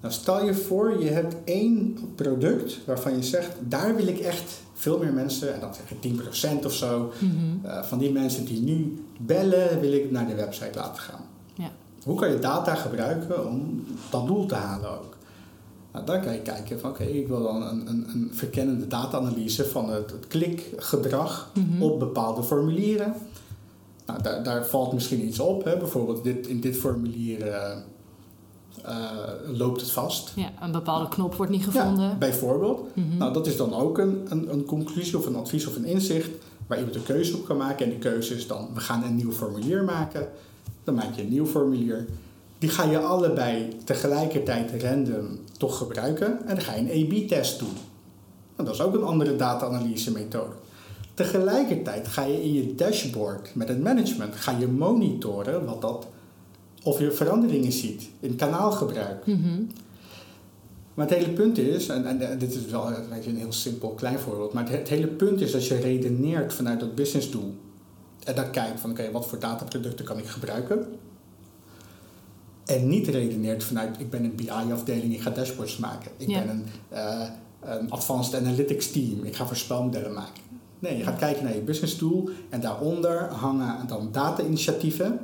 Nou, 0.00 0.14
stel 0.14 0.44
je 0.44 0.54
voor, 0.54 1.02
je 1.02 1.10
hebt 1.10 1.34
één 1.44 1.98
product 2.14 2.78
waarvan 2.84 3.16
je 3.16 3.22
zegt, 3.22 3.50
daar 3.60 3.96
wil 3.96 4.06
ik 4.06 4.18
echt 4.18 4.61
veel 4.82 4.98
meer 4.98 5.12
mensen, 5.12 5.54
en 5.54 5.60
dat 5.60 5.76
zeg 5.76 5.88
je 5.88 5.98
10% 5.98 6.64
of 6.64 6.72
zo, 6.72 7.12
Mhm. 7.20 7.66
eh, 7.66 7.82
van 7.82 7.98
die 7.98 8.12
mensen 8.12 8.44
die 8.44 8.60
nu 8.60 9.04
bellen, 9.20 9.80
wil 9.80 9.92
ik 9.92 10.10
naar 10.10 10.26
de 10.26 10.34
website 10.34 10.78
laten 10.78 11.02
gaan. 11.02 11.20
Ja. 11.54 11.70
Hoe 12.04 12.16
kan 12.18 12.30
je 12.30 12.38
data 12.38 12.74
gebruiken 12.74 13.46
om 13.48 13.84
dat 14.10 14.26
doel 14.26 14.46
te 14.46 14.54
halen 14.54 14.90
ook? 14.90 15.16
Nou, 15.92 16.04
dan 16.06 16.20
kan 16.20 16.32
je 16.32 16.40
kijken 16.40 16.80
van 16.80 16.90
oké, 16.90 17.02
ik 17.04 17.28
wil 17.28 17.42
dan 17.42 17.62
een, 17.62 17.88
een, 17.88 18.04
een 18.08 18.30
verkennende 18.32 18.86
data-analyse 18.86 19.64
van 19.68 19.90
het, 19.90 20.10
het 20.10 20.26
klikgedrag 20.26 21.50
Mhm. 21.54 21.82
op 21.82 21.98
bepaalde 21.98 22.42
formulieren. 22.42 23.14
Nou, 24.06 24.22
daar, 24.22 24.42
daar 24.42 24.66
valt 24.66 24.92
misschien 24.92 25.26
iets 25.26 25.38
op. 25.38 25.64
Hè? 25.64 25.76
Bijvoorbeeld 25.76 26.24
dit, 26.24 26.46
in 26.46 26.60
dit 26.60 26.76
formulier 26.76 27.46
eh, 27.48 27.76
loopt 29.46 29.80
het 29.80 29.90
vast. 29.90 30.32
Ja, 30.34 30.50
een 30.60 30.72
bepaalde 30.72 31.08
knop 31.08 31.34
wordt 31.34 31.52
niet 31.52 31.64
gevonden. 31.64 32.08
Ja, 32.08 32.14
bijvoorbeeld. 32.14 32.96
Mhm. 32.96 33.16
Nou, 33.16 33.32
dat 33.32 33.46
is 33.46 33.56
dan 33.56 33.74
ook 33.74 33.98
een, 33.98 34.26
een, 34.28 34.52
een 34.52 34.64
conclusie 34.64 35.18
of 35.18 35.26
een 35.26 35.36
advies 35.36 35.66
of 35.66 35.76
een 35.76 35.84
inzicht 35.84 36.30
waar 36.66 36.78
iemand 36.78 36.96
een 36.96 37.02
keuze 37.02 37.36
op 37.36 37.44
kan 37.44 37.56
maken. 37.56 37.84
En 37.84 37.90
die 37.90 37.98
keuze 37.98 38.34
is 38.34 38.46
dan, 38.46 38.68
we 38.74 38.80
gaan 38.80 39.02
een 39.02 39.16
nieuw 39.16 39.32
formulier 39.32 39.84
maken. 39.84 40.28
Dan 40.84 40.94
maak 40.94 41.14
je 41.14 41.22
een 41.22 41.28
nieuw 41.28 41.46
formulier. 41.46 42.06
Die 42.58 42.70
ga 42.70 42.84
je 42.84 42.98
allebei 42.98 43.76
tegelijkertijd 43.84 44.82
random 44.82 45.38
toch 45.58 45.78
gebruiken. 45.78 46.46
En 46.46 46.54
dan 46.54 46.64
ga 46.64 46.74
je 46.74 46.92
een 46.92 47.04
A-B-test 47.04 47.58
doen. 47.58 47.76
Nou, 48.56 48.68
dat 48.68 48.74
is 48.74 48.80
ook 48.80 48.94
een 48.94 49.04
andere 49.04 49.36
data-analyse 49.36 50.12
methode. 50.12 50.54
Tegelijkertijd 51.14 52.08
ga 52.08 52.24
je 52.24 52.42
in 52.42 52.52
je 52.52 52.74
dashboard 52.74 53.54
met 53.54 53.68
het 53.68 53.82
management 53.82 54.36
ga 54.36 54.56
je 54.58 54.66
monitoren 54.68 55.64
wat 55.64 55.80
dat, 55.80 56.06
of 56.82 56.98
je 56.98 57.10
veranderingen 57.12 57.72
ziet 57.72 58.08
in 58.20 58.36
kanaalgebruik. 58.36 59.26
Mhm. 59.26 59.62
Maar 60.94 61.08
het 61.08 61.18
hele 61.18 61.32
punt 61.32 61.58
is, 61.58 61.88
en, 61.88 62.20
en 62.20 62.38
dit 62.38 62.54
is 62.54 62.66
wel 62.66 62.88
weet 63.10 63.24
je, 63.24 63.30
een 63.30 63.36
heel 63.36 63.52
simpel 63.52 63.88
klein 63.88 64.18
voorbeeld, 64.18 64.52
maar 64.52 64.64
het, 64.64 64.78
het 64.78 64.88
hele 64.88 65.06
punt 65.06 65.40
is 65.40 65.52
dat 65.52 65.66
je 65.66 65.76
redeneert 65.76 66.54
vanuit 66.54 66.80
dat 66.80 66.94
businessdoel. 66.94 67.54
En 68.24 68.34
dan 68.34 68.50
kijkt 68.50 68.80
van 68.80 68.90
oké, 68.90 69.10
wat 69.10 69.26
voor 69.26 69.38
dataproducten 69.38 70.04
kan 70.04 70.18
ik 70.18 70.26
gebruiken? 70.26 70.86
En 72.64 72.88
niet 72.88 73.08
redeneert 73.08 73.64
vanuit 73.64 74.00
ik 74.00 74.10
ben 74.10 74.24
een 74.24 74.34
BI-afdeling, 74.34 75.14
ik 75.14 75.20
ga 75.20 75.30
dashboards 75.30 75.76
maken. 75.76 76.10
Ik 76.16 76.28
Ja. 76.28 76.38
ben 76.44 76.50
een, 76.50 76.64
eh, 76.88 77.28
een 77.60 77.90
advanced 77.90 78.40
analytics 78.40 78.90
team, 78.90 79.24
ik 79.24 79.36
ga 79.36 79.46
voorspelmodellen 79.46 80.12
maken. 80.12 80.42
Nee, 80.78 80.96
je 80.96 81.02
gaat 81.02 81.18
kijken 81.18 81.44
naar 81.44 81.54
je 81.54 81.60
businessdoel 81.60 82.28
en 82.48 82.60
daaronder 82.60 83.28
hangen 83.28 83.86
dan 83.86 84.08
data-initiatieven 84.12 85.20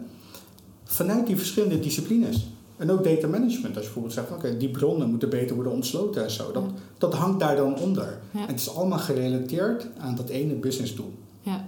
vanuit 0.90 1.26
die 1.26 1.36
verschillende 1.36 1.80
disciplines. 1.80 2.46
En 2.76 2.90
ook 2.90 3.04
data 3.04 3.26
management. 3.26 3.76
Als 3.76 3.86
je 3.86 3.92
bijvoorbeeld 3.92 4.14
zegt, 4.14 4.30
oké, 4.30 4.56
die 4.56 4.70
bronnen 4.70 5.10
moeten 5.10 5.30
beter 5.30 5.54
worden 5.54 5.72
ontsloten 5.72 6.24
en 6.24 6.30
zo. 6.30 6.52
Dat, 6.52 6.62
Ja. 6.62 6.80
dat 6.98 7.14
hangt 7.14 7.40
daar 7.40 7.56
dan 7.56 7.76
onder. 7.76 8.18
Ja. 8.30 8.40
En 8.40 8.46
het 8.46 8.60
is 8.60 8.74
allemaal 8.74 8.98
gerelateerd 8.98 9.86
aan 9.98 10.14
dat 10.14 10.28
ene 10.28 10.54
businessdoel. 10.54 11.12
Ja. 11.40 11.64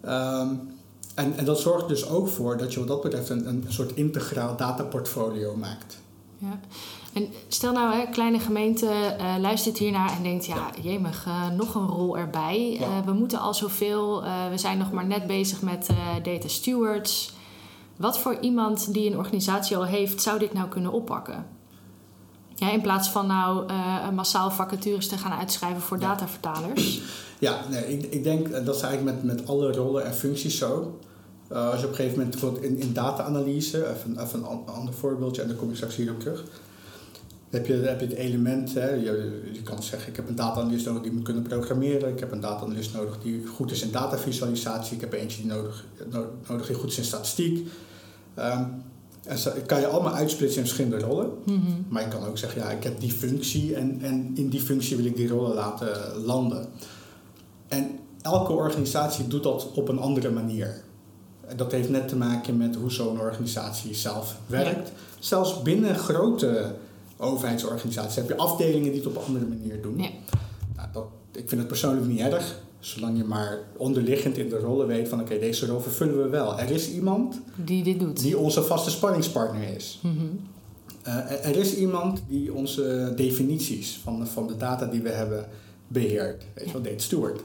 Ehm, 0.00 0.54
en, 1.14 1.36
en 1.36 1.44
dat 1.44 1.60
zorgt 1.60 1.88
dus 1.88 2.08
ook 2.08 2.28
voor 2.28 2.56
dat 2.56 2.72
je 2.72 2.78
wat 2.78 2.88
dat 2.88 3.02
betreft 3.02 3.28
een, 3.28 3.48
een 3.48 3.64
soort 3.68 3.94
integraal 3.94 4.56
dataportfolio 4.56 5.56
maakt. 5.56 5.98
Ja. 6.38 6.60
En 7.12 7.28
stel 7.48 7.72
nou, 7.72 7.94
hè, 7.94 8.06
kleine 8.10 8.38
gemeente 8.38 8.86
uh, 8.86 9.34
luistert 9.40 9.78
hiernaar 9.78 10.16
en 10.16 10.22
denkt: 10.22 10.46
ja, 10.46 10.54
ja. 10.54 10.82
jemig, 10.82 11.26
uh, 11.26 11.50
nog 11.50 11.74
een 11.74 11.86
rol 11.86 12.18
erbij. 12.18 12.76
Ja. 12.80 12.80
Uh, 12.80 13.04
we 13.04 13.12
moeten 13.12 13.38
al 13.38 13.54
zoveel. 13.54 14.22
we 14.50 14.58
zijn 14.58 14.78
nog 14.78 14.92
maar 14.92 15.06
net 15.06 15.26
bezig 15.26 15.62
met 15.62 15.88
data 16.22 16.48
stewards. 16.48 17.34
Wat 17.96 18.18
voor 18.18 18.36
iemand 18.40 18.92
die 18.92 19.10
een 19.10 19.18
organisatie 19.18 19.76
al 19.76 19.84
heeft, 19.84 20.22
zou 20.22 20.38
dit 20.38 20.52
nou 20.52 20.68
kunnen 20.68 20.92
oppakken? 20.92 21.46
Ja, 22.54 22.70
in 22.70 22.80
plaats 22.80 23.08
van 23.08 23.26
nou 23.26 23.72
massaal 24.12 24.50
vacatures 24.50 25.08
te 25.08 25.18
gaan 25.18 25.32
uitschrijven 25.32 25.82
voor 25.82 25.98
datavertalers. 25.98 27.00
Ja, 27.38 27.60
nee, 27.70 27.98
ik, 27.98 28.12
ik 28.12 28.24
denk 28.24 28.64
dat 28.64 28.76
is 28.76 28.82
eigenlijk 28.82 29.16
met, 29.16 29.36
met 29.36 29.48
alle 29.48 29.72
rollen 29.72 30.04
en 30.04 30.14
functies 30.14 30.58
zo. 30.58 30.98
Uh, 31.52 31.70
als 31.70 31.80
je 31.80 31.84
op 31.84 31.90
een 31.90 31.96
gegeven 31.96 32.18
moment 32.18 32.30
bijvoorbeeld 32.30 32.64
in, 32.64 32.78
in 32.78 32.92
data-analyse, 32.92 33.88
even, 33.88 34.22
even 34.22 34.38
een 34.38 34.66
ander 34.74 34.94
voorbeeldje 34.94 35.42
en 35.42 35.48
dan 35.48 35.56
kom 35.56 35.70
ik 35.70 35.76
straks 35.76 35.96
hierop 35.96 36.20
terug. 36.20 36.44
Heb 37.56 37.66
je, 37.66 37.74
heb 37.74 38.00
je 38.00 38.06
het 38.06 38.14
element, 38.14 38.74
hè, 38.74 38.90
je, 38.90 39.42
je 39.52 39.62
kan 39.62 39.82
zeggen 39.82 40.08
ik 40.08 40.16
heb 40.16 40.28
een 40.28 40.34
data-analyst 40.34 40.86
nodig 40.86 41.02
die 41.02 41.12
moet 41.12 41.22
kunnen 41.22 41.42
programmeren. 41.42 42.08
Ik 42.08 42.20
heb 42.20 42.32
een 42.32 42.40
data-analyst 42.40 42.94
nodig 42.94 43.18
die 43.22 43.46
goed 43.46 43.70
is 43.70 43.82
in 43.82 43.90
datavisualisatie. 43.90 44.94
Ik 44.94 45.00
heb 45.00 45.12
eentje 45.12 45.42
die 45.42 45.50
nodig, 45.50 45.84
nodig 46.48 46.66
die 46.66 46.76
goed 46.76 46.90
is 46.90 46.98
in 46.98 47.04
statistiek. 47.04 47.68
Um, 48.38 48.82
en 49.26 49.38
zo 49.38 49.50
kan 49.66 49.80
je 49.80 49.86
allemaal 49.86 50.14
uitsplitsen 50.14 50.60
in 50.60 50.66
verschillende 50.66 51.06
rollen. 51.06 51.30
Mm 51.44 51.54
-hmm. 51.54 51.84
Maar 51.88 52.02
je 52.02 52.08
kan 52.08 52.24
ook 52.24 52.38
zeggen, 52.38 52.60
ja, 52.62 52.70
ik 52.70 52.82
heb 52.82 53.00
die 53.00 53.12
functie 53.12 53.74
en, 53.74 53.98
en 54.00 54.30
in 54.34 54.48
die 54.48 54.60
functie 54.60 54.96
wil 54.96 55.04
ik 55.04 55.16
die 55.16 55.28
rollen 55.28 55.54
laten 55.54 56.16
landen. 56.24 56.66
En 57.68 57.98
elke 58.22 58.52
organisatie 58.52 59.26
doet 59.26 59.42
dat 59.42 59.72
op 59.72 59.88
een 59.88 59.98
andere 59.98 60.30
manier. 60.30 60.82
Dat 61.56 61.72
heeft 61.72 61.88
net 61.88 62.08
te 62.08 62.16
maken 62.16 62.56
met 62.56 62.76
hoe 62.76 62.92
zo'n 62.92 63.20
organisatie 63.20 63.94
zelf 63.94 64.36
werkt. 64.46 64.88
Ja. 64.88 64.94
Zelfs 65.18 65.62
binnen 65.62 65.94
grote 65.94 66.74
overheidsorganisaties 67.16 68.16
heb 68.16 68.28
je 68.28 68.36
afdelingen 68.36 68.92
die 68.92 69.00
het 69.00 69.06
op 69.06 69.16
een 69.16 69.24
andere 69.26 69.46
manier 69.46 69.82
doen. 69.82 69.98
Ja. 69.98 70.08
Nou, 70.76 70.88
dat, 70.92 71.06
ik 71.32 71.48
vind 71.48 71.60
het 71.60 71.68
persoonlijk 71.68 72.06
niet 72.06 72.20
erg, 72.20 72.60
zolang 72.78 73.16
je 73.16 73.24
maar 73.24 73.58
onderliggend 73.76 74.38
in 74.38 74.48
de 74.48 74.58
rollen 74.58 74.86
weet 74.86 75.08
van 75.08 75.20
oké, 75.20 75.38
deze 75.38 75.66
rol 75.66 75.80
vervullen 75.80 76.22
we 76.22 76.28
wel. 76.28 76.58
Er 76.58 76.70
is 76.70 76.90
iemand 76.90 77.40
die 77.56 77.82
dit 77.82 78.00
doet. 78.00 78.20
Die 78.20 78.38
onze 78.38 78.62
vaste 78.62 78.90
spanningspartner 78.90 79.68
is. 79.76 80.00
Mm 80.02 80.16
-hmm. 80.18 80.40
uh, 81.06 81.46
er 81.46 81.56
is 81.56 81.76
iemand 81.76 82.22
die 82.28 82.52
onze 82.52 83.12
definities 83.16 84.00
van, 84.02 84.26
van 84.26 84.46
de 84.46 84.56
data 84.56 84.86
die 84.86 85.02
we 85.02 85.10
hebben 85.10 85.48
beheert. 85.88 86.44
Weet 86.54 86.66
je 86.66 86.72
wel, 86.72 86.82
data 86.82 86.98
steward. 86.98 87.40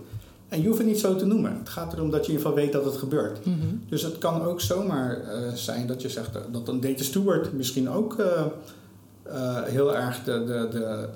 En 0.48 0.62
je 0.62 0.68
hoeft 0.68 0.78
het 0.78 0.88
niet 0.88 1.00
zo 1.00 1.16
te 1.16 1.26
noemen. 1.26 1.58
Het 1.58 1.70
gaat 1.70 1.94
erom 1.94 2.10
dat 2.10 2.26
je 2.26 2.32
in 2.32 2.38
ieder 2.38 2.48
geval 2.48 2.64
weet 2.64 2.74
dat 2.74 2.86
het 2.86 2.98
gebeurt. 2.98 3.46
Mm 3.46 3.60
-hmm. 3.60 3.84
Dus 3.90 4.02
het 4.02 4.18
kan 4.18 4.42
ook 4.42 4.62
zomaar 4.62 5.22
uh, 5.22 5.54
zijn 5.54 5.88
dat 5.88 6.02
je 6.02 6.10
zegt 6.10 6.34
dat 6.52 6.68
een 6.68 6.80
data 6.80 7.04
steward 7.04 7.54
misschien 7.54 7.90
ook 7.90 8.16
uh, 9.32 9.38
uh, 9.38 9.64
heel 9.64 9.96
erg 9.96 10.24
de, 10.24 10.44
de, 10.46 10.68
de 10.72 11.10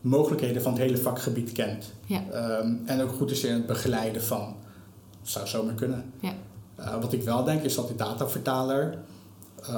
mogelijkheden 0.00 0.62
van 0.62 0.72
het 0.72 0.80
hele 0.80 0.96
vakgebied 0.96 1.52
kent. 1.52 1.92
Ja. 2.06 2.58
Um, 2.60 2.82
en 2.86 3.02
ook 3.02 3.12
goed 3.12 3.30
is 3.30 3.44
in 3.44 3.52
het 3.52 3.66
begeleiden 3.66 4.22
van. 4.22 4.56
Dat 5.20 5.30
zou 5.30 5.46
zomaar 5.46 5.74
kunnen. 5.74 6.12
Ja. 6.20 6.34
wat 7.00 7.12
ik 7.12 7.22
wel 7.22 7.44
denk 7.44 7.62
is 7.62 7.74
dat 7.74 7.86
die 7.86 7.96
datavertaler 7.96 8.98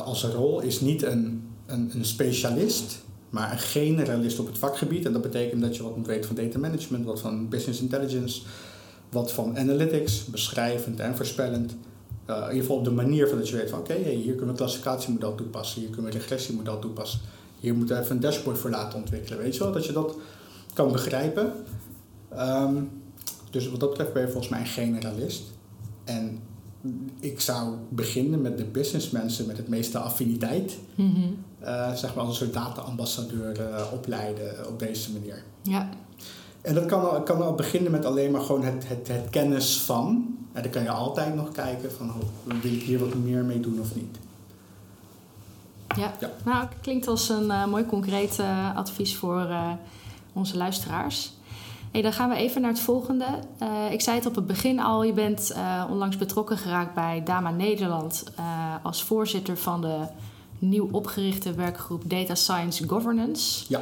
als 0.04 0.24
rol 0.24 0.60
is 0.60 0.80
niet 0.80 1.02
een, 1.02 1.50
een, 1.66 1.90
een 1.94 2.04
specialist 2.04 3.02
maar 3.30 3.52
een 3.52 3.58
generalist 3.58 4.38
op 4.38 4.46
het 4.46 4.58
vakgebied. 4.58 5.06
En 5.06 5.12
dat 5.12 5.22
betekent 5.22 5.60
dat 5.60 5.76
je 5.76 5.82
wat 5.82 5.96
moet 5.96 6.06
weten 6.06 6.24
van 6.24 6.44
data 6.44 6.58
management, 6.58 7.04
wat 7.04 7.20
van 7.20 7.48
business 7.48 7.80
intelligence, 7.80 8.42
wat 9.10 9.32
van 9.32 9.58
analytics, 9.58 10.24
beschrijvend 10.24 11.00
en 11.00 11.16
voorspellend. 11.16 11.76
Uh, 12.26 12.36
in 12.36 12.42
ieder 12.42 12.60
geval 12.60 12.76
op 12.76 12.84
de 12.84 12.90
manier 12.90 13.28
van 13.28 13.38
dat 13.38 13.48
je 13.48 13.56
weet 13.56 13.70
van 13.70 13.78
oké, 13.78 13.92
okay, 13.92 14.14
hier 14.14 14.24
kunnen 14.24 14.44
we 14.44 14.50
een 14.50 14.56
klassificatiemodel 14.56 15.34
toepassen, 15.34 15.80
hier 15.80 15.90
kunnen 15.90 16.10
we 16.10 16.16
een 16.16 16.22
regressiemodel 16.22 16.78
toepassen, 16.78 17.20
hier 17.60 17.74
moeten 17.74 17.96
we 17.96 18.02
even 18.02 18.14
een 18.14 18.22
dashboard 18.22 18.58
voor 18.58 18.70
laten 18.70 18.98
ontwikkelen. 18.98 19.38
Weet 19.38 19.54
je 19.54 19.62
wel, 19.62 19.72
dat 19.72 19.86
je 19.86 19.92
dat 19.92 20.16
kan 20.72 20.92
begrijpen. 20.92 21.52
Um, 22.38 22.90
dus 23.50 23.70
wat 23.70 23.80
dat 23.80 23.88
betreft 23.88 24.12
ben 24.12 24.22
je 24.22 24.28
volgens 24.28 24.48
mij 24.48 24.60
een 24.60 24.66
generalist. 24.66 25.42
En 26.04 26.38
ik 27.20 27.40
zou 27.40 27.74
beginnen 27.88 28.40
met 28.40 28.58
de 28.58 28.64
businessmensen 28.64 29.46
met 29.46 29.56
het 29.56 29.68
meeste 29.68 29.98
affiniteit. 29.98 30.78
Mm 30.94 31.14
-hmm. 31.14 31.36
uh, 31.62 31.94
zeg 31.94 32.14
maar 32.14 32.24
als 32.24 32.40
een 32.40 32.46
soort 32.46 32.64
data-ambassadeur 32.64 33.60
uh, 33.60 33.92
opleiden 33.92 34.68
op 34.68 34.78
deze 34.78 35.12
manier. 35.12 35.42
Ja. 35.62 35.88
En 36.60 36.74
dat 36.74 36.86
kan 36.86 37.10
al, 37.10 37.22
kan 37.22 37.42
al 37.42 37.54
beginnen 37.54 37.90
met 37.90 38.04
alleen 38.04 38.30
maar 38.30 38.40
gewoon 38.40 38.64
het, 38.64 38.88
het, 38.88 39.08
het 39.08 39.30
kennis 39.30 39.80
van. 39.80 40.36
En 40.52 40.62
dan 40.62 40.70
kan 40.70 40.82
je 40.82 40.90
altijd 40.90 41.34
nog 41.34 41.52
kijken 41.52 41.92
van 41.92 42.08
oh, 42.08 42.60
wil 42.62 42.72
ik 42.72 42.82
hier 42.82 42.98
wat 42.98 43.14
meer 43.14 43.44
mee 43.44 43.60
doen 43.60 43.80
of 43.80 43.94
niet. 43.94 44.18
Ja, 45.96 46.12
ja. 46.20 46.30
nou 46.44 46.66
klinkt 46.80 47.08
als 47.08 47.28
een 47.28 47.46
uh, 47.46 47.66
mooi 47.66 47.86
concreet 47.86 48.42
advies 48.74 49.16
voor 49.16 49.48
onze 50.32 50.56
luisteraars. 50.56 51.32
Hey, 51.92 52.02
dan 52.02 52.12
gaan 52.12 52.28
we 52.28 52.36
even 52.36 52.60
naar 52.60 52.70
het 52.70 52.80
volgende. 52.80 53.24
Ik 53.90 54.00
zei 54.00 54.16
het 54.16 54.26
op 54.26 54.34
het 54.34 54.46
begin 54.46 54.80
al, 54.80 55.02
je 55.02 55.12
bent 55.12 55.54
onlangs 55.90 56.16
betrokken 56.16 56.58
geraakt 56.58 56.94
bij 56.94 57.22
Dama 57.24 57.50
Nederland 57.50 58.24
als 58.82 59.02
voorzitter 59.02 59.56
van 59.56 59.80
de 59.80 60.06
nieuw 60.58 60.88
opgerichte 60.92 61.54
werkgroep 61.54 62.02
Data 62.06 62.34
Science 62.34 62.88
Governance. 62.88 63.64
Ja. 63.68 63.80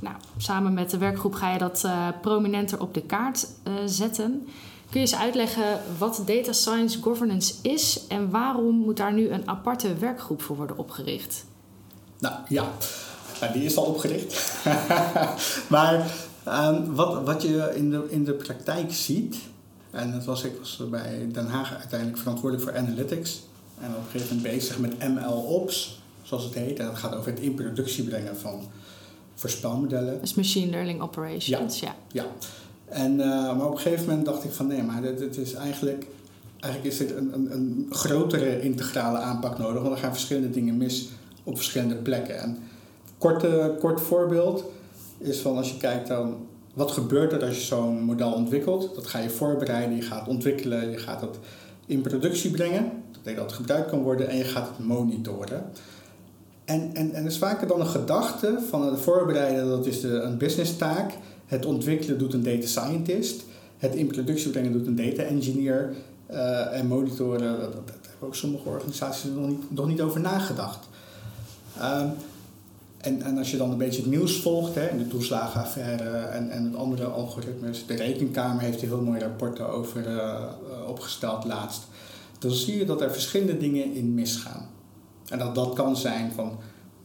nou, 0.00 0.16
samen 0.36 0.74
met 0.74 0.90
de 0.90 0.98
werkgroep 0.98 1.34
ga 1.34 1.52
je 1.52 1.58
dat 1.58 1.88
prominenter 2.20 2.80
op 2.80 2.94
de 2.94 3.02
kaart 3.02 3.48
zetten. 3.84 4.48
Kun 4.90 5.00
je 5.00 5.06
eens 5.06 5.16
uitleggen 5.16 5.80
wat 5.98 6.22
Data 6.26 6.52
Science 6.52 7.02
Governance 7.02 7.54
is 7.62 8.06
en 8.08 8.30
waarom 8.30 8.74
moet 8.74 8.96
daar 8.96 9.12
nu 9.12 9.28
een 9.28 9.48
aparte 9.48 9.94
werkgroep 9.94 10.42
voor 10.42 10.56
worden 10.56 10.78
opgericht? 10.78 11.44
Nou 12.18 12.34
ja, 12.48 12.72
nou, 13.40 13.52
die 13.52 13.64
is 13.64 13.76
al 13.76 13.84
opgericht. 13.84 14.64
maar 15.68 16.10
Um, 16.48 16.94
wat, 16.94 17.24
wat 17.24 17.42
je 17.42 17.72
in 17.74 17.90
de, 17.90 18.06
in 18.08 18.24
de 18.24 18.32
praktijk 18.32 18.92
ziet, 18.92 19.36
en 19.90 20.12
dat 20.12 20.24
was, 20.24 20.44
ik 20.44 20.52
was 20.58 20.82
bij 20.90 21.28
Den 21.32 21.46
Haag 21.46 21.76
uiteindelijk 21.76 22.18
verantwoordelijk 22.18 22.68
voor 22.68 22.78
analytics. 22.78 23.40
En 23.80 23.90
op 23.90 23.96
een 23.96 24.10
gegeven 24.10 24.36
moment 24.36 24.54
bezig 24.54 24.78
met 24.78 24.98
ML-ops, 24.98 26.00
zoals 26.22 26.44
het 26.44 26.54
heet. 26.54 26.78
En 26.78 26.86
dat 26.86 26.98
gaat 26.98 27.14
over 27.14 27.30
het 27.30 27.40
in 27.40 27.54
productie 27.54 28.04
brengen 28.04 28.36
van 28.36 28.62
voorspelmodellen. 29.34 30.22
Is 30.22 30.34
machine 30.34 30.70
learning 30.70 31.00
operations, 31.00 31.80
ja. 31.80 31.94
Ja, 32.12 32.22
ja. 32.22 32.26
En, 32.88 33.12
uh, 33.12 33.56
maar 33.56 33.66
op 33.66 33.72
een 33.72 33.78
gegeven 33.78 34.06
moment 34.06 34.26
dacht 34.26 34.44
ik 34.44 34.50
van 34.50 34.66
nee, 34.66 34.82
maar 34.82 35.02
dit, 35.02 35.18
dit 35.18 35.36
is 35.36 35.54
eigenlijk... 35.54 36.06
Eigenlijk 36.60 36.94
is 36.94 36.98
dit 36.98 37.16
een, 37.16 37.34
een, 37.34 37.52
een 37.52 37.86
grotere 37.90 38.60
integrale 38.60 39.18
aanpak 39.18 39.58
nodig. 39.58 39.82
Want 39.82 39.94
er 39.94 40.00
gaan 40.00 40.12
verschillende 40.12 40.50
dingen 40.50 40.76
mis 40.76 41.08
op 41.44 41.56
verschillende 41.56 41.94
plekken. 41.94 42.38
En 42.38 42.58
kort, 43.18 43.46
kort 43.78 44.00
voorbeeld 44.00 44.64
is 45.18 45.38
van 45.38 45.56
als 45.56 45.70
je 45.70 45.76
kijkt 45.76 46.08
dan 46.08 46.36
wat 46.74 46.90
gebeurt 46.90 47.32
er 47.32 47.44
als 47.44 47.56
je 47.56 47.64
zo'n 47.64 48.02
model 48.02 48.32
ontwikkelt. 48.32 48.94
Dat 48.94 49.06
ga 49.06 49.18
je 49.18 49.30
voorbereiden, 49.30 49.96
je 49.96 50.02
gaat 50.02 50.28
ontwikkelen, 50.28 50.90
je 50.90 50.98
gaat 50.98 51.20
het 51.20 51.38
in 51.86 52.00
productie 52.00 52.50
brengen. 52.50 52.82
Dat 52.82 53.22
betekent 53.22 53.36
dat 53.36 53.50
het 53.50 53.60
gebruikt 53.60 53.90
kan 53.90 54.02
worden 54.02 54.28
en 54.28 54.36
je 54.36 54.44
gaat 54.44 54.68
het 54.68 54.86
monitoren. 54.86 55.64
En, 56.64 56.90
en, 56.94 57.12
en 57.12 57.26
is 57.26 57.38
vaker 57.38 57.66
dan 57.66 57.80
een 57.80 57.86
gedachte 57.86 58.58
van 58.68 58.86
het 58.86 59.00
voorbereiden, 59.00 59.68
dat 59.68 59.86
is 59.86 60.00
de, 60.00 60.08
een 60.08 60.38
business 60.38 60.76
taak. 60.76 61.12
Het 61.48 61.66
ontwikkelen 61.66 62.18
doet 62.18 62.34
een 62.34 62.42
data 62.42 62.66
scientist. 62.66 63.44
Het 63.78 63.94
in 63.94 64.06
productie 64.06 64.50
brengen 64.50 64.72
doet 64.72 64.86
een 64.86 64.96
data 64.96 65.22
engineer. 65.22 65.94
Uh, 66.30 66.78
en 66.78 66.86
monitoren, 66.86 67.60
dat, 67.60 67.72
hebben 67.74 68.28
ook 68.28 68.34
sommige 68.34 68.68
organisaties 68.68 69.30
nog 69.34 69.48
niet, 69.48 69.70
nog 69.70 69.86
niet 69.86 70.00
over 70.00 70.20
nagedacht. 70.20 70.88
Um, 71.82 72.10
en, 73.00 73.22
en 73.22 73.38
als 73.38 73.50
je 73.50 73.56
dan 73.56 73.70
een 73.70 73.78
beetje 73.78 74.00
het 74.00 74.10
nieuws 74.10 74.40
volgt, 74.40 74.74
hè, 74.74 74.96
de 74.96 75.08
toeslagenaffaire 75.08 76.08
en, 76.08 76.50
en 76.50 76.64
het 76.64 76.74
andere 76.74 77.04
algoritmes, 77.04 77.86
de 77.86 77.94
rekenkamer 77.94 78.62
heeft 78.62 78.82
er 78.82 78.88
heel 78.88 79.02
mooie 79.02 79.20
rapporten 79.20 79.68
over 79.68 80.08
uh, 80.08 80.42
opgesteld 80.86 81.44
laatst. 81.44 81.82
Dan 82.38 82.50
zie 82.50 82.78
je 82.78 82.84
dat 82.84 83.00
er 83.00 83.12
verschillende 83.12 83.56
dingen 83.56 83.94
in 83.94 84.14
misgaan. 84.14 84.68
En 85.28 85.38
dat 85.38 85.54
dat 85.54 85.72
kan 85.72 85.96
zijn 85.96 86.32
van 86.32 86.58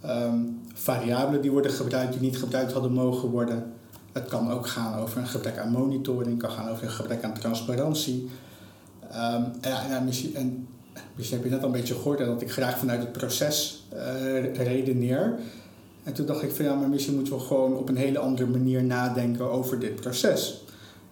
um, 0.06 0.62
variabelen 0.74 1.42
die 1.42 1.52
worden 1.52 1.72
gebruikt 1.72 2.12
die 2.12 2.22
niet 2.22 2.38
gebruikt 2.38 2.72
hadden 2.72 2.92
mogen 2.92 3.30
worden. 3.30 3.73
Het 4.14 4.28
kan 4.28 4.52
ook 4.52 4.68
gaan 4.68 5.00
over 5.00 5.18
een 5.18 5.28
gebrek 5.28 5.58
aan 5.58 5.72
monitoring, 5.72 6.40
kan 6.40 6.52
gaan 6.52 6.70
over 6.70 6.84
een 6.84 6.92
gebrek 6.92 7.24
aan 7.24 7.34
transparantie. 7.34 8.30
Um, 9.14 9.46
en, 9.62 9.90
en, 9.90 10.06
misschien, 10.06 10.36
en 10.36 10.68
misschien 11.16 11.38
heb 11.38 11.48
je 11.48 11.54
net 11.54 11.64
al 11.64 11.68
een 11.68 11.74
beetje 11.74 11.94
gehoord 11.94 12.20
dat 12.20 12.42
ik 12.42 12.52
graag 12.52 12.78
vanuit 12.78 13.00
het 13.00 13.12
proces 13.12 13.88
uh, 13.94 14.54
redeneer. 14.54 15.40
En 16.04 16.14
toen 16.14 16.26
dacht 16.26 16.44
ik 16.44 16.52
van 16.52 16.66
ja, 16.66 16.76
maar 16.76 16.90
misschien 16.90 17.16
moeten 17.16 17.34
we 17.34 17.40
gewoon 17.40 17.78
op 17.78 17.90
een 17.90 17.96
hele 17.96 18.20
andere 18.20 18.50
manier 18.50 18.84
nadenken 18.84 19.52
over 19.52 19.80
dit 19.80 19.96
proces. 19.96 20.64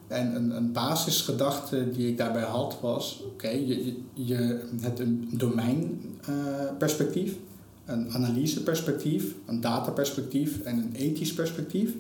En 0.08 0.36
een, 0.36 0.56
een 0.56 0.72
basisgedachte 0.72 1.92
die 1.92 2.08
ik 2.08 2.18
daarbij 2.18 2.44
had 2.44 2.78
was, 2.82 3.24
oké, 3.26 3.50
je, 3.50 3.98
je 4.14 4.60
hebt 4.82 5.00
een 5.00 5.30
domeinperspectief, 5.32 7.32
uh, 7.32 7.38
een 7.86 8.14
analyseperspectief, 8.14 9.34
een 9.46 9.62
dataperspectief 9.62 10.62
en 10.62 10.78
een 10.78 10.94
ethisch 10.94 11.34
perspectief. 11.34 11.94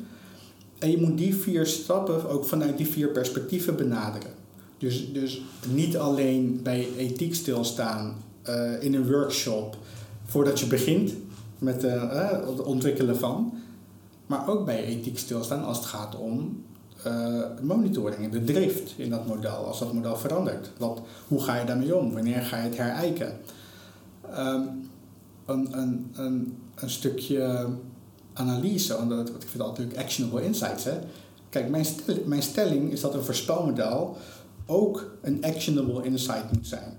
En 0.81 0.91
je 0.91 0.97
moet 0.97 1.17
die 1.17 1.35
vier 1.35 1.65
stappen 1.65 2.29
ook 2.29 2.45
vanuit 2.45 2.77
die 2.77 2.87
vier 2.87 3.07
perspectieven 3.07 3.75
benaderen. 3.75 4.31
Dus, 4.77 5.13
dus 5.13 5.41
niet 5.73 5.97
alleen 5.97 6.59
bij 6.63 6.87
ethiek 6.97 7.35
stilstaan 7.35 8.15
uh, 8.49 8.83
in 8.83 8.93
een 8.93 9.11
workshop 9.11 9.77
voordat 10.25 10.59
je 10.59 10.65
begint, 10.65 11.13
met 11.59 11.83
uh, 11.83 12.31
het 12.47 12.61
ontwikkelen 12.61 13.17
van. 13.17 13.53
Maar 14.25 14.49
ook 14.49 14.65
bij 14.65 14.83
ethiek 14.83 15.17
stilstaan 15.17 15.63
als 15.63 15.77
het 15.77 15.85
gaat 15.85 16.15
om 16.15 16.63
monitoring, 17.61 18.31
de 18.31 18.43
drift 18.43 18.93
in 18.97 19.09
dat 19.09 19.27
model, 19.27 19.65
als 19.65 19.79
dat 19.79 19.93
model 19.93 20.17
verandert. 20.17 20.71
Wat, 20.77 21.01
hoe 21.27 21.41
ga 21.41 21.59
je 21.59 21.65
daarmee 21.65 21.95
om? 21.95 22.13
Wanneer 22.13 22.41
ga 22.41 22.57
je 22.57 22.63
het 22.63 22.77
herijken? 22.77 23.37
Um, 24.37 24.89
een, 25.45 25.77
een, 25.79 26.11
een, 26.13 26.57
een 26.75 26.89
stukje 26.89 27.67
analyse, 28.33 29.05
want 29.07 29.29
ik 29.29 29.35
vind 29.37 29.57
dat 29.57 29.67
natuurlijk 29.67 29.99
actionable 29.99 30.43
insights. 30.43 30.83
Hè? 30.83 30.99
Kijk, 31.49 31.69
mijn, 31.69 31.85
mijn 32.25 32.41
stelling 32.41 32.91
is 32.91 33.01
dat 33.01 33.13
een 33.13 33.23
voorspelmodel 33.23 34.17
ook 34.65 35.17
een 35.21 35.43
actionable 35.43 36.03
insight 36.03 36.51
moet 36.51 36.67
zijn. 36.67 36.97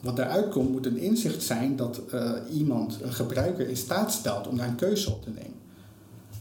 Wat 0.00 0.16
daaruit 0.16 0.48
komt, 0.48 0.70
moet 0.70 0.86
een 0.86 0.98
inzicht 0.98 1.42
zijn 1.42 1.76
dat 1.76 2.00
uh, 2.14 2.30
iemand, 2.52 2.98
een 3.02 3.12
gebruiker, 3.12 3.68
in 3.68 3.76
staat 3.76 4.12
stelt 4.12 4.48
om 4.48 4.56
daar 4.56 4.68
een 4.68 4.74
keuze 4.74 5.10
op 5.10 5.22
te 5.22 5.30
nemen. 5.30 5.53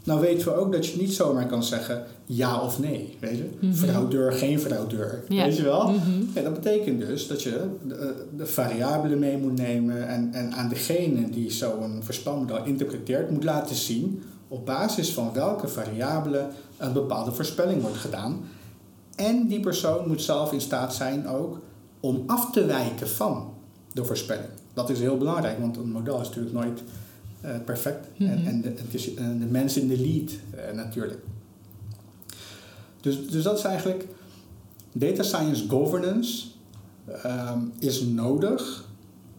Nou 0.03 0.19
weten 0.21 0.47
we 0.47 0.55
ook 0.55 0.71
dat 0.71 0.85
je 0.85 0.97
niet 0.97 1.13
zomaar 1.13 1.47
kan 1.47 1.63
zeggen 1.63 2.05
ja 2.25 2.61
of 2.61 2.79
nee. 2.79 3.17
Weet 3.19 3.37
je? 3.37 3.49
Mm 3.59 3.73
Fraudeur, 3.73 4.31
geen 4.31 4.59
fraudeur. 4.59 5.23
Weet 5.27 5.57
je 5.57 5.63
wel? 5.63 5.89
Mm 5.89 6.31
dat 6.33 6.53
betekent 6.53 6.99
dus 6.99 7.27
dat 7.27 7.43
je 7.43 7.69
de, 7.87 8.25
de, 8.37 8.45
variabelen 8.45 9.19
mee 9.19 9.37
moet 9.37 9.57
nemen 9.57 10.07
en, 10.07 10.33
en 10.33 10.53
aan 10.53 10.69
degene 10.69 11.29
die 11.29 11.51
zo'n 11.51 11.99
voorspelmodel 12.03 12.65
interpreteert 12.65 13.29
moet 13.29 13.43
laten 13.43 13.75
zien 13.75 14.23
op 14.47 14.65
basis 14.65 15.13
van 15.13 15.33
welke 15.33 15.67
variabelen 15.67 16.49
een 16.77 16.93
bepaalde 16.93 17.31
voorspelling 17.31 17.81
wordt 17.81 17.97
gedaan. 17.97 18.41
En 19.15 19.47
die 19.47 19.59
persoon 19.59 20.07
moet 20.07 20.21
zelf 20.21 20.51
in 20.51 20.61
staat 20.61 20.93
zijn 20.93 21.27
ook 21.27 21.59
om 21.99 22.23
af 22.27 22.51
te 22.51 22.65
wijken 22.65 23.09
van 23.09 23.53
de 23.93 24.05
voorspelling. 24.05 24.49
Dat 24.73 24.89
is 24.89 24.99
heel 24.99 25.17
belangrijk, 25.17 25.59
want 25.59 25.77
een 25.77 25.91
model 25.91 26.21
is 26.21 26.27
natuurlijk 26.27 26.55
nooit 26.55 26.83
perfect. 27.65 28.07
en, 28.17 28.25
mhm. 28.25 28.47
en 28.47 28.61
de, 28.61 28.67
het 28.67 28.93
is 28.93 29.11
uh, 29.11 29.15
de 29.15 29.45
mens 29.49 29.77
in 29.77 29.87
de 29.87 29.99
lead 29.99 30.31
uh, 30.31 30.75
natuurlijk. 30.75 31.19
Dus, 33.01 33.27
dus 33.27 33.43
dat 33.43 33.57
is 33.57 33.63
eigenlijk 33.63 34.07
data 34.91 35.23
science 35.23 35.69
governance 35.69 36.47
um, 37.25 37.71
is 37.79 38.01
nodig 38.01 38.89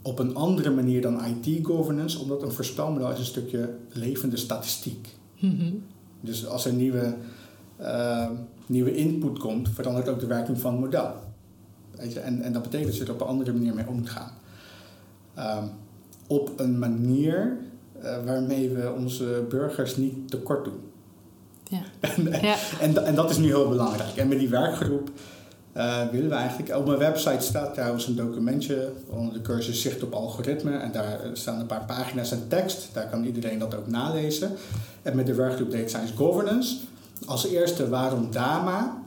op 0.02 0.18
een 0.18 0.34
andere 0.34 0.70
manier 0.70 1.02
dan 1.02 1.20
IT 1.24 1.66
governance, 1.66 2.18
omdat 2.18 2.42
een 2.42 2.52
voorspelmodel 2.52 3.10
is 3.10 3.18
een 3.18 3.24
stukje 3.24 3.74
levende 3.92 4.36
statistiek. 4.36 5.16
Mm 5.40 5.82
Dus 6.20 6.46
als 6.46 6.64
er 6.64 6.72
nieuwe, 6.72 7.14
uh, 7.80 8.30
nieuwe 8.66 8.94
input 8.94 9.38
komt, 9.38 9.68
verandert 9.68 10.08
ook 10.08 10.20
de 10.20 10.26
werking 10.26 10.60
van 10.60 10.72
het 10.72 10.80
model. 10.80 11.12
Weet 11.90 12.12
je? 12.12 12.20
En, 12.20 12.42
en 12.42 12.52
dat 12.52 12.62
betekent 12.62 12.88
dat 12.88 12.96
je 12.96 13.04
er 13.04 13.12
op 13.12 13.20
een 13.20 13.26
andere 13.26 13.52
manier 13.52 13.74
mee 13.74 13.88
om 13.88 13.96
moet 13.96 14.10
gaan. 14.10 14.32
Um, 15.38 15.70
op 16.26 16.60
een 16.60 16.78
manier 16.78 17.56
waarmee 18.24 18.70
we 18.70 18.92
onze 18.92 19.44
burgers 19.48 19.96
niet 19.96 20.30
tekort 20.30 20.64
doen. 20.64 20.80
Ja. 21.68 21.82
en, 22.16 22.46
ja. 22.46 22.56
En, 22.80 23.06
en, 23.06 23.14
dat 23.14 23.30
is 23.30 23.36
nu 23.36 23.46
heel 23.46 23.68
belangrijk. 23.68 24.16
En 24.16 24.28
met 24.28 24.38
die 24.38 24.48
werkgroep 24.48 25.10
uh, 25.76 26.08
willen 26.10 26.28
we 26.28 26.34
eigenlijk... 26.34 26.76
Op 26.76 26.86
mijn 26.86 26.98
website 26.98 27.44
staat 27.44 27.74
trouwens 27.74 28.06
een 28.06 28.16
documentje 28.16 28.92
onder 29.08 29.32
de 29.32 29.40
cursus 29.40 29.80
Zicht 29.80 30.02
op 30.02 30.12
Algoritme. 30.12 30.76
En 30.76 30.92
daar 30.92 31.20
staan 31.32 31.60
een 31.60 31.66
paar 31.66 31.84
pagina's 31.84 32.32
en 32.32 32.48
tekst. 32.48 32.88
Daar 32.92 33.08
kan 33.08 33.24
iedereen 33.24 33.58
dat 33.58 33.74
ook 33.74 33.86
nalezen. 33.86 34.50
En 35.02 35.16
met 35.16 35.26
de 35.26 35.34
werkgroep 35.34 35.70
Data 35.70 35.88
Science 35.88 36.16
Governance. 36.16 36.76
Als 37.26 37.46
eerste, 37.46 37.88
waarom 37.88 38.30
DAMA? 38.30 39.02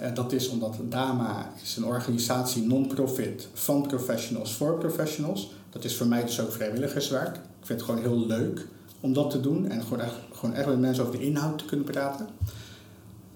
Uh, 0.00 0.14
dat 0.14 0.32
is 0.32 0.48
omdat 0.48 0.76
DAMA 0.88 1.50
is 1.62 1.76
een 1.76 1.84
organisatie 1.84 2.66
non-profit 2.66 3.48
van 3.52 3.86
professionals 3.86 4.54
voor 4.54 4.78
professionals. 4.78 5.52
Dat 5.70 5.84
is 5.84 5.96
voor 5.96 6.06
mij 6.06 6.24
dus 6.24 6.40
ook 6.40 6.52
vrijwilligerswerk. 6.52 7.38
Ik 7.64 7.70
vind 7.70 7.80
het 7.80 7.90
gewoon 7.90 8.04
heel 8.04 8.26
leuk 8.26 8.66
om 9.00 9.12
dat 9.12 9.30
te 9.30 9.40
doen 9.40 9.68
en 9.68 9.82
gewoon 9.82 10.00
echt, 10.00 10.14
gewoon 10.32 10.54
echt 10.54 10.66
met 10.66 10.80
mensen 10.80 11.04
over 11.06 11.18
de 11.18 11.24
inhoud 11.24 11.58
te 11.58 11.64
kunnen 11.64 11.86
praten. 11.86 12.26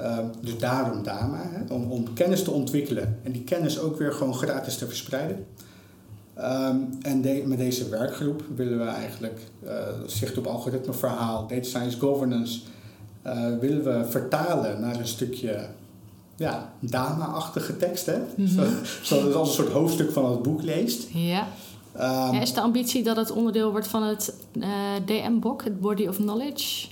Uh, 0.01 0.19
dus 0.41 0.59
daarom 0.59 1.03
DAMA, 1.03 1.51
hè, 1.51 1.75
om, 1.75 1.91
om 1.91 2.13
kennis 2.13 2.43
te 2.43 2.51
ontwikkelen 2.51 3.19
en 3.23 3.33
die 3.33 3.45
kennis 3.45 3.79
ook 3.79 3.99
weer 3.99 4.13
gewoon 4.13 4.35
gratis 4.35 4.77
te 4.77 4.87
verspreiden. 4.87 5.47
Um, 6.39 6.89
en 7.03 7.23
de, 7.23 7.43
met 7.47 7.59
deze 7.59 7.89
werkgroep 7.89 8.43
willen 8.57 8.79
we 8.79 8.85
eigenlijk 8.85 9.41
uh, 9.65 9.71
zicht 10.07 10.39
op 10.39 10.47
algoritmeverhaal, 10.47 11.47
data 11.47 11.63
science 11.63 11.99
governance, 11.99 12.61
uh, 13.27 13.59
willen 13.61 13.85
we 13.85 14.11
vertalen 14.11 14.81
naar 14.81 14.97
een 14.97 15.07
stukje 15.07 15.67
ja, 16.37 16.73
DAMA-achtige 16.81 17.77
teksten. 17.77 18.27
Mm 18.37 18.47
-hmm. 18.47 18.75
Zodat 19.03 19.25
het 19.25 19.35
als 19.35 19.49
een 19.49 19.55
soort 19.55 19.73
hoofdstuk 19.73 20.13
van 20.13 20.31
het 20.31 20.43
boek 20.43 20.63
leest. 20.63 21.09
Ja. 21.13 21.47
Um, 21.99 22.05
ja, 22.05 22.41
is 22.41 22.55
de 22.55 22.61
ambitie 22.61 23.03
dat 23.03 23.17
het 23.17 23.31
onderdeel 23.31 23.71
wordt 23.71 23.87
van 23.87 24.03
het 24.03 24.35
uh, 24.53 24.69
DM-BOK, 25.05 25.65
het 25.65 25.81
Body 25.81 26.07
of 26.07 26.17
Knowledge? 26.17 26.89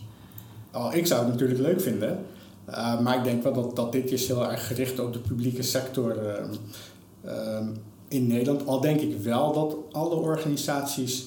Oh, 0.73 0.95
ik 0.95 1.07
zou 1.07 1.21
het 1.21 1.33
natuurlijk 1.33 1.61
leuk 1.61 1.81
vinden. 1.81 2.19
Uh, 2.71 3.01
maar 3.01 3.16
ik 3.16 3.25
denk 3.25 3.42
wel 3.42 3.53
dat, 3.53 3.77
dat 3.77 3.92
dit 3.92 4.11
is 4.11 4.27
heel 4.27 4.51
erg 4.51 4.66
gericht 4.66 4.99
op 4.99 5.12
de 5.12 5.19
publieke 5.19 5.62
sector 5.62 6.16
uh, 7.25 7.59
in 8.09 8.27
Nederland. 8.27 8.66
Al 8.66 8.81
denk 8.81 9.01
ik 9.01 9.19
wel 9.23 9.53
dat 9.53 9.77
alle 9.92 10.14
organisaties, 10.14 11.27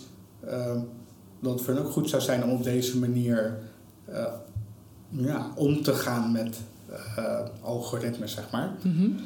dat 1.39 1.53
het 1.53 1.61
voor 1.61 1.73
hen 1.73 1.83
ook 1.83 1.91
goed 1.91 2.09
zou 2.09 2.21
zijn 2.21 2.43
om 2.43 2.49
op 2.49 2.63
deze 2.63 2.97
manier 2.97 3.59
ja, 5.09 5.51
om 5.55 5.83
te 5.83 5.93
gaan 5.93 6.31
met 6.31 6.57
algoritmes, 7.61 8.31
zeg 8.31 8.51
maar. 8.51 8.71
Mm 8.83 8.95
-hmm. 8.95 9.19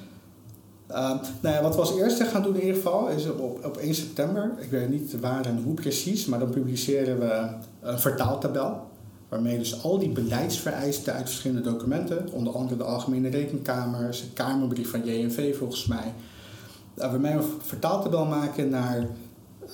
Uh, 0.94 1.10
nou 1.42 1.56
ja, 1.56 1.62
wat 1.62 1.76
we 1.76 1.82
als 1.82 1.98
eerste 1.98 2.26
gaan 2.26 2.44
doen 2.44 2.56
in 2.56 2.60
ieder 2.60 2.76
geval 2.76 3.08
is 3.08 3.30
op, 3.30 3.66
op 3.66 3.78
1 3.78 3.96
september, 3.96 4.52
ik 4.60 4.70
weet 4.70 4.90
niet 4.90 5.20
waar 5.20 5.46
en 5.46 5.62
hoe 5.64 5.74
precies, 5.74 6.26
maar 6.26 6.40
dan 6.40 6.50
publiceren 6.50 7.20
we 7.20 7.48
een 7.82 8.00
vertaaltabel. 8.00 8.92
Waarmee 9.30 9.58
dus 9.58 9.84
al 9.84 10.00
die 10.00 10.10
beleidsvereisten 10.10 11.14
uit 11.14 11.30
verschillende 11.30 11.70
documenten, 11.72 12.30
onder 12.32 12.54
andere 12.54 12.78
de 12.78 12.84
Algemene 12.84 13.30
Rekenkamer, 13.30 14.12
de 14.12 14.34
Kamerbrief 14.34 14.90
van 14.90 15.06
JNV 15.06 15.58
volgens 15.58 15.86
mij, 15.86 16.14
uh, 16.98 17.12
waarmee 17.12 17.34
we 17.38 17.44
een 17.44 17.50
vertaaltabel 17.62 18.26
maken 18.26 18.70
naar 18.70 19.08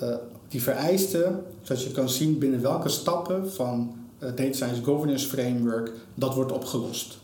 uh, 0.04 0.16
die 0.48 0.62
vereisten, 0.62 1.44
zodat 1.62 1.84
je 1.84 1.92
kan 1.92 2.10
zien 2.10 2.38
binnen 2.38 2.62
welke 2.62 2.90
stappen 2.90 3.52
van 3.52 3.96
het 4.20 4.38
Data 4.38 4.54
Science 4.54 4.84
Governance 4.84 5.28
Framework 5.28 5.92
dat 6.16 6.34
wordt 6.34 6.52
opgelost. 6.52 7.18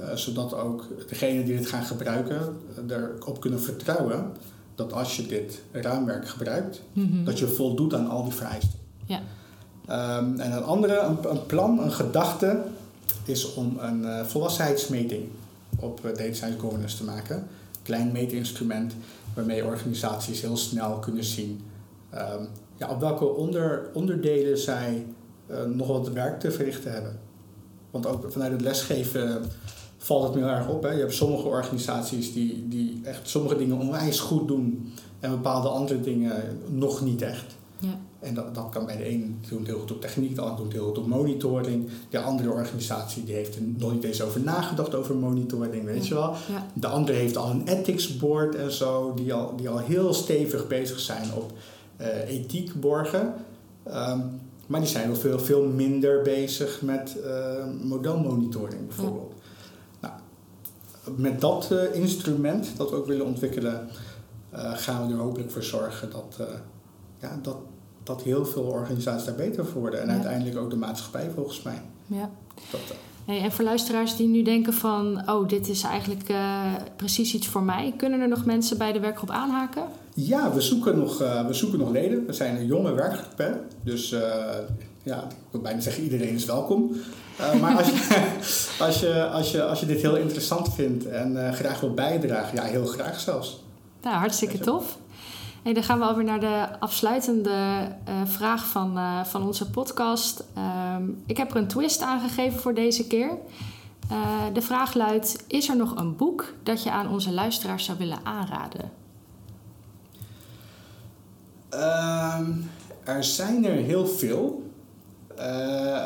Uh, 0.00 0.14
zodat 0.14 0.54
ook 0.54 0.84
degenen 1.08 1.44
die 1.44 1.56
dit 1.56 1.66
gaan 1.66 1.84
gebruiken 1.84 2.56
erop 2.88 3.40
kunnen 3.40 3.60
vertrouwen 3.60 4.32
dat 4.74 4.92
als 4.92 5.16
je 5.16 5.26
dit 5.26 5.60
raamwerk 5.72 6.28
gebruikt, 6.28 6.82
mm-hmm. 6.92 7.24
dat 7.24 7.38
je 7.38 7.48
voldoet 7.48 7.94
aan 7.94 8.08
al 8.08 8.24
die 8.24 8.32
vereisten. 8.32 8.78
Ja. 9.06 9.20
Um, 10.18 10.40
en 10.40 10.52
een 10.52 10.62
andere, 10.62 10.98
een, 10.98 11.30
een, 11.30 11.46
plan, 11.46 11.78
een 11.78 11.92
gedachte, 11.92 12.62
is 13.24 13.54
om 13.54 13.78
een 13.78 14.02
uh, 14.02 14.24
volwassenheidsmeting 14.24 15.28
op 15.78 16.00
uh, 16.04 16.14
data 16.14 16.32
science 16.32 16.58
governance 16.58 16.96
te 16.96 17.04
maken. 17.04 17.46
Klein 17.82 18.12
meetinstrument 18.12 18.94
waarmee 19.34 19.64
organisaties 19.64 20.40
heel 20.40 20.56
snel 20.56 20.98
kunnen 20.98 21.24
zien 21.24 21.60
um, 22.14 22.48
ja, 22.76 22.88
op 22.90 23.00
welke 23.00 23.24
onder, 23.24 23.90
onderdelen 23.92 24.58
zij 24.58 25.06
nog 25.66 25.86
wat 25.86 26.08
werk 26.08 26.40
te 26.40 26.50
verrichten 26.50 26.92
hebben. 26.92 27.18
Want 27.90 28.06
ook 28.06 28.32
vanuit 28.32 28.52
het 28.52 28.60
lesgeven 28.60 29.42
valt 29.98 30.22
het 30.22 30.34
me 30.34 30.40
heel 30.40 30.56
erg 30.56 30.68
op. 30.68 30.82
Hè? 30.82 30.90
Je 30.90 31.00
hebt 31.00 31.14
sommige 31.14 31.46
organisaties 31.46 32.32
die, 32.32 32.68
die 32.68 33.00
echt 33.04 33.28
sommige 33.28 33.56
dingen 33.56 33.78
onwijs 33.78 34.20
goed 34.20 34.48
doen 34.48 34.92
en 35.20 35.30
bepaalde 35.30 35.68
andere 35.68 36.00
dingen 36.00 36.58
nog 36.68 37.04
niet 37.04 37.22
echt. 37.22 37.56
Ja. 37.78 38.00
En 38.18 38.34
dat, 38.34 38.54
dat 38.54 38.68
kan 38.70 38.86
bij 38.86 38.96
de 38.96 39.04
ene 39.04 39.26
doen 39.48 39.64
heel 39.64 39.78
goed 39.78 39.92
op 39.92 40.00
techniek, 40.00 40.34
de 40.34 40.40
andere 40.40 40.62
doet 40.62 40.72
heel 40.72 40.86
goed 40.86 40.98
op 40.98 41.06
monitoring. 41.06 41.88
De 42.10 42.20
andere 42.20 42.50
organisatie 42.50 43.24
die 43.24 43.34
heeft 43.34 43.56
er 43.56 43.62
nog 43.62 43.92
niet 43.92 44.04
eens 44.04 44.22
over 44.22 44.40
nagedacht 44.40 44.94
over 44.94 45.16
monitoring, 45.16 45.84
weet 45.84 46.06
je 46.06 46.14
wel. 46.14 46.30
Ja. 46.48 46.66
De 46.74 46.86
andere 46.86 47.18
heeft 47.18 47.36
al 47.36 47.50
een 47.50 47.66
ethics 47.66 48.16
board 48.16 48.54
en 48.54 48.72
zo, 48.72 49.14
die 49.14 49.34
al, 49.34 49.56
die 49.56 49.68
al 49.68 49.78
heel 49.78 50.12
stevig 50.12 50.66
bezig 50.66 51.00
zijn 51.00 51.28
op 51.34 51.52
uh, 52.00 52.28
ethiek 52.28 52.80
borgen. 52.80 53.34
Um, 53.86 54.40
maar 54.66 54.80
die 54.80 54.88
zijn 54.88 55.06
wel 55.06 55.16
veel, 55.16 55.38
veel 55.38 55.64
minder 55.64 56.22
bezig 56.22 56.82
met 56.82 57.16
uh, 57.24 57.64
modelmonitoring 57.82 58.86
bijvoorbeeld 58.86 59.32
met 61.16 61.40
dat 61.40 61.68
uh, 61.72 61.94
instrument 61.94 62.68
dat 62.76 62.90
we 62.90 62.96
ook 62.96 63.06
willen 63.06 63.26
ontwikkelen, 63.26 63.88
uh, 64.54 64.72
gaan 64.74 65.06
we 65.06 65.12
er 65.12 65.20
hopelijk 65.20 65.50
voor 65.50 65.62
zorgen 65.62 66.10
dat, 66.10 66.36
uh, 66.40 66.46
ja, 67.20 67.38
dat, 67.42 67.56
dat 68.02 68.22
heel 68.22 68.46
veel 68.46 68.62
organisaties 68.62 69.26
daar 69.26 69.34
beter 69.34 69.66
voor 69.66 69.80
worden. 69.80 70.00
En 70.00 70.06
ja. 70.06 70.12
uiteindelijk 70.12 70.58
ook 70.58 70.70
de 70.70 70.76
maatschappij 70.76 71.30
volgens 71.34 71.62
mij. 71.62 71.82
Ja. 72.06 72.30
Dat, 72.70 72.80
hey, 73.24 73.42
en 73.42 73.52
voor 73.52 73.64
luisteraars 73.64 74.16
die 74.16 74.28
nu 74.28 74.42
denken 74.42 74.72
van, 74.72 75.30
oh, 75.30 75.48
dit 75.48 75.68
is 75.68 75.82
eigenlijk 75.82 76.32
precies 76.96 77.34
iets 77.34 77.46
voor 77.46 77.62
mij. 77.62 77.94
Kunnen 77.96 78.20
er 78.20 78.28
nog 78.28 78.44
mensen 78.44 78.78
bij 78.78 78.92
de 78.92 79.00
werkgroep 79.00 79.30
aanhaken? 79.30 79.82
Ja, 80.14 80.52
we 80.52 80.60
zoeken 80.60 80.98
nog, 80.98 81.18
we 81.18 81.52
zoeken 81.52 81.78
nog 81.78 81.90
leden. 81.90 82.26
We 82.26 82.32
zijn 82.32 82.56
een 82.56 82.66
jonge 82.66 82.92
werkgroep, 82.92 83.38
hè? 83.38 83.50
dus 83.82 84.14
ja, 85.08 85.22
ik 85.22 85.36
wil 85.50 85.60
bijna 85.60 85.80
zeggen 85.80 86.02
iedereen 86.02 86.34
is 86.34 86.44
welkom. 86.44 86.96
Uh, 87.40 87.60
maar 87.60 87.76
als 87.76 87.86
je, 87.86 87.94
als, 88.86 89.00
je, 89.00 89.28
als, 89.28 89.50
je, 89.50 89.64
als 89.64 89.80
je 89.80 89.86
dit 89.86 90.00
heel 90.00 90.16
interessant 90.16 90.74
vindt 90.74 91.06
en 91.06 91.32
uh, 91.32 91.52
graag 91.52 91.80
wil 91.80 91.94
bijdragen, 91.94 92.56
ja, 92.56 92.62
heel 92.62 92.86
graag 92.86 93.20
zelfs. 93.20 93.62
Nou, 94.02 94.16
hartstikke 94.16 94.58
tof. 94.58 94.98
Hey, 95.62 95.72
dan 95.72 95.82
gaan 95.82 95.98
we 95.98 96.04
alweer 96.04 96.24
naar 96.24 96.40
de 96.40 96.66
afsluitende 96.78 97.50
uh, 97.50 98.14
vraag 98.24 98.66
van, 98.66 98.98
van 99.26 99.46
onze 99.46 99.70
podcast. 99.70 100.44
Um, 100.96 101.22
ik 101.26 101.36
heb 101.36 101.50
er 101.50 101.56
een 101.56 101.66
twist 101.66 102.02
aangegeven 102.02 102.60
voor 102.60 102.74
deze 102.74 103.06
keer. 103.06 103.30
De 104.52 104.62
vraag 104.62 104.94
luidt: 104.94 105.44
Is 105.46 105.68
er 105.68 105.76
nog 105.76 105.96
een 105.96 106.16
boek 106.16 106.54
dat 106.62 106.82
je 106.82 106.90
aan 106.90 107.08
onze 107.08 107.32
luisteraars 107.32 107.84
zou 107.84 107.98
willen 107.98 108.18
aanraden? 108.22 108.90
Um, 111.70 112.70
er 113.04 113.24
zijn 113.24 113.64
er 113.64 113.76
heel 113.76 114.06
veel. 114.06 114.67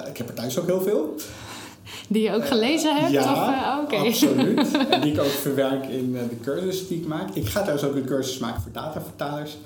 Ik 0.09 0.16
heb 0.16 0.28
er 0.28 0.35
thuis 0.35 0.59
ook 0.59 0.66
heel 0.66 0.83
veel. 0.83 1.14
Die 2.09 2.22
je 2.22 2.33
ook 2.33 2.47
gelezen 2.47 2.97
hebt? 2.97 3.12
Ja, 3.12 3.78
of, 3.78 3.85
okay. 3.85 4.07
absoluut. 4.07 4.76
en 4.91 5.01
die 5.01 5.12
ik 5.12 5.20
ook 5.20 5.26
verwerk 5.26 5.87
in 5.87 6.12
de 6.12 6.41
cursus 6.43 6.89
die 6.89 6.99
ik 6.99 7.07
maak. 7.07 7.35
Ik 7.35 7.47
ga 7.47 7.61
trouwens 7.61 7.89
ook 7.89 7.95
een 7.95 8.05
cursus 8.05 8.39
maken 8.39 8.62
voor 8.62 8.72
datavertalers. 8.72 9.57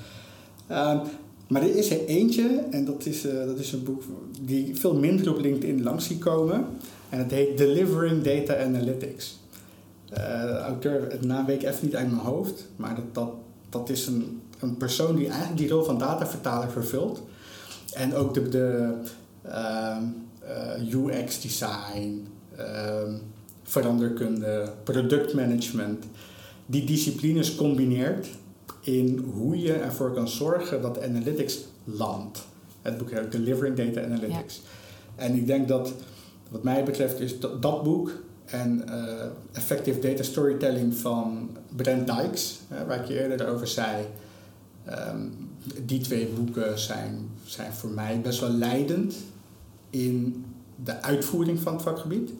Um, 0.70 1.00
maar 1.46 1.62
er 1.62 1.76
is 1.76 1.90
er 1.90 2.04
eentje, 2.04 2.64
en 2.70 2.84
dat 2.84 3.06
is, 3.06 3.26
uh, 3.26 3.46
dat 3.46 3.58
is 3.58 3.72
een 3.72 3.82
boek 3.82 4.02
die 4.40 4.76
veel 4.76 4.94
minder 4.94 5.30
op 5.30 5.40
LinkedIn 5.40 5.82
langs 5.82 6.06
zie 6.06 6.18
komen. 6.18 6.66
En 7.08 7.18
het 7.18 7.30
heet 7.30 7.58
Delivering 7.58 8.22
Data 8.22 8.64
Analytics. 8.64 9.38
Uh, 10.10 10.16
de 10.42 10.58
auteur, 10.58 11.10
het 11.10 11.24
naam 11.24 11.46
weet 11.46 11.62
ik 11.62 11.68
even 11.68 11.84
niet 11.84 11.96
uit 11.96 12.10
mijn 12.10 12.20
hoofd, 12.20 12.66
maar 12.76 12.94
dat, 12.94 13.14
dat, 13.14 13.30
dat 13.68 13.88
is 13.88 14.06
een, 14.06 14.42
een 14.58 14.76
persoon 14.76 15.16
die 15.16 15.28
eigenlijk 15.28 15.58
die 15.58 15.68
rol 15.68 15.84
van 15.84 15.98
datavertaler 15.98 16.70
vervult. 16.70 17.22
En 17.92 18.14
ook 18.14 18.34
de, 18.34 18.48
de 18.48 18.94
uh, 19.48 19.96
uh, 20.82 20.94
UX 20.94 21.40
design, 21.40 22.28
veranderkunde, 23.62 24.72
productmanagement, 24.84 26.04
die 26.66 26.84
disciplines 26.84 27.54
combineert 27.54 28.26
in 28.80 29.18
hoe 29.18 29.58
je 29.58 29.72
ervoor 29.72 30.12
kan 30.12 30.28
zorgen 30.28 30.82
dat 30.82 31.02
analytics 31.02 31.58
landt. 31.84 32.44
Het 32.82 32.98
boek 32.98 33.10
heet 33.10 33.32
Delivering 33.32 33.76
Data 33.76 34.02
Analytics. 34.02 34.62
En 35.14 35.34
ik 35.34 35.46
denk 35.46 35.68
dat, 35.68 35.92
wat 36.48 36.62
mij 36.62 36.84
betreft, 36.84 37.20
is 37.20 37.40
dat, 37.40 37.62
dat 37.62 37.82
boek 37.82 38.10
en 38.44 38.84
uh, 38.88 39.24
Effective 39.52 39.98
Data 39.98 40.22
Storytelling 40.22 40.94
van 40.94 41.50
Brent 41.76 42.06
Dykes, 42.06 42.60
waar 42.86 43.00
ik 43.00 43.06
je 43.06 43.20
eerder 43.20 43.48
over 43.48 43.66
zei. 43.66 44.04
Um, 45.08 45.32
die 45.84 46.00
twee 46.00 46.26
boeken 46.26 46.78
zijn, 46.78 47.30
zijn 47.44 47.72
voor 47.72 47.90
mij 47.90 48.20
best 48.20 48.40
wel 48.40 48.50
leidend 48.50 49.14
in 49.90 50.44
de 50.84 51.02
uitvoering 51.02 51.60
van 51.60 51.72
het 51.72 51.82
vakgebied. 51.82 52.30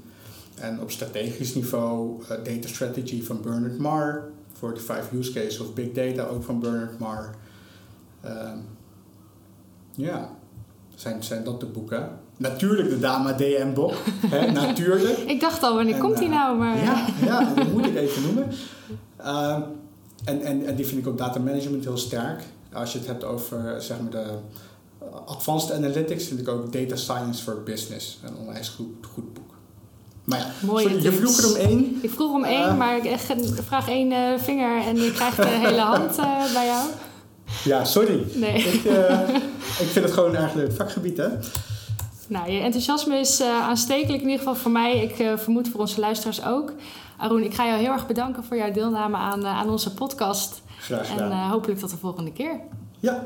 En 0.61 0.81
op 0.81 0.91
strategisch 0.91 1.55
niveau, 1.55 2.23
uh, 2.23 2.29
Data 2.29 2.69
Strategy 2.69 3.23
van 3.23 3.43
Bernard 3.43 3.79
Marr, 3.79 4.31
45 4.53 5.13
use 5.13 5.33
cases 5.33 5.61
of 5.61 5.75
big 5.75 5.93
data 5.93 6.23
ook 6.23 6.43
van 6.43 6.61
Bernard 6.61 6.99
Marr. 6.99 7.31
Um, 8.25 8.65
ja, 9.95 10.31
zijn, 10.95 11.23
zijn 11.23 11.45
dat 11.45 11.61
de 11.61 11.67
boeken. 11.67 12.19
Natuurlijk 12.37 12.89
de 12.89 12.99
Dama 12.99 13.33
DM 13.33 13.73
boek. 13.75 13.93
natuurlijk. 14.53 15.19
Ik 15.19 15.41
dacht 15.41 15.63
al, 15.63 15.75
wanneer 15.75 15.99
komt 15.99 16.19
die 16.19 16.29
uh, 16.29 16.35
nou? 16.35 16.59
Maar... 16.59 16.77
Ja, 16.77 17.07
ja, 17.25 17.55
dat 17.55 17.73
moet 17.73 17.87
ik 17.87 17.97
even 17.97 18.23
noemen. 18.23 18.49
Uh, 19.21 19.59
en, 20.25 20.43
en, 20.43 20.67
en 20.67 20.75
die 20.75 20.87
vind 20.87 21.01
ik 21.01 21.07
ook 21.07 21.19
data 21.19 21.39
management 21.39 21.85
heel 21.85 21.97
sterk. 21.97 22.43
Als 22.73 22.93
je 22.93 22.99
het 22.99 23.07
hebt 23.07 23.25
over 23.25 23.83
zeg 23.83 24.01
maar 24.01 24.11
de 24.11 24.27
advanced 25.25 25.73
analytics, 25.73 26.27
vind 26.27 26.41
ik 26.41 26.49
ook 26.49 26.73
data 26.73 26.97
science 26.97 27.43
for 27.43 27.63
business 27.63 28.19
een 28.25 28.37
onwijs 28.37 28.69
goed, 28.69 29.07
goed 29.15 29.35
boek. 29.35 29.55
Maar 30.25 30.39
ja, 30.39 30.47
sorry, 30.67 31.03
je 31.03 31.13
vroeg 31.13 31.39
er 31.39 31.49
om 31.49 31.55
één. 31.55 31.99
Ik 32.03 32.11
vroeg 32.11 32.33
om 32.33 32.45
één, 32.45 32.67
uh, 32.67 32.77
maar 32.77 33.07
ik 33.07 33.19
vraag 33.67 33.89
één 33.89 34.11
uh, 34.11 34.39
vinger 34.39 34.83
en 34.83 34.97
je 34.97 35.13
krijgt 35.13 35.37
de 35.37 35.47
hele 35.47 35.81
hand 35.95 36.19
uh, 36.19 36.53
bij 36.53 36.67
jou. 36.67 36.89
Ja, 37.65 37.85
sorry. 37.85 38.27
Nee. 38.35 38.55
Ik, 38.55 38.85
ik 39.79 39.89
vind 39.89 40.05
het 40.05 40.13
gewoon 40.13 40.35
een 40.35 40.43
erg 40.43 40.55
leuk 40.55 40.73
vakgebied, 40.73 41.17
hè? 41.17 41.29
Nou, 42.29 42.51
je 42.51 42.61
enthousiasme 42.61 43.19
is 43.19 43.43
aanstekelijk 43.43 44.23
in 44.23 44.29
ieder 44.29 44.39
geval 44.39 44.55
voor 44.55 44.71
mij. 44.71 45.03
Ik 45.03 45.39
vermoed 45.39 45.69
voor 45.69 45.81
onze 45.81 46.01
luisteraars 46.01 46.45
ook. 46.45 46.73
Arun, 47.17 47.45
ik 47.45 47.55
ga 47.55 47.67
jou 47.67 47.79
heel 47.79 47.93
erg 47.93 48.07
bedanken 48.07 48.45
voor 48.45 48.57
jouw 48.57 48.73
deelname 48.73 49.17
aan, 49.17 49.47
aan 49.47 49.71
onze 49.71 49.95
podcast. 49.95 50.63
Graag 50.81 51.11
gedaan. 51.11 51.31
En 51.31 51.49
hopelijk 51.49 51.81
tot 51.81 51.91
de 51.91 51.97
volgende 51.97 52.33
keer. 52.33 52.61
Ja, 53.01 53.23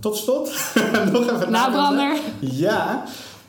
tot 0.00 0.16
slot. 0.16 0.50
Nog 1.12 1.30
even 1.30 1.50
Nabrander. 1.50 2.18
Ja. 2.40 3.04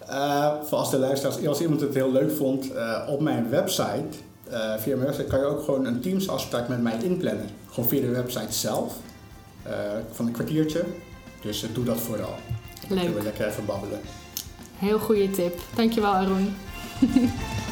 Uh, 0.10 0.52
voor 0.64 0.78
als 0.78 0.92
de 0.92 0.98
luisteraars, 0.98 1.48
als 1.48 1.62
iemand 1.62 1.82
het 1.82 1.94
heel 1.94 2.12
leuk 2.12 2.32
vond, 2.32 2.72
uh, 2.72 3.00
op 3.08 3.22
mijn 3.22 3.50
website, 3.50 4.18
uh, 4.52 4.74
via 4.78 4.96
mijn 4.96 5.08
website 5.08 5.28
kan 5.28 5.40
je 5.40 5.46
ook 5.46 5.64
gewoon 5.64 5.86
een 5.86 6.02
Teams 6.02 6.30
afspraak 6.30 6.68
met 6.68 6.82
mij 6.82 6.98
inplannen. 7.04 7.50
Gewoon 7.70 7.90
via 7.90 8.02
de 8.02 8.10
website 8.10 8.54
zelf, 8.54 8.94
van 10.12 10.26
een 10.28 10.32
kwartiertje. 10.32 10.84
Dus 11.42 11.66
doe 11.74 11.84
dat 11.84 11.98
vooral. 11.98 12.36
Leuk. 12.82 12.90
Dan 12.90 12.98
kunnen 12.98 13.16
we 13.16 13.24
lekker 13.24 13.48
even 13.48 13.66
babbelen. 13.66 14.00
Heel 14.78 15.00
goede 15.00 15.30
tip. 15.30 15.60
Dankjewel 15.76 16.14
Arun. 16.14 16.56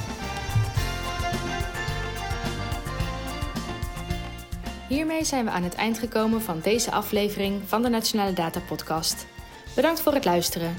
Hiermee 4.94 5.24
zijn 5.24 5.46
we 5.46 5.52
aan 5.52 5.64
het 5.64 5.76
eind 5.76 6.00
gekomen 6.00 6.42
van 6.42 6.60
deze 6.60 6.92
aflevering 6.92 7.62
van 7.66 7.82
de 7.82 7.90
Nationale 7.90 8.34
Data 8.34 8.60
Podcast. 8.60 9.28
Bedankt 9.76 10.02
voor 10.02 10.14
het 10.14 10.26
luisteren. 10.26 10.76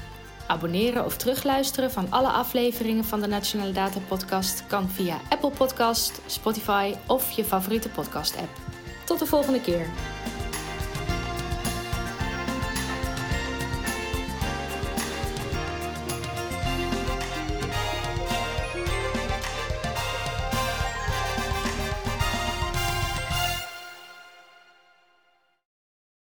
Abonneren 0.47 1.05
of 1.05 1.17
terugluisteren 1.17 1.91
van 1.91 2.07
alle 2.11 2.29
afleveringen 2.29 3.05
van 3.05 3.21
de 3.21 3.27
Nationale 3.27 3.73
Data 3.73 3.99
Podcast 4.09 4.67
kan 4.67 4.89
via 4.89 5.21
Apple 5.29 5.51
Podcast, 5.51 6.21
Spotify 6.27 6.95
of 7.07 7.31
je 7.31 7.45
favoriete 7.45 7.89
podcast 7.89 8.37
app. 8.37 8.59
Tot 9.05 9.19
de 9.19 9.27
volgende 9.27 9.61
keer. 9.61 9.87